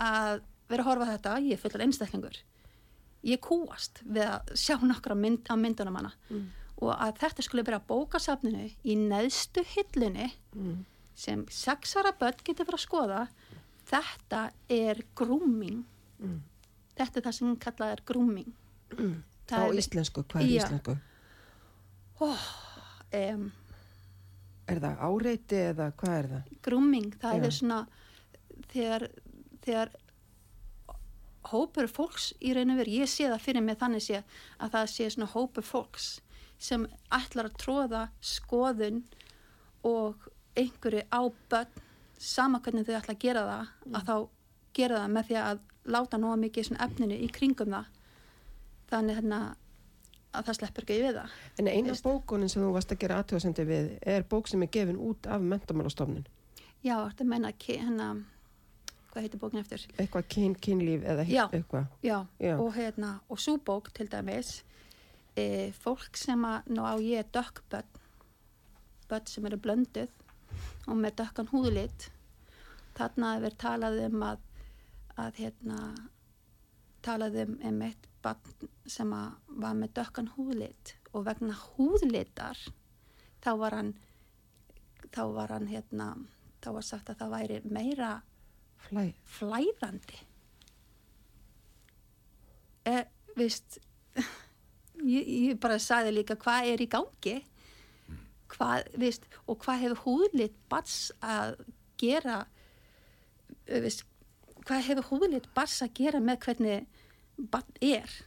að 0.00 0.40
vera 0.70 0.82
að 0.84 0.88
horfa 0.88 1.10
þetta 1.12 1.34
ég 1.44 1.52
er 1.56 1.60
fullur 1.60 1.84
einstaklingur 1.84 2.38
ég 3.28 3.40
kúast 3.44 4.00
við 4.06 4.24
að 4.24 4.54
sjá 4.56 4.78
nokkra 4.80 5.14
mynd, 5.18 5.44
á 5.50 5.54
myndunum 5.60 5.96
hana 6.00 6.12
Mm. 6.30 6.46
og 6.80 6.94
að 6.96 7.18
þetta 7.20 7.42
skulle 7.44 7.62
vera 7.66 7.80
bókasafninu 7.80 8.70
í 8.84 8.94
neðstu 8.96 9.64
hillunni 9.74 10.30
Mm. 10.56 10.84
sem 11.14 11.44
sexara 11.50 12.12
börn 12.12 12.38
getur 12.44 12.64
fyrir 12.64 12.78
að 12.78 12.86
skoða 12.86 13.28
þetta 13.90 14.50
er 14.70 15.02
grooming 15.14 15.84
Mm. 16.22 16.40
þetta 16.96 17.16
er 17.16 17.22
það 17.22 17.34
sem 17.34 17.56
kallað 17.56 17.92
er 17.92 18.02
grooming 18.06 18.52
Mm. 18.96 19.22
á 19.50 19.68
íslensku, 19.74 20.24
hvað 20.24 20.42
er 20.42 20.60
íslensku? 20.64 20.98
um, 23.12 23.52
Er 24.70 24.80
það 24.82 25.02
áreiti 25.08 25.58
eða 25.70 25.90
hvað 26.00 26.16
er 26.18 26.30
það? 26.34 26.54
grooming, 26.66 27.10
það 27.22 27.36
Já. 27.36 27.44
er 27.48 27.56
svona 27.56 27.80
þegar, 28.70 29.06
þegar 29.64 29.92
hópur 31.50 31.88
fólks 31.90 32.30
í 32.44 32.52
raun 32.54 32.74
og 32.74 32.80
veru, 32.82 32.96
ég 33.02 33.08
sé 33.10 33.28
það 33.30 33.44
fyrir 33.46 33.64
mig 33.64 33.78
þannig 33.80 34.04
sé 34.04 34.20
að 34.60 34.74
það 34.74 34.90
sé 34.94 35.08
svona 35.10 35.30
hópur 35.32 35.66
fólks 35.66 36.10
sem 36.60 36.84
ætlar 37.16 37.48
að 37.48 37.56
tróða 37.62 38.02
skoðun 38.20 39.02
og 39.88 40.28
einhverju 40.60 41.06
á 41.08 41.20
börn 41.50 41.86
sama 42.20 42.60
hvernig 42.60 42.84
þau 42.84 42.98
ætla 42.98 43.14
að 43.16 43.22
gera 43.24 43.46
það 43.48 43.96
að 43.96 44.10
þá 44.10 44.16
gera 44.76 45.00
það 45.00 45.14
með 45.16 45.30
því 45.30 45.38
að 45.40 45.62
láta 45.90 46.20
nóga 46.20 46.40
mikið 46.44 46.66
svona 46.68 46.84
efninu 46.84 47.16
í 47.16 47.28
kringum 47.32 47.72
það 47.72 47.86
þannig 48.90 49.20
hérna 49.20 49.40
að 50.34 50.44
það 50.46 50.56
sleppur 50.60 50.84
ekki 50.86 50.98
við 51.02 51.16
það 51.18 51.30
En 51.58 51.66
eina 51.68 51.88
Veist. 51.94 52.04
bókunin 52.04 52.48
sem 52.52 52.62
þú 52.62 52.72
varst 52.76 52.92
að 52.94 52.98
gera 53.02 53.18
aðtöðasendi 53.22 53.64
við 53.66 53.88
er 54.02 54.22
bók 54.30 54.48
sem 54.48 54.62
er 54.62 54.70
gefin 54.70 54.96
út 54.98 55.26
af 55.26 55.40
mentamálastofnun. 55.42 56.26
Já, 56.84 56.96
þetta 57.10 57.24
meina 57.26 57.52
ki- 57.52 57.78
hérna 57.82 58.24
hvað 59.10 59.22
heitir 59.26 59.40
bókin 59.42 59.58
eftir? 59.60 59.86
Eitthvað 59.98 60.28
kyn, 60.28 60.54
kynlíf 60.54 61.02
eða 61.04 61.24
Já. 61.28 61.48
eitthvað. 61.50 61.86
Já, 62.02 62.26
Já. 62.40 62.54
og 62.60 62.74
hérna, 62.74 63.20
og 63.28 63.38
svo 63.38 63.56
bók 63.58 63.90
til 63.92 64.06
dæmis, 64.08 64.62
e, 65.36 65.72
fólk 65.72 66.16
sem 66.16 66.42
að, 66.44 66.62
nú 66.70 66.82
á 66.86 66.94
ég 67.02 67.24
dökk 67.32 67.60
börn, 67.70 67.84
börn 69.10 69.26
sem 69.26 69.46
eru 69.46 69.56
blönduð 69.58 70.08
og 70.86 70.94
með 70.96 71.16
dökkan 71.16 71.48
húðlit, 71.50 72.10
þarna 72.94 73.34
hefur 73.40 73.56
talað 73.58 73.98
um 74.06 74.22
að, 74.22 74.38
að 75.18 75.34
hérna, 75.42 75.80
talað 77.02 77.36
um, 77.48 77.58
um 77.64 77.82
eitt 77.82 78.06
barn 78.24 78.70
sem 78.90 79.10
var 79.10 79.76
með 79.78 79.94
dökkan 80.00 80.30
húðlit 80.36 80.94
og 81.12 81.26
vegna 81.26 81.56
húðlitar, 81.56 82.58
þá 83.42 83.50
var 83.60 83.76
hann, 83.78 83.94
þá 85.10 85.22
var 85.34 85.54
hann 85.54 85.70
hérna, 85.70 86.10
þá 86.60 86.72
var 86.76 86.86
sagt 86.86 87.10
að 87.12 87.22
það 87.22 87.36
væri 87.36 87.60
meira 87.64 88.12
Flæ. 88.80 89.10
flæðandi 89.28 90.20
er, 92.88 93.08
veist 93.36 93.78
ég, 95.14 95.26
ég 95.50 95.58
bara 95.60 95.78
sagði 95.82 96.14
líka 96.16 96.38
hvað 96.40 96.70
er 96.72 96.84
í 96.84 96.88
gangi 96.90 97.36
hvað, 98.50 98.88
veist, 99.00 99.26
og 99.46 99.60
hvað 99.64 99.84
hefur 99.84 100.02
húðlit 100.06 100.56
bars 100.72 101.10
að 101.20 101.60
gera 102.00 102.42
eh, 103.66 103.80
veist, 103.84 104.06
hvað 104.64 104.86
hefur 104.88 105.10
húðlit 105.12 105.48
bars 105.56 105.80
að 105.84 105.94
gera 106.00 106.22
með 106.24 106.42
hvernig 106.46 106.99
barn 107.50 107.80
er. 107.84 108.18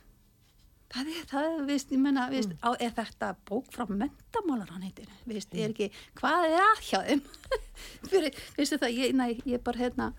Það 0.93 1.09
er, 1.09 1.23
það 1.29 1.47
er, 1.47 1.61
veist, 1.65 1.91
ég 1.93 2.01
menna 2.01 2.27
veist, 2.29 2.51
á, 2.61 2.69
er 2.77 2.91
þetta 2.93 3.31
bók 3.49 3.71
frá 3.73 3.87
mentamálar 3.89 4.69
hann 4.75 4.83
heitir, 4.85 5.07
veist, 5.25 5.55
er 5.57 5.71
ekki 5.71 5.87
hvað 6.19 6.51
er 6.51 6.59
að 6.61 6.83
hjá 6.85 6.99
þeim? 7.07 7.23
Fyrir, 8.11 8.37
veistu 8.59 8.77
það, 8.77 8.99
ég, 8.99 9.15
næ, 9.17 9.25
ég 9.49 9.63
bara 9.65 9.81
hérna 9.81 10.11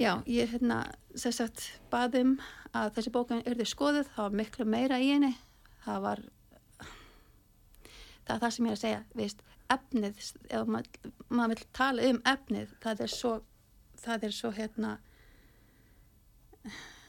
Já, 0.00 0.22
ég 0.30 0.48
hérna, 0.48 0.78
sem 1.18 1.34
sagt, 1.34 1.66
baðum 1.92 2.38
að 2.72 2.94
þessi 2.96 3.10
bókan 3.12 3.42
yrði 3.44 3.66
skoðuð, 3.68 4.06
það 4.14 4.28
var 4.28 4.38
miklu 4.38 4.66
meira 4.72 5.00
í 5.02 5.10
henni, 5.10 5.34
það 5.84 5.98
var, 6.06 6.22
það 6.78 8.32
er 8.36 8.40
það 8.44 8.54
sem 8.54 8.68
ég 8.68 8.70
er 8.70 8.78
að 8.78 8.84
segja, 8.84 9.02
veist, 9.18 9.42
efnið, 9.74 10.22
ef 10.54 10.70
maður, 10.70 11.10
maður 11.28 11.52
vil 11.52 11.68
tala 11.76 12.06
um 12.14 12.22
efnið, 12.32 12.72
það 12.86 13.04
er 13.04 13.12
svo, 13.12 13.34
það 14.06 14.24
er 14.30 14.38
svo, 14.38 14.54
hérna, 14.56 14.94
það 16.62 16.70
er 16.70 16.78
svo, 16.78 16.99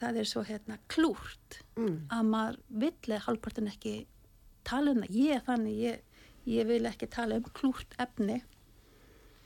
hérna, 0.00 0.78
klúrt 0.88 1.62
Mm. 1.78 2.08
að 2.10 2.22
maður 2.26 2.56
vill 2.68 3.18
halvpartin 3.26 3.68
ekki 3.70 4.06
tala 4.64 4.90
um 4.90 5.02
það, 5.02 5.10
ég 5.14 5.34
er 5.36 5.42
þannig, 5.46 5.76
ég, 5.78 6.00
ég 6.46 6.66
vil 6.66 6.86
ekki 6.86 7.06
tala 7.10 7.36
um 7.36 7.44
klúrt 7.54 7.94
efni, 7.98 8.42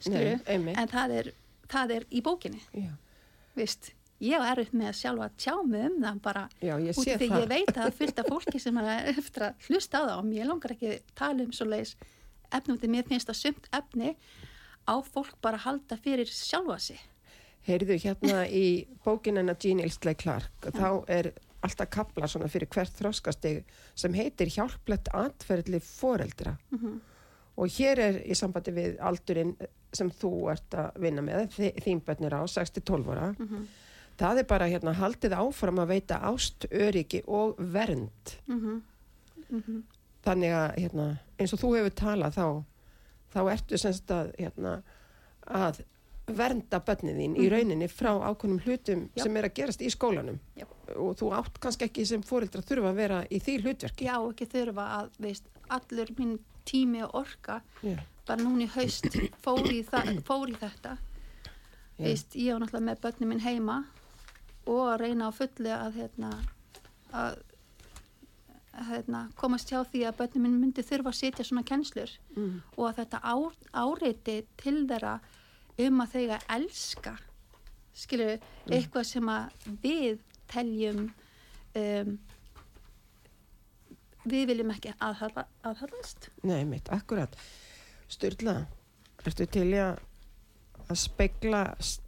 skilju, 0.00 0.38
Nei, 0.46 0.74
en 0.74 0.88
það 0.88 1.10
er, 1.18 1.32
það 1.68 1.90
er 1.96 2.06
í 2.10 2.22
bókinni 2.22 2.60
Já. 2.72 2.88
veist, 3.54 3.92
ég 4.22 4.38
var 4.38 4.56
erfitt 4.56 4.72
með 4.72 4.88
að 4.88 4.98
sjálfa 5.02 5.28
að 5.28 5.36
tjá 5.44 5.54
mig 5.66 5.84
um 5.90 6.00
það 6.02 6.20
bara 6.22 6.48
Já, 6.62 6.74
út 6.78 7.06
af 7.08 7.20
því 7.20 7.28
það. 7.28 7.42
ég 7.42 7.48
veit 7.52 7.68
að 7.68 7.76
það 7.76 7.86
er 7.86 7.92
af 8.24 8.30
fólki 8.32 8.60
sem 8.60 8.78
er 8.78 9.12
eftir 9.12 9.42
að 9.42 9.68
hlusta 9.68 9.98
á 9.98 10.02
það 10.08 10.16
og 10.18 10.24
mér 10.32 10.46
langar 10.50 10.74
ekki 10.76 10.92
tala 11.14 11.42
um 11.44 11.52
svo 11.52 11.66
leiðis 11.68 11.94
efnum 12.52 12.78
því 12.78 12.88
mér 12.96 13.08
finnst 13.08 13.28
að 13.32 13.40
sumt 13.44 13.68
efni 13.72 14.16
á 14.88 14.94
fólk 15.04 15.36
bara 15.42 15.56
halda 15.56 15.96
fyrir 15.96 16.26
sjálfa 16.26 16.78
sig 16.80 17.00
Heyrðu 17.66 17.96
hérna 18.02 18.42
í 18.50 18.86
bókin 19.04 19.36
hennar 19.38 19.56
Jean 19.62 19.80
Ilsley 19.84 20.14
Clark, 20.18 20.70
þá 20.74 21.04
er 21.06 21.32
alltaf 21.62 21.90
kapla 21.94 22.26
svona 22.26 22.48
fyrir 22.50 22.66
hvert 22.74 22.96
þróskastig 22.98 23.62
sem 23.94 24.14
heitir 24.18 24.50
hjálplegt 24.50 25.12
atferðli 25.14 25.78
foreldra. 25.78 26.56
Og 27.56 27.68
hér 27.78 27.98
er 28.00 28.18
í 28.26 28.34
sambandi 28.34 28.72
við 28.74 28.98
aldurinn 28.98 29.54
sem 29.92 30.10
þú 30.10 30.50
ert 30.50 30.74
að 30.74 30.98
vinna 31.04 31.22
með, 31.22 31.52
þín 31.84 32.00
bönnir 32.02 32.34
á, 32.34 32.42
6-12 32.48 33.10
ára. 33.12 33.34
Það 34.18 34.38
er 34.42 34.46
bara 34.48 34.66
hérna 34.68 34.92
haldið 34.98 35.32
áfram 35.38 35.78
að 35.78 35.92
veita 35.94 36.18
ást, 36.28 36.66
öryggi 36.70 37.22
og 37.28 37.54
vernd. 37.58 38.34
Þannig 40.24 40.52
að 40.54 40.68
hérna, 40.80 41.06
eins 41.38 41.52
og 41.54 41.60
þú 41.60 41.70
hefur 41.76 41.94
talað 41.98 42.36
þá, 42.36 42.64
þá 43.34 43.40
ertu 43.52 43.78
semst 43.78 44.10
að, 44.10 44.32
hérna, 44.38 44.74
að 45.46 45.82
vernda 46.26 46.78
börnin 46.80 47.16
þín 47.18 47.36
í 47.36 47.48
rauninni 47.50 47.88
frá 47.90 48.12
ákveðnum 48.30 48.60
hlutum 48.64 48.98
Mhm. 49.00 49.10
Já. 49.16 49.22
sem 49.22 49.36
er 49.36 49.44
að 49.48 49.54
gerast 49.54 49.80
í 49.82 49.90
skólanum 49.90 50.38
Já. 50.56 50.66
og 50.96 51.16
þú 51.18 51.32
átt 51.34 51.58
kannski 51.60 51.84
ekki 51.88 52.06
sem 52.06 52.22
fóreldra 52.22 52.62
þurfa 52.62 52.90
að 52.92 52.94
vera 52.94 53.24
í 53.30 53.40
því 53.40 53.62
hlutverki. 53.62 54.04
já 54.06 54.16
ekki 54.30 54.46
þurfa 54.46 54.84
að 55.02 55.10
veist, 55.18 55.44
allur 55.70 56.08
minn 56.18 56.38
tími 56.64 57.02
og 57.02 57.14
orka 57.14 57.60
Já. 57.82 57.96
bara 58.26 58.42
núna 58.42 58.62
í 58.64 58.68
haust 58.68 59.04
fór 59.42 59.66
í, 59.72 59.82
það, 59.84 60.22
fór 60.22 60.48
í 60.48 60.54
þetta 60.56 60.98
veist, 61.98 62.34
ég 62.36 62.52
var 62.52 62.60
náttúrulega 62.60 62.88
með 62.90 63.00
börnin 63.00 63.28
minn 63.28 63.40
heima 63.40 63.84
og 64.66 64.94
að 64.94 65.00
reyna 65.00 65.26
á 65.28 65.30
fulli 65.34 65.68
að 65.70 65.92
hérna 65.96 66.30
að 67.12 67.42
hérna, 68.88 69.28
komast 69.36 69.68
hjá 69.68 69.82
því 69.84 70.06
að 70.08 70.16
börnin 70.16 70.42
minn 70.46 70.60
myndi 70.60 70.82
þurfa 70.86 71.10
að 71.12 71.18
setja 71.18 71.44
svona 71.44 71.64
kennslur 71.68 72.10
Mm. 72.36 72.62
og 72.78 72.88
að 72.88 72.96
þetta 73.04 73.20
á, 73.20 73.34
áreiti 73.74 74.46
til 74.56 74.86
þeirra 74.86 75.20
um 75.78 76.04
að 76.04 76.16
að 76.36 76.46
elska 76.58 77.16
skilur 77.96 78.38
eitthvað 78.70 79.08
sem 79.08 79.28
að 79.28 79.66
við 79.82 80.22
teljum 80.52 81.02
um, 81.78 82.14
við 84.28 84.46
viljum 84.52 84.70
ekki 84.74 84.94
aðhala, 85.02 85.46
aðhalast 85.66 86.30
Nei, 86.46 86.62
mitt, 86.68 86.88
akkurat. 86.94 87.34
Sturla, 88.12 88.62
ertu 89.26 89.46
til 89.50 89.68
að 89.80 90.00
að 90.90 90.98
spegla, 90.98 91.60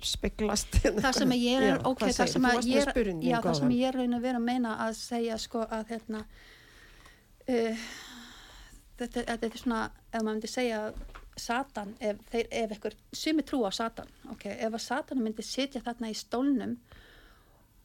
speglast? 0.04 0.80
það 0.82 1.12
sem 1.16 1.34
ég 1.38 1.62
er, 1.62 1.66
Já, 1.68 1.76
ok, 1.88 2.02
það 2.10 2.30
sem 2.32 2.48
ég 2.50 2.88
er 2.90 3.10
já, 3.22 3.36
það 3.44 3.58
sem 3.60 3.74
ég 3.74 3.88
er 3.88 3.98
raun 4.00 4.16
að 4.16 4.26
vera 4.26 4.40
að 4.40 4.48
meina 4.48 4.74
að 4.84 4.96
segja 4.98 5.38
sko 5.40 5.62
að 5.64 5.92
hérna 5.94 6.22
uh, 7.48 7.84
þetta, 8.98 9.22
þetta 9.22 9.48
er 9.48 9.60
svona 9.62 9.82
ef 9.86 10.18
maður 10.18 10.30
myndi 10.32 10.50
segja 10.50 10.80
að 10.88 10.98
Satan 11.36 11.94
ef, 12.00 12.20
þeir, 12.30 12.50
ef 12.50 12.74
ekkur, 12.76 12.96
sumi 13.12 13.44
trú 13.46 13.62
á 13.66 13.70
Satan 13.74 14.10
ok, 14.30 14.46
ef 14.54 14.70
að 14.70 14.84
Satan 14.84 15.22
myndi 15.24 15.44
sitja 15.46 15.82
þarna 15.84 16.12
í 16.12 16.18
stólnum 16.18 16.76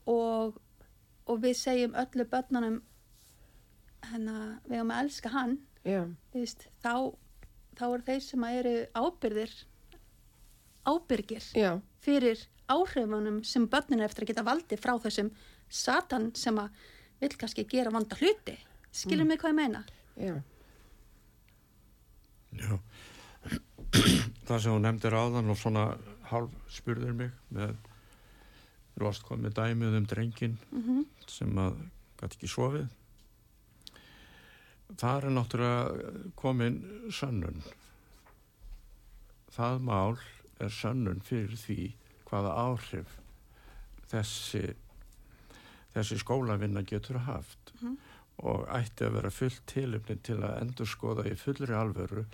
og, 0.10 0.60
og 1.26 1.42
við 1.42 1.58
segjum 1.58 1.98
öllu 1.98 2.28
börnunum 2.30 2.78
hérna, 4.12 4.38
við 4.68 4.82
höfum 4.82 4.94
að 4.96 5.04
elska 5.06 5.34
hann 5.34 5.58
Já, 5.88 6.04
þú 6.34 6.44
veist, 6.44 6.68
þá, 6.84 6.94
þá 7.80 7.84
eru 7.88 8.06
þeir 8.10 8.24
sem 8.26 8.46
að 8.46 8.60
eru 8.62 8.76
ábyrðir 9.00 9.58
ábyrgir 10.90 11.50
já, 11.58 11.72
fyrir 12.04 12.46
áhrifunum 12.70 13.42
sem 13.48 13.66
börnin 13.70 14.04
er 14.04 14.10
eftir 14.10 14.26
að 14.26 14.34
geta 14.34 14.46
valdi 14.46 14.78
frá 14.80 14.94
þessum 15.02 15.32
satan 15.70 16.30
sem 16.38 16.58
að 16.60 16.70
vil 17.20 17.34
kannski 17.36 17.66
gera 17.68 17.92
vanda 17.94 18.18
hluti. 18.20 18.56
Skilur 18.96 19.28
mig 19.28 19.42
hvað 19.42 19.52
ég 19.52 19.58
meina? 19.58 19.84
Já, 20.20 20.38
Já. 22.60 22.80
Það 24.50 24.62
sem 24.64 24.74
hún 24.74 24.86
nefndir 24.88 25.14
áðan 25.14 25.52
og 25.54 25.58
svona 25.62 25.84
hálf 26.32 26.54
spurður 26.74 27.14
mig 27.20 27.34
með 27.54 27.76
þú 28.96 29.04
varst 29.06 29.26
komið 29.28 29.54
dæmið 29.60 29.98
um 30.00 30.08
drengin 30.10 30.56
mm 30.74 31.04
sem 31.30 31.52
að 31.62 31.76
gæti 32.20 32.36
ekki 32.40 32.48
sofið. 32.50 32.88
Það 34.98 35.20
er 35.28 35.34
náttúrulega 35.36 36.32
komin 36.42 36.80
sönnun. 37.14 37.60
Það 39.54 39.78
mál 39.86 40.18
er 40.60 40.74
sönnun 40.74 41.22
fyrir 41.26 41.54
því 41.62 41.78
hvaða 42.30 42.56
áhrif 42.66 43.14
þessi 44.12 44.64
þessi 45.94 46.18
skólavinna 46.24 46.82
getur 46.90 47.22
haft 47.30 47.72
Mhm. 47.82 47.96
og 48.50 48.66
ætti 48.74 49.06
að 49.06 49.14
vera 49.20 49.30
fullt 49.30 49.62
tilöfni 49.68 50.18
til 50.24 50.38
að 50.42 50.60
endurskoða 50.64 51.26
í 51.30 51.36
fullri 51.38 51.74
alvöru 51.76 52.26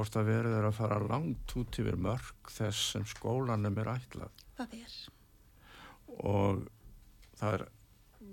hvort 0.00 0.16
að 0.16 0.28
verið 0.32 0.54
er 0.56 0.66
að 0.70 0.78
fara 0.80 0.96
langt 1.04 1.52
út 1.60 1.78
yfir 1.82 1.98
mörg 2.00 2.50
þess 2.56 2.92
sem 2.94 3.04
skólanum 3.08 3.76
er 3.82 3.90
ætlað. 3.92 4.44
Það 4.56 4.76
er. 4.80 4.94
Og 6.24 6.62
það 7.40 7.56
er 7.58 7.64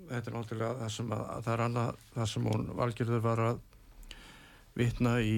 þetta 0.08 0.30
er 0.30 0.36
náttúrulega 0.38 0.76
það 0.80 0.92
sem 0.94 1.12
að, 1.12 1.24
að 1.34 1.42
það 1.44 1.52
er 1.54 1.62
annað 1.66 2.04
það 2.14 2.30
sem 2.32 2.46
hún 2.48 2.68
valgjörður 2.78 3.24
var 3.28 3.42
að 3.44 3.60
vitna 4.78 5.12
í 5.20 5.36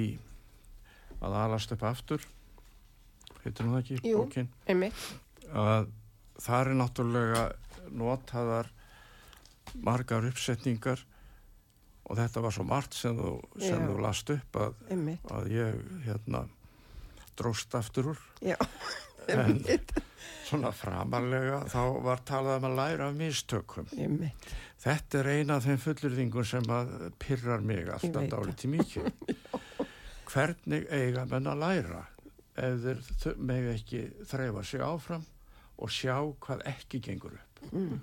að 1.21 1.37
alast 1.43 1.75
upp 1.75 1.85
aftur. 1.91 2.27
Heitir 3.43 3.67
hún 3.67 3.75
það 3.75 3.83
ekki, 3.83 3.99
Jú. 4.07 4.23
bókin? 4.23 4.51
einmitt, 4.71 5.05
að 5.51 5.91
það 6.41 6.61
er 6.71 6.79
náttúrulega 6.81 7.45
notaðar 7.91 8.71
margar 9.81 10.27
uppsetningar 10.31 11.03
og 12.11 12.19
þetta 12.19 12.43
var 12.43 12.55
svo 12.55 12.65
margt 12.67 12.97
sem 12.99 13.15
þú, 13.19 13.35
sem 13.63 13.85
þú 13.87 13.99
last 14.03 14.33
upp 14.35 14.57
að, 14.59 14.81
að 15.31 15.51
ég 15.55 15.77
hérna 16.09 16.45
dróst 17.39 17.75
aftur 17.79 18.11
úr. 18.13 18.25
Já, 18.45 18.57
en 19.31 19.61
svona 20.49 20.73
framarlega 20.75 21.63
þá 21.71 21.83
var 22.05 22.23
talað 22.27 22.59
um 22.61 22.69
að 22.71 22.79
læra 22.81 23.09
af 23.11 23.17
mistökum. 23.19 23.89
Einmitt, 23.97 24.51
Þetta 24.81 25.19
er 25.21 25.29
eina 25.37 25.59
af 25.59 25.67
þeim 25.69 25.81
fullurðingum 25.83 26.47
sem 26.49 26.71
að 26.73 26.93
pyrrar 27.21 27.61
mig 27.65 27.91
alltaf 27.93 28.31
dálítið 28.33 28.73
mikið. 28.79 29.11
Hvernig 30.31 30.87
eiga 30.89 31.27
menn 31.29 31.51
að 31.51 31.61
læra 31.61 32.01
ef 32.61 32.81
þeir 33.21 33.37
mega 33.45 33.75
ekki 33.77 34.07
þreifa 34.31 34.65
sig 34.67 34.83
áfram 34.85 35.27
og 35.81 35.93
sjá 35.93 36.17
hvað 36.45 36.65
ekki 36.73 37.01
gengur 37.05 37.37
upp. 37.37 37.63
mm, 37.71 38.01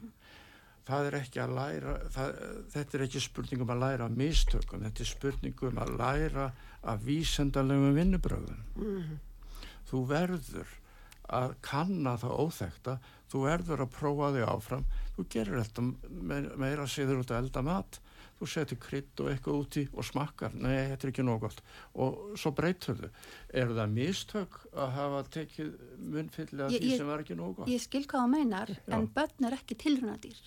Það 0.87 1.07
er 1.09 1.15
ekki 1.19 1.41
að 1.43 1.53
læra, 1.57 1.93
það, 2.15 2.37
þetta 2.71 2.97
er 2.97 3.03
ekki 3.07 3.21
spurningum 3.25 3.71
að 3.73 3.81
læra 3.83 4.07
mistökum, 4.13 4.83
þetta 4.87 5.03
er 5.03 5.09
spurningum 5.11 5.79
að 5.83 5.93
læra 5.99 6.45
af 6.87 7.01
vísendalegum 7.03 7.95
vinnubröðum. 7.97 8.61
mm, 8.77 9.15
Þú 9.91 10.01
verður 10.07 10.67
að 11.27 11.53
kanna 11.63 12.13
það 12.19 12.37
óþekta, 12.45 12.97
þú 13.31 13.41
verður 13.43 13.83
að 13.83 13.91
prófa 13.97 14.29
þig 14.37 14.45
áfram, 14.47 14.85
þú 15.17 15.25
gerir 15.33 15.59
þetta 15.63 15.83
me- 15.83 16.55
meira 16.55 16.83
að 16.87 16.93
þér 16.95 17.19
út 17.19 17.31
að 17.35 17.41
elda 17.43 17.61
mat, 17.67 17.99
þú 18.39 18.47
setur 18.47 18.77
krydd 18.79 19.19
og 19.23 19.29
eitthvað 19.31 19.59
úti 19.65 19.83
og 19.97 20.05
smakkar, 20.05 20.53
nei, 20.55 20.87
þetta 20.91 21.07
er 21.07 21.11
ekki 21.11 21.23
nóg 21.25 21.39
gott 21.41 21.61
og 21.95 22.37
svo 22.37 22.51
breytur 22.55 22.95
þau. 23.01 23.09
Er 23.49 23.67
það 23.75 23.91
mistök 23.95 24.59
að 24.77 24.91
hafa 24.93 25.23
tekið 25.35 25.71
munnfylli 25.99 26.61
af 26.63 26.71
Ég- 26.71 26.81
því 26.85 26.97
sem 26.97 27.07
var 27.07 27.19
ekki 27.23 27.35
nóg 27.35 27.55
gott? 27.57 27.67
ég 27.67 27.81
skil 27.81 28.05
hvað 28.05 28.21
það 28.23 28.29
meinar 28.35 28.67
Já. 28.69 28.93
en 28.95 29.07
börn 29.07 29.47
er 29.51 29.57
ekki 29.57 29.75
tilrunadýr 29.75 30.37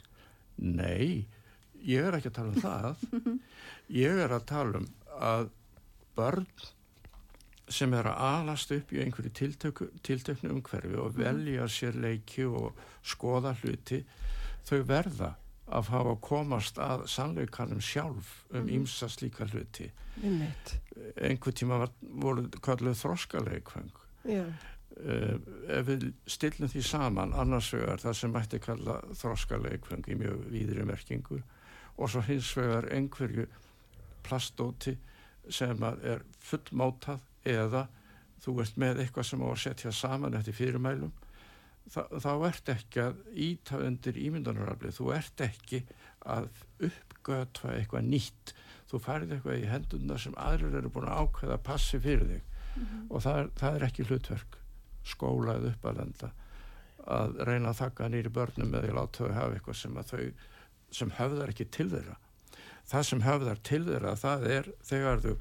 Nei, 0.61 1.25
ég 1.81 2.05
er 2.05 2.19
ekki 2.19 2.31
að 2.31 2.37
tala 2.37 2.53
um 2.53 2.61
það. 2.61 3.07
Ég 4.05 4.21
er 4.23 4.31
að 4.31 4.45
tala 4.47 4.79
um 4.79 4.87
að 5.19 5.49
börn 6.15 6.47
sem 7.71 7.93
er 7.95 8.07
að 8.11 8.23
alast 8.27 8.73
upp 8.75 8.93
í 8.95 9.01
einhverju 9.03 9.33
tiltöku, 9.35 9.87
tiltöknu 10.07 10.51
umhverfi 10.57 10.99
og 10.99 11.17
velja 11.19 11.69
sér 11.71 11.99
leiki 12.03 12.47
og 12.47 12.79
skoða 13.07 13.55
hluti, 13.63 14.03
þau 14.67 14.81
verða 14.89 15.33
að 15.71 15.87
fá 15.87 15.99
að 16.01 16.17
komast 16.27 16.81
að 16.83 17.05
sannleikanum 17.11 17.83
sjálf 17.85 18.33
um 18.59 18.71
ýmsa 18.75 19.07
slíka 19.11 19.47
hluti. 19.53 19.87
Einhver 21.15 21.55
tíma 21.55 21.79
var, 21.85 21.93
voru 22.01 22.49
kalluð 22.63 22.99
þroskaleikfeng. 23.05 23.93
já, 24.27 24.45
ef 24.99 25.87
við 25.87 26.11
stillum 26.29 26.69
því 26.71 26.83
saman 26.85 27.33
annars 27.39 27.71
vegar 27.73 28.03
það 28.03 28.17
sem 28.19 28.35
mætti 28.35 28.61
kalla 28.63 28.99
þroskaleikfeng 29.17 30.11
í 30.11 30.19
mjög 30.19 30.43
víðri 30.53 30.85
merkingu 30.89 31.41
og 31.97 32.11
svo 32.11 32.25
hins 32.27 32.51
vegar 32.59 32.89
einhverju 32.93 33.47
plastóti 34.27 34.97
sem 35.49 35.83
er 35.87 36.25
fullmótað 36.45 37.23
eða 37.49 37.87
þú 38.45 38.59
ert 38.65 38.79
með 38.81 39.05
eitthvað 39.05 39.29
sem 39.31 39.45
á 39.45 39.49
að 39.49 39.63
setja 39.65 39.95
saman 39.95 40.37
eftir 40.39 40.59
fyrirmælum 40.59 41.13
Þa, 41.91 42.05
þá 42.23 42.33
ert 42.47 42.69
ekki 42.71 43.01
að 43.03 43.17
íta 43.35 43.79
undir 43.83 44.19
ímyndunaraflið, 44.21 44.93
þú 44.95 45.09
ert 45.17 45.41
ekki 45.43 45.81
að 46.23 46.47
uppgötva 46.87 47.73
eitthvað 47.75 48.07
nýtt, 48.07 48.53
þú 48.87 49.01
færið 49.03 49.33
eitthvað 49.35 49.65
í 49.65 49.71
hendurna 49.73 50.19
sem 50.21 50.37
aðrir 50.39 50.77
eru 50.79 50.93
búin 50.95 51.09
að 51.11 51.25
ákveða 51.25 51.57
að 51.57 51.65
passi 51.67 51.99
fyrir 52.05 52.29
þig. 52.29 52.45
Og 53.09 53.25
það 53.25 53.41
er, 53.41 53.51
það 53.59 53.79
er 53.81 53.87
ekki 53.89 54.07
hlutverk 54.07 54.60
skóla 55.07 55.57
eða 55.59 55.75
uppalenda 55.75 56.33
að 57.11 57.39
reyna 57.49 57.71
að 57.71 57.81
þakka 57.81 58.09
nýri 58.13 58.33
börnum 58.35 58.75
eða 58.77 58.97
láta 58.97 59.25
þau 59.25 59.37
hafa 59.37 59.57
eitthvað 59.57 59.79
sem 59.81 59.97
að 59.97 60.11
þau 60.11 60.27
sem 61.01 61.15
höfðar 61.17 61.53
ekki 61.53 61.67
til 61.71 61.89
þeirra. 61.93 62.17
Það 62.91 63.07
sem 63.09 63.25
höfðar 63.25 63.63
til 63.67 63.81
þeirra 63.87 64.13
það 64.19 64.47
er 64.51 64.71
þegar 64.85 65.25
þau 65.25 65.35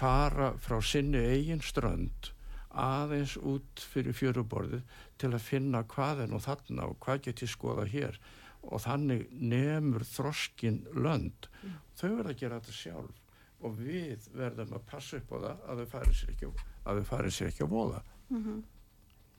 fara 0.00 0.50
frá 0.62 0.76
sinni 0.86 1.22
eigin 1.34 1.62
strönd 1.64 2.30
aðeins 2.70 3.34
út 3.36 3.82
fyrir 3.92 4.14
fjöruborðið 4.14 4.98
til 5.18 5.32
að 5.34 5.42
finna 5.42 5.82
hvað 5.90 6.24
er 6.24 6.30
nú 6.30 6.38
þarna 6.42 6.86
og 6.90 7.00
hvað 7.02 7.24
get 7.26 7.42
ég 7.42 7.50
skoða 7.50 7.86
hér. 7.90 8.20
Og 8.62 8.82
þannig 8.84 9.24
nemur 9.32 10.04
þroskin 10.04 10.82
lönd. 10.92 11.48
Þau 11.96 12.10
verða 12.18 12.34
að 12.34 12.40
gera 12.42 12.60
þetta 12.60 12.76
sjálf 12.76 13.16
og 13.60 13.74
við 13.76 14.28
verðum 14.32 14.76
að 14.76 14.84
passa 14.88 15.18
upp 15.20 15.32
á 15.32 15.36
það 15.36 15.64
að 15.68 15.80
þau 15.80 15.88
fari 15.94 16.14
sér 16.16 16.30
ekki, 16.34 16.50
að 16.84 17.00
þau 17.00 17.08
fari 17.10 17.32
sér 17.36 17.50
ekki 17.50 17.64
að 17.66 17.72
voða 17.74 18.02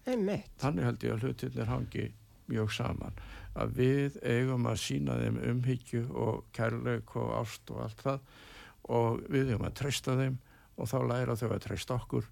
einmitt, 0.10 0.50
þannig 0.62 0.88
held 0.88 1.06
ég 1.06 1.16
að 1.16 1.26
hlutirnir 1.26 1.70
hangi 1.70 2.08
mjög 2.52 2.74
saman. 2.76 3.20
Að 3.56 3.74
við 3.78 4.18
eigum 4.24 4.68
að 4.72 4.80
sína 4.84 5.18
þeim 5.20 5.40
umhyggju 5.52 6.04
og 6.16 6.46
kærleik 6.56 7.16
og 7.20 7.34
ást 7.42 7.74
og 7.74 7.84
allt 7.86 8.06
það 8.06 8.20
og 8.98 9.22
við 9.32 9.52
eigum 9.52 9.68
að 9.68 9.78
treysta 9.82 10.16
þeim 10.20 10.38
og 10.78 10.90
þá 10.92 10.98
læra 11.12 11.38
þau 11.40 11.50
að 11.52 11.64
treysta 11.68 11.98
okkur 12.00 12.30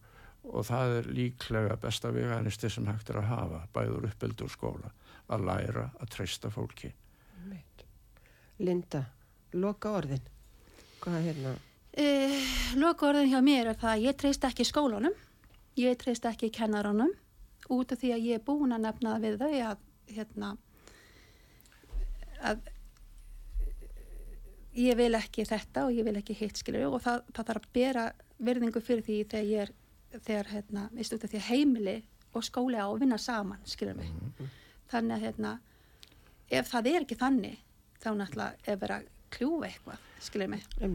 og 0.49 0.65
það 0.65 0.95
er 0.97 1.09
líklega 1.13 1.77
besta 1.81 2.13
veganisti 2.15 2.71
sem 2.71 2.87
hægt 2.87 3.11
er 3.11 3.21
að 3.21 3.31
hafa 3.33 3.63
bæður 3.75 4.09
uppbyldu 4.09 4.47
úr 4.47 4.55
skóla 4.55 4.91
að 5.29 5.47
læra 5.51 5.89
að 5.99 6.13
treysta 6.15 6.51
fólki. 6.51 6.93
Einmitt. 7.37 7.87
Linda, 8.63 9.03
loka 9.59 9.97
orðin, 9.99 10.23
hvað 11.03 11.19
er 11.19 11.27
hérna, 11.27 11.57
Uh, 11.99 12.35
Lokaorðin 12.77 13.31
hjá 13.31 13.39
mér 13.41 13.71
er 13.71 13.77
það 13.79 13.91
að 13.95 14.03
ég 14.05 14.17
treyst 14.21 14.43
ekki 14.45 14.65
skólanum, 14.67 15.15
ég 15.79 15.97
treyst 15.97 16.27
ekki 16.29 16.51
kennaranum 16.53 17.09
út 17.69 17.93
af 17.93 18.01
því 18.01 18.11
að 18.15 18.25
ég 18.27 18.39
er 18.39 18.45
búin 18.45 18.75
að 18.75 18.85
nefna 18.87 19.15
það 19.15 19.25
við 19.25 19.39
þau 19.43 19.53
að, 19.69 19.85
hérna, 20.15 20.51
að 22.49 22.69
ég 24.79 24.99
vil 24.99 25.11
ekki 25.17 25.45
þetta 25.49 25.85
og 25.87 25.95
ég 25.97 26.07
vil 26.07 26.17
ekki 26.19 26.37
hitt 26.37 26.61
skilur 26.61 26.87
og 26.89 27.03
það, 27.03 27.23
það 27.35 27.49
þarf 27.51 27.67
að 27.67 27.73
bera 27.77 28.05
virðingu 28.39 28.83
fyrir 28.83 29.05
því 29.05 29.17
þegar 29.31 29.49
ég 29.49 29.63
er, 29.65 29.73
þegar 30.17 30.51
hérna, 30.53 30.85
því 30.95 31.41
að 31.41 31.49
heimili 31.49 31.97
og 32.33 32.45
skóli 32.45 32.77
á 32.77 32.85
að 32.85 32.99
vinna 33.03 33.17
saman 33.21 33.65
skilur 33.67 33.97
mig. 33.97 34.11
Þannig 34.89 35.15
að 35.15 35.25
hérna, 35.25 35.55
ef 36.49 36.69
það 36.69 36.91
er 36.93 37.01
ekki 37.03 37.17
þannig 37.19 37.57
þá 37.99 38.09
náttúrulega 38.15 38.71
er 38.71 38.79
verið 38.81 38.95
að 38.95 39.09
kljúfa 39.35 39.69
eitthvað 39.69 40.07
skilur 40.25 40.51
mig. 40.53 40.63
Já, 40.79 40.87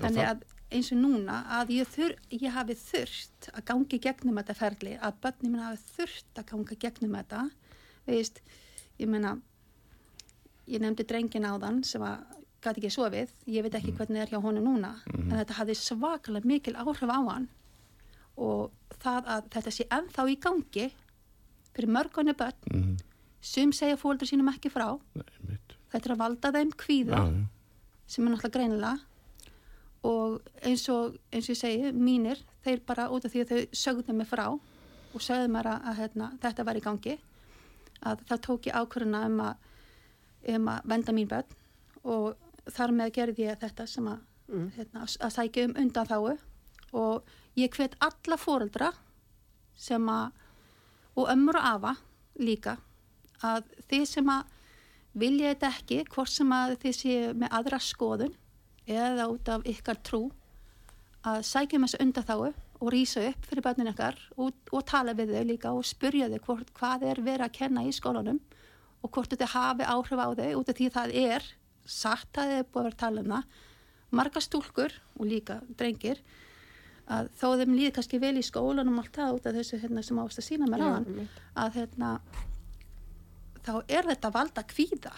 þannig 0.00 0.24
að 0.26 0.46
eins 0.70 0.92
og 0.94 0.98
núna 1.02 1.40
að 1.60 1.72
ég, 1.80 1.88
þur, 1.90 2.12
ég 2.30 2.52
hafi 2.54 2.74
þurft 2.78 3.48
að 3.54 3.64
gangi 3.70 3.98
gegnum 3.98 4.36
þetta 4.38 4.54
ferli, 4.58 4.92
að 5.02 5.16
börnum 5.24 5.52
minn 5.56 5.64
hafi 5.64 5.82
þurft 5.96 6.38
að 6.38 6.46
ganga 6.52 6.76
gegnum 6.84 7.16
þetta 7.18 7.40
veist, 8.06 8.40
ég 9.00 9.08
meina 9.10 9.32
ég 10.70 10.80
nefndi 10.84 11.06
drengin 11.10 11.48
áðan 11.48 11.80
sem 11.84 12.02
að 12.06 12.22
gæti 12.62 12.82
ekki 12.82 12.90
sofið, 12.92 13.30
ég 13.48 13.64
veit 13.64 13.74
ekki 13.78 13.94
hvernig 13.96 14.20
það 14.20 14.24
er 14.26 14.32
hjá 14.34 14.42
honum 14.44 14.66
núna, 14.68 14.90
en 15.16 15.32
þetta 15.40 15.56
hafði 15.58 15.76
svakalega 15.80 16.46
mikil 16.50 16.76
áhrif 16.76 17.08
á 17.10 17.18
hann 17.24 17.48
og 18.40 18.70
það 19.02 19.30
að 19.34 19.46
þetta 19.56 19.72
sé 19.74 19.86
ennþá 19.96 20.26
í 20.30 20.36
gangi 20.44 20.86
fyrir 21.74 21.90
mörgunni 21.96 22.34
börn 22.36 22.68
Mhm. 22.70 22.96
sum 23.40 23.72
segja 23.72 23.96
fóldur 23.96 24.28
sínum 24.28 24.48
ekki 24.52 24.70
frá 24.70 24.98
Nei, 25.16 25.56
þetta 25.90 26.04
er 26.10 26.14
að 26.14 26.18
valda 26.22 26.52
þeim 26.52 26.70
kvíða 26.76 27.16
Já, 27.16 27.32
já. 27.32 27.44
sem 28.06 28.26
er 28.26 28.30
náttúrulega 28.34 28.54
greinilega 28.58 29.00
og 30.06 30.40
eins 30.64 30.86
og, 30.92 31.16
eins 31.32 31.48
og 31.48 31.54
ég 31.54 31.60
segi, 31.60 31.90
mínir, 31.92 32.40
þeir 32.64 32.84
bara 32.88 33.08
út 33.12 33.26
af 33.26 33.32
því 33.32 33.42
að 33.44 33.50
þau 33.52 33.80
sögðu 33.82 34.16
mig 34.16 34.28
frá 34.30 34.46
og 34.50 35.24
sögðu 35.24 35.50
mér 35.52 35.68
að, 35.72 35.88
að 35.90 35.98
hérna, 36.00 36.30
þetta 36.40 36.66
var 36.68 36.78
í 36.78 36.84
gangi 36.84 37.16
að 38.06 38.22
það 38.30 38.42
tók 38.46 38.68
ég 38.70 38.78
ákvörðuna 38.80 39.24
um 39.28 39.40
að, 39.44 39.66
um 40.54 40.70
að 40.72 40.86
venda 40.92 41.14
mín 41.16 41.28
börn. 41.28 41.56
Og 42.08 42.70
þar 42.72 42.94
með 42.96 43.12
gerði 43.18 43.48
ég 43.48 43.60
þetta 43.60 43.86
sem 43.90 44.08
að, 44.08 44.22
hérna, 44.78 45.04
að 45.04 45.34
sækja 45.36 45.66
um 45.68 45.76
undan 45.82 46.08
þáu 46.08 46.36
og 46.96 47.34
ég 47.58 47.74
hvet 47.76 47.98
alla 48.02 48.38
fóreldra 48.40 48.92
sem 49.78 50.08
að 50.10 50.32
og 51.18 51.28
ömmur 51.28 51.58
og 51.58 51.66
afa 51.66 51.92
líka 52.40 52.76
að 53.44 53.68
þið 53.90 54.04
sem 54.08 54.30
að 54.30 54.56
vilja 55.20 55.52
þetta 55.52 55.70
ekki, 55.74 55.98
hvort 56.12 56.30
sem 56.30 56.52
að 56.54 56.76
þið 56.84 56.96
séu 56.96 57.32
með 57.36 57.54
aðra 57.58 57.80
skoðun 57.82 58.34
eða 58.90 59.28
út 59.30 59.48
af 59.52 59.66
ykkar 59.68 60.00
trú 60.06 60.26
að 61.26 61.42
sækjum 61.46 61.86
þessu 61.86 62.00
undan 62.04 62.26
þáu 62.28 62.50
og 62.80 62.92
rýsa 62.94 63.22
upp 63.28 63.48
fyrir 63.48 63.64
börnin 63.64 63.90
ykkar 63.92 64.18
og, 64.40 64.54
og 64.72 64.84
tala 64.88 65.14
við 65.16 65.34
þau 65.36 65.46
líka 65.48 65.72
og 65.76 65.88
spurja 65.88 66.30
þau 66.32 66.40
hvort, 66.46 66.70
hvað 66.76 67.06
er 67.10 67.22
verið 67.24 67.46
að 67.46 67.56
kenna 67.58 67.84
í 67.84 67.92
skólanum 67.92 68.40
og 69.00 69.12
hvort 69.12 69.32
þetta 69.32 69.50
hafi 69.54 69.88
áhrif 69.88 70.20
á 70.20 70.28
þau 70.38 70.60
út 70.60 70.72
af 70.72 70.78
því 70.78 70.92
það 70.96 71.16
er 71.22 71.48
satt 71.84 72.40
að 72.40 72.52
þið 72.52 72.62
er 72.62 72.70
búið 72.70 72.80
að 72.80 72.88
vera 72.88 73.02
tala 73.04 73.24
um 73.24 73.34
það 73.34 73.58
marga 74.20 74.42
stúlkur 74.42 74.94
og 75.18 75.28
líka 75.28 75.60
drengir 75.78 76.22
að 77.10 77.30
þó 77.38 77.46
þeim 77.60 77.74
líði 77.76 77.92
kannski 77.96 78.20
vel 78.22 78.36
í 78.38 78.46
skólanum 78.46 78.98
og 78.98 79.04
allt 79.04 79.18
það 79.18 79.36
út 79.36 79.48
af 79.50 79.58
þessu 79.58 79.80
hérna, 79.82 80.04
sem 80.06 80.22
ást 80.22 80.40
að 80.40 80.46
sína 80.46 80.70
mér 80.70 80.84
á 80.86 80.88
hann 80.94 81.28
að 81.58 81.78
hérna 81.80 82.10
þá 83.66 83.72
er 83.88 84.08
þetta 84.08 84.32
valda 84.34 84.64
kvíða. 84.66 85.12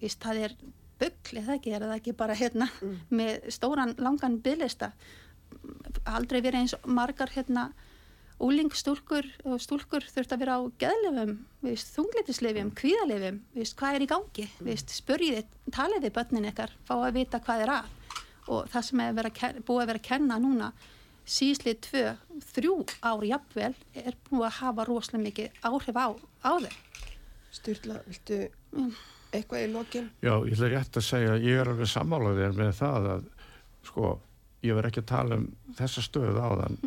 Það 0.00 0.42
er 0.44 0.54
byggli 1.00 1.42
það 1.46 1.56
ekki? 1.56 1.74
Er 1.74 1.86
það 1.86 1.96
ekki 1.96 2.16
bara 2.20 2.36
hérna 2.38 2.70
með 3.10 3.50
stóran 3.56 3.96
langan 3.98 4.38
bygglista 4.44 4.92
aldrei 6.08 6.40
verið 6.40 6.60
eins 6.62 6.74
margar 6.86 7.32
hérna 7.34 7.70
úlingstúlkur 8.40 9.26
og 9.44 9.60
stúlkur 9.60 10.04
þurft 10.08 10.32
að 10.32 10.42
vera 10.42 10.56
á 10.56 10.60
geðlefum, 10.80 11.34
þunglitisleifum, 11.60 12.70
kvíðalefum, 12.78 13.42
vist, 13.56 13.76
hvað 13.76 13.98
er 13.98 14.04
í 14.04 14.08
gangi, 14.08 14.46
vist, 14.64 14.94
spurjiði, 14.96 15.42
taliði 15.74 16.12
börnin 16.16 16.48
ykkar, 16.48 16.72
fá 16.88 16.94
að 16.96 17.18
vita 17.18 17.42
hvað 17.44 17.66
er 17.66 17.74
að? 17.74 17.90
Og 18.50 18.72
það 18.72 18.86
sem 18.88 19.04
er 19.04 19.18
vera, 19.18 19.52
búið 19.60 19.82
að 19.82 19.92
vera 19.92 20.00
að 20.00 20.08
kenna 20.08 20.40
núna 20.40 20.70
síðslið 21.30 21.82
tvö, 21.84 22.04
þrjú 22.54 22.76
ár 23.04 23.28
jafnvel 23.28 23.74
er 23.92 24.16
búið 24.30 24.48
að 24.48 24.58
hafa 24.62 24.88
rosalega 24.88 25.26
mikið 25.28 25.62
áhrif 25.68 26.00
á, 26.00 26.08
á 26.48 26.52
þau. 26.64 26.72
Sturla, 27.60 28.00
viltu 28.08 28.44
eitthvað 29.36 29.64
í 29.64 29.70
lokin? 29.72 30.10
Já, 30.24 30.34
ég 30.46 30.56
ætla 30.56 30.72
rétt 30.74 30.98
að 31.00 31.06
segja 31.06 31.36
að 31.36 31.46
ég 31.46 31.60
er 31.62 31.70
alveg 31.72 31.90
sammálaðið 31.92 32.42
þér 32.44 32.58
með 32.60 32.74
það 32.80 33.08
að 33.14 33.24
sko, 33.90 34.10
ég 34.66 34.76
verð 34.78 34.90
ekki 34.90 35.04
að 35.04 35.10
tala 35.14 35.40
um 35.40 35.48
þessa 35.78 36.04
stöðu 36.06 36.44
áðan. 36.44 36.78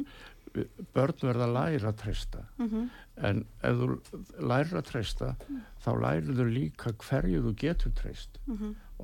Börn 0.93 1.17
verða 1.25 1.47
að 1.47 1.55
læra 1.55 1.89
að 1.89 2.01
treysta. 2.03 2.43
En 3.25 3.39
ef 3.65 3.79
þú 3.79 3.87
lærir 4.49 4.77
að 4.77 4.87
treysta 4.91 5.31
þá 5.81 5.89
lærir 6.03 6.35
þú 6.37 6.45
líka 6.49 6.93
hverju 7.01 7.41
þú 7.47 7.53
getur 7.63 7.93
treyst. 7.97 8.37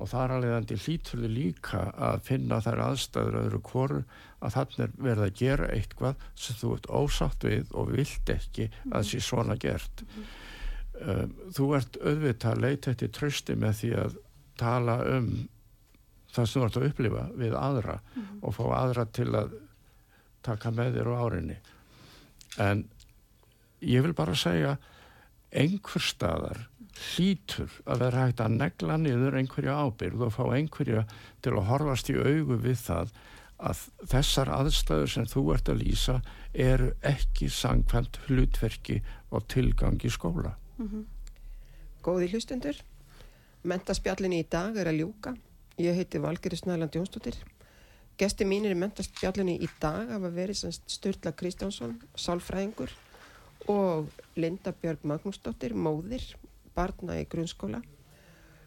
Og 0.00 0.08
þar 0.08 0.36
alveg 0.36 0.54
andi 0.56 0.76
hlýtur 0.78 1.20
þau 1.24 1.32
líka 1.34 1.80
að 1.98 2.22
finna 2.28 2.60
þær 2.64 2.84
aðstæður 2.86 3.40
öðru 3.42 3.60
hvoru 3.66 4.04
að 4.40 4.54
þannig 4.54 4.78
er 4.86 4.94
verið 5.08 5.24
að 5.26 5.34
gera 5.42 5.66
eitthvað 5.74 6.22
sem 6.34 6.56
þú 6.56 6.70
ert 6.76 6.86
ósátt 7.00 7.44
við 7.44 7.74
og 7.74 7.90
vilt 7.96 8.30
ekki 8.30 8.70
að 8.92 9.08
sé 9.10 9.20
svona 9.20 9.58
gert. 9.60 10.04
Um, 10.06 10.30
þú 11.56 11.70
ert 11.78 11.98
auðvitað 12.02 12.52
að 12.52 12.62
leita 12.64 12.92
eftir 12.92 13.12
trösti 13.16 13.56
með 13.56 13.76
því 13.80 13.90
að 14.04 14.16
tala 14.60 14.96
um 15.16 15.30
það 16.30 16.46
sem 16.46 16.60
þú 16.60 16.66
ert 16.66 16.78
að 16.78 16.86
upplifa 16.90 17.26
við 17.40 17.56
aðra 17.58 17.98
og 18.40 18.54
fá 18.56 18.64
aðra 18.76 19.06
til 19.10 19.30
að 19.34 19.54
taka 20.46 20.72
með 20.74 20.98
þér 20.98 21.10
á 21.10 21.14
árinni 21.24 21.56
en 22.60 22.84
ég 23.80 24.04
vil 24.04 24.14
bara 24.16 24.36
segja 24.36 24.76
einhver 25.50 26.04
staðar 26.04 26.66
hlýtur 27.00 27.72
að 27.88 28.04
vera 28.04 28.26
hægt 28.26 28.42
að 28.44 28.56
negla 28.60 28.96
niður 29.00 29.38
einhverja 29.40 29.76
ábyrð 29.86 30.24
og 30.26 30.34
fá 30.36 30.42
einhverja 30.52 31.04
til 31.42 31.54
að 31.56 31.68
horfast 31.70 32.10
í 32.12 32.18
augu 32.18 32.58
við 32.60 32.80
það 32.84 33.12
að 33.60 33.82
þessar 34.08 34.50
aðstæður 34.56 35.12
sem 35.14 35.28
þú 35.28 35.44
ert 35.54 35.70
að 35.72 35.82
lýsa 35.82 36.16
eru 36.52 36.90
ekki 37.06 37.50
sangkvæmt 37.52 38.20
hlutverki 38.26 39.00
og 39.30 39.46
tilgang 39.52 40.00
í 40.04 40.12
skóla. 40.12 40.54
Góði 42.00 42.30
hlustundur, 42.32 42.76
mentaspjallinni 43.68 44.38
í 44.40 44.46
dag 44.48 44.78
er 44.80 44.88
að 44.88 45.02
ljúka. 45.02 45.34
Ég 45.76 45.98
heiti 45.98 46.20
Valgeri 46.22 46.56
Snæland 46.56 46.96
Jónsdóttir. 46.96 47.36
Gesti 48.16 48.46
mínir 48.48 48.72
í 48.72 48.78
mentaspjallinni 48.80 49.58
í 49.60 49.68
dag 49.80 50.08
hafa 50.08 50.30
verið 50.32 50.72
Sturla 50.88 51.34
Kristjánsson, 51.36 51.98
sálfræðingur 52.16 52.94
og 53.68 54.08
Linda 54.40 54.72
Björg 54.72 55.04
Magnúsdóttir, 55.04 55.76
móðir, 55.76 56.24
barna 56.72 57.18
í 57.20 57.28
grunnskóla. 57.28 57.82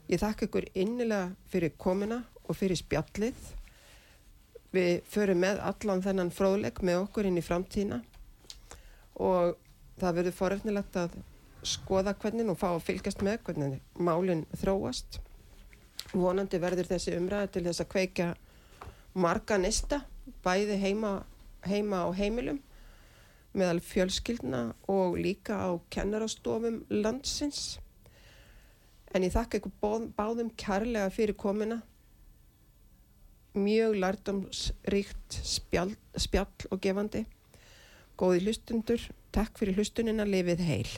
Ég 0.06 0.22
þakka 0.22 0.52
ykkur 0.52 0.70
innilega 0.78 1.34
fyrir 1.50 1.74
komina 1.82 2.22
og 2.46 2.62
fyrir 2.62 2.78
spjallið. 2.78 3.42
Við 4.74 4.96
förum 5.10 5.42
með 5.42 5.66
allan 5.66 6.06
þennan 6.06 6.34
fróðleik 6.34 6.86
með 6.86 7.08
okkur 7.08 7.30
inn 7.30 7.42
í 7.42 7.46
framtíðina 7.46 8.04
og 9.18 9.58
það 9.98 10.20
verður 10.20 10.42
foröfnilegt 10.44 10.98
að 11.02 11.22
skoða 11.68 12.14
hvernig 12.20 12.50
og 12.52 12.60
fá 12.60 12.70
að 12.72 12.86
fylgjast 12.88 13.24
með 13.26 13.40
hvernig 13.48 13.80
málinn 14.00 14.46
þróast. 14.60 15.20
Vonandi 16.14 16.60
verður 16.62 16.90
þessi 16.92 17.16
umræði 17.18 17.52
til 17.54 17.64
þess 17.68 17.84
að 17.84 17.92
kveika 17.94 18.28
marga 19.14 19.58
nesta, 19.62 20.02
bæði 20.46 20.78
heima, 20.82 21.14
heima 21.66 22.04
á 22.06 22.10
heimilum, 22.18 22.60
meðal 23.54 23.80
fjölskyldna 23.86 24.64
og 24.90 25.18
líka 25.22 25.58
á 25.62 25.70
kennarastofum 25.94 26.82
landsins. 26.90 27.78
En 29.14 29.26
ég 29.26 29.34
þakka 29.34 29.62
ykkur 29.62 29.76
báð, 29.82 30.08
báðum 30.18 30.50
kærlega 30.58 31.12
fyrir 31.14 31.38
komina. 31.38 31.84
Mjög 33.54 34.00
lærdomsríkt 34.02 35.40
spjall, 35.46 35.94
spjall 36.18 36.70
og 36.74 36.82
gefandi. 36.82 37.28
Góði 38.18 38.48
hlustundur, 38.48 39.02
takk 39.34 39.58
fyrir 39.62 39.78
hlustunina, 39.78 40.26
lifið 40.26 40.66
heil. 40.66 40.94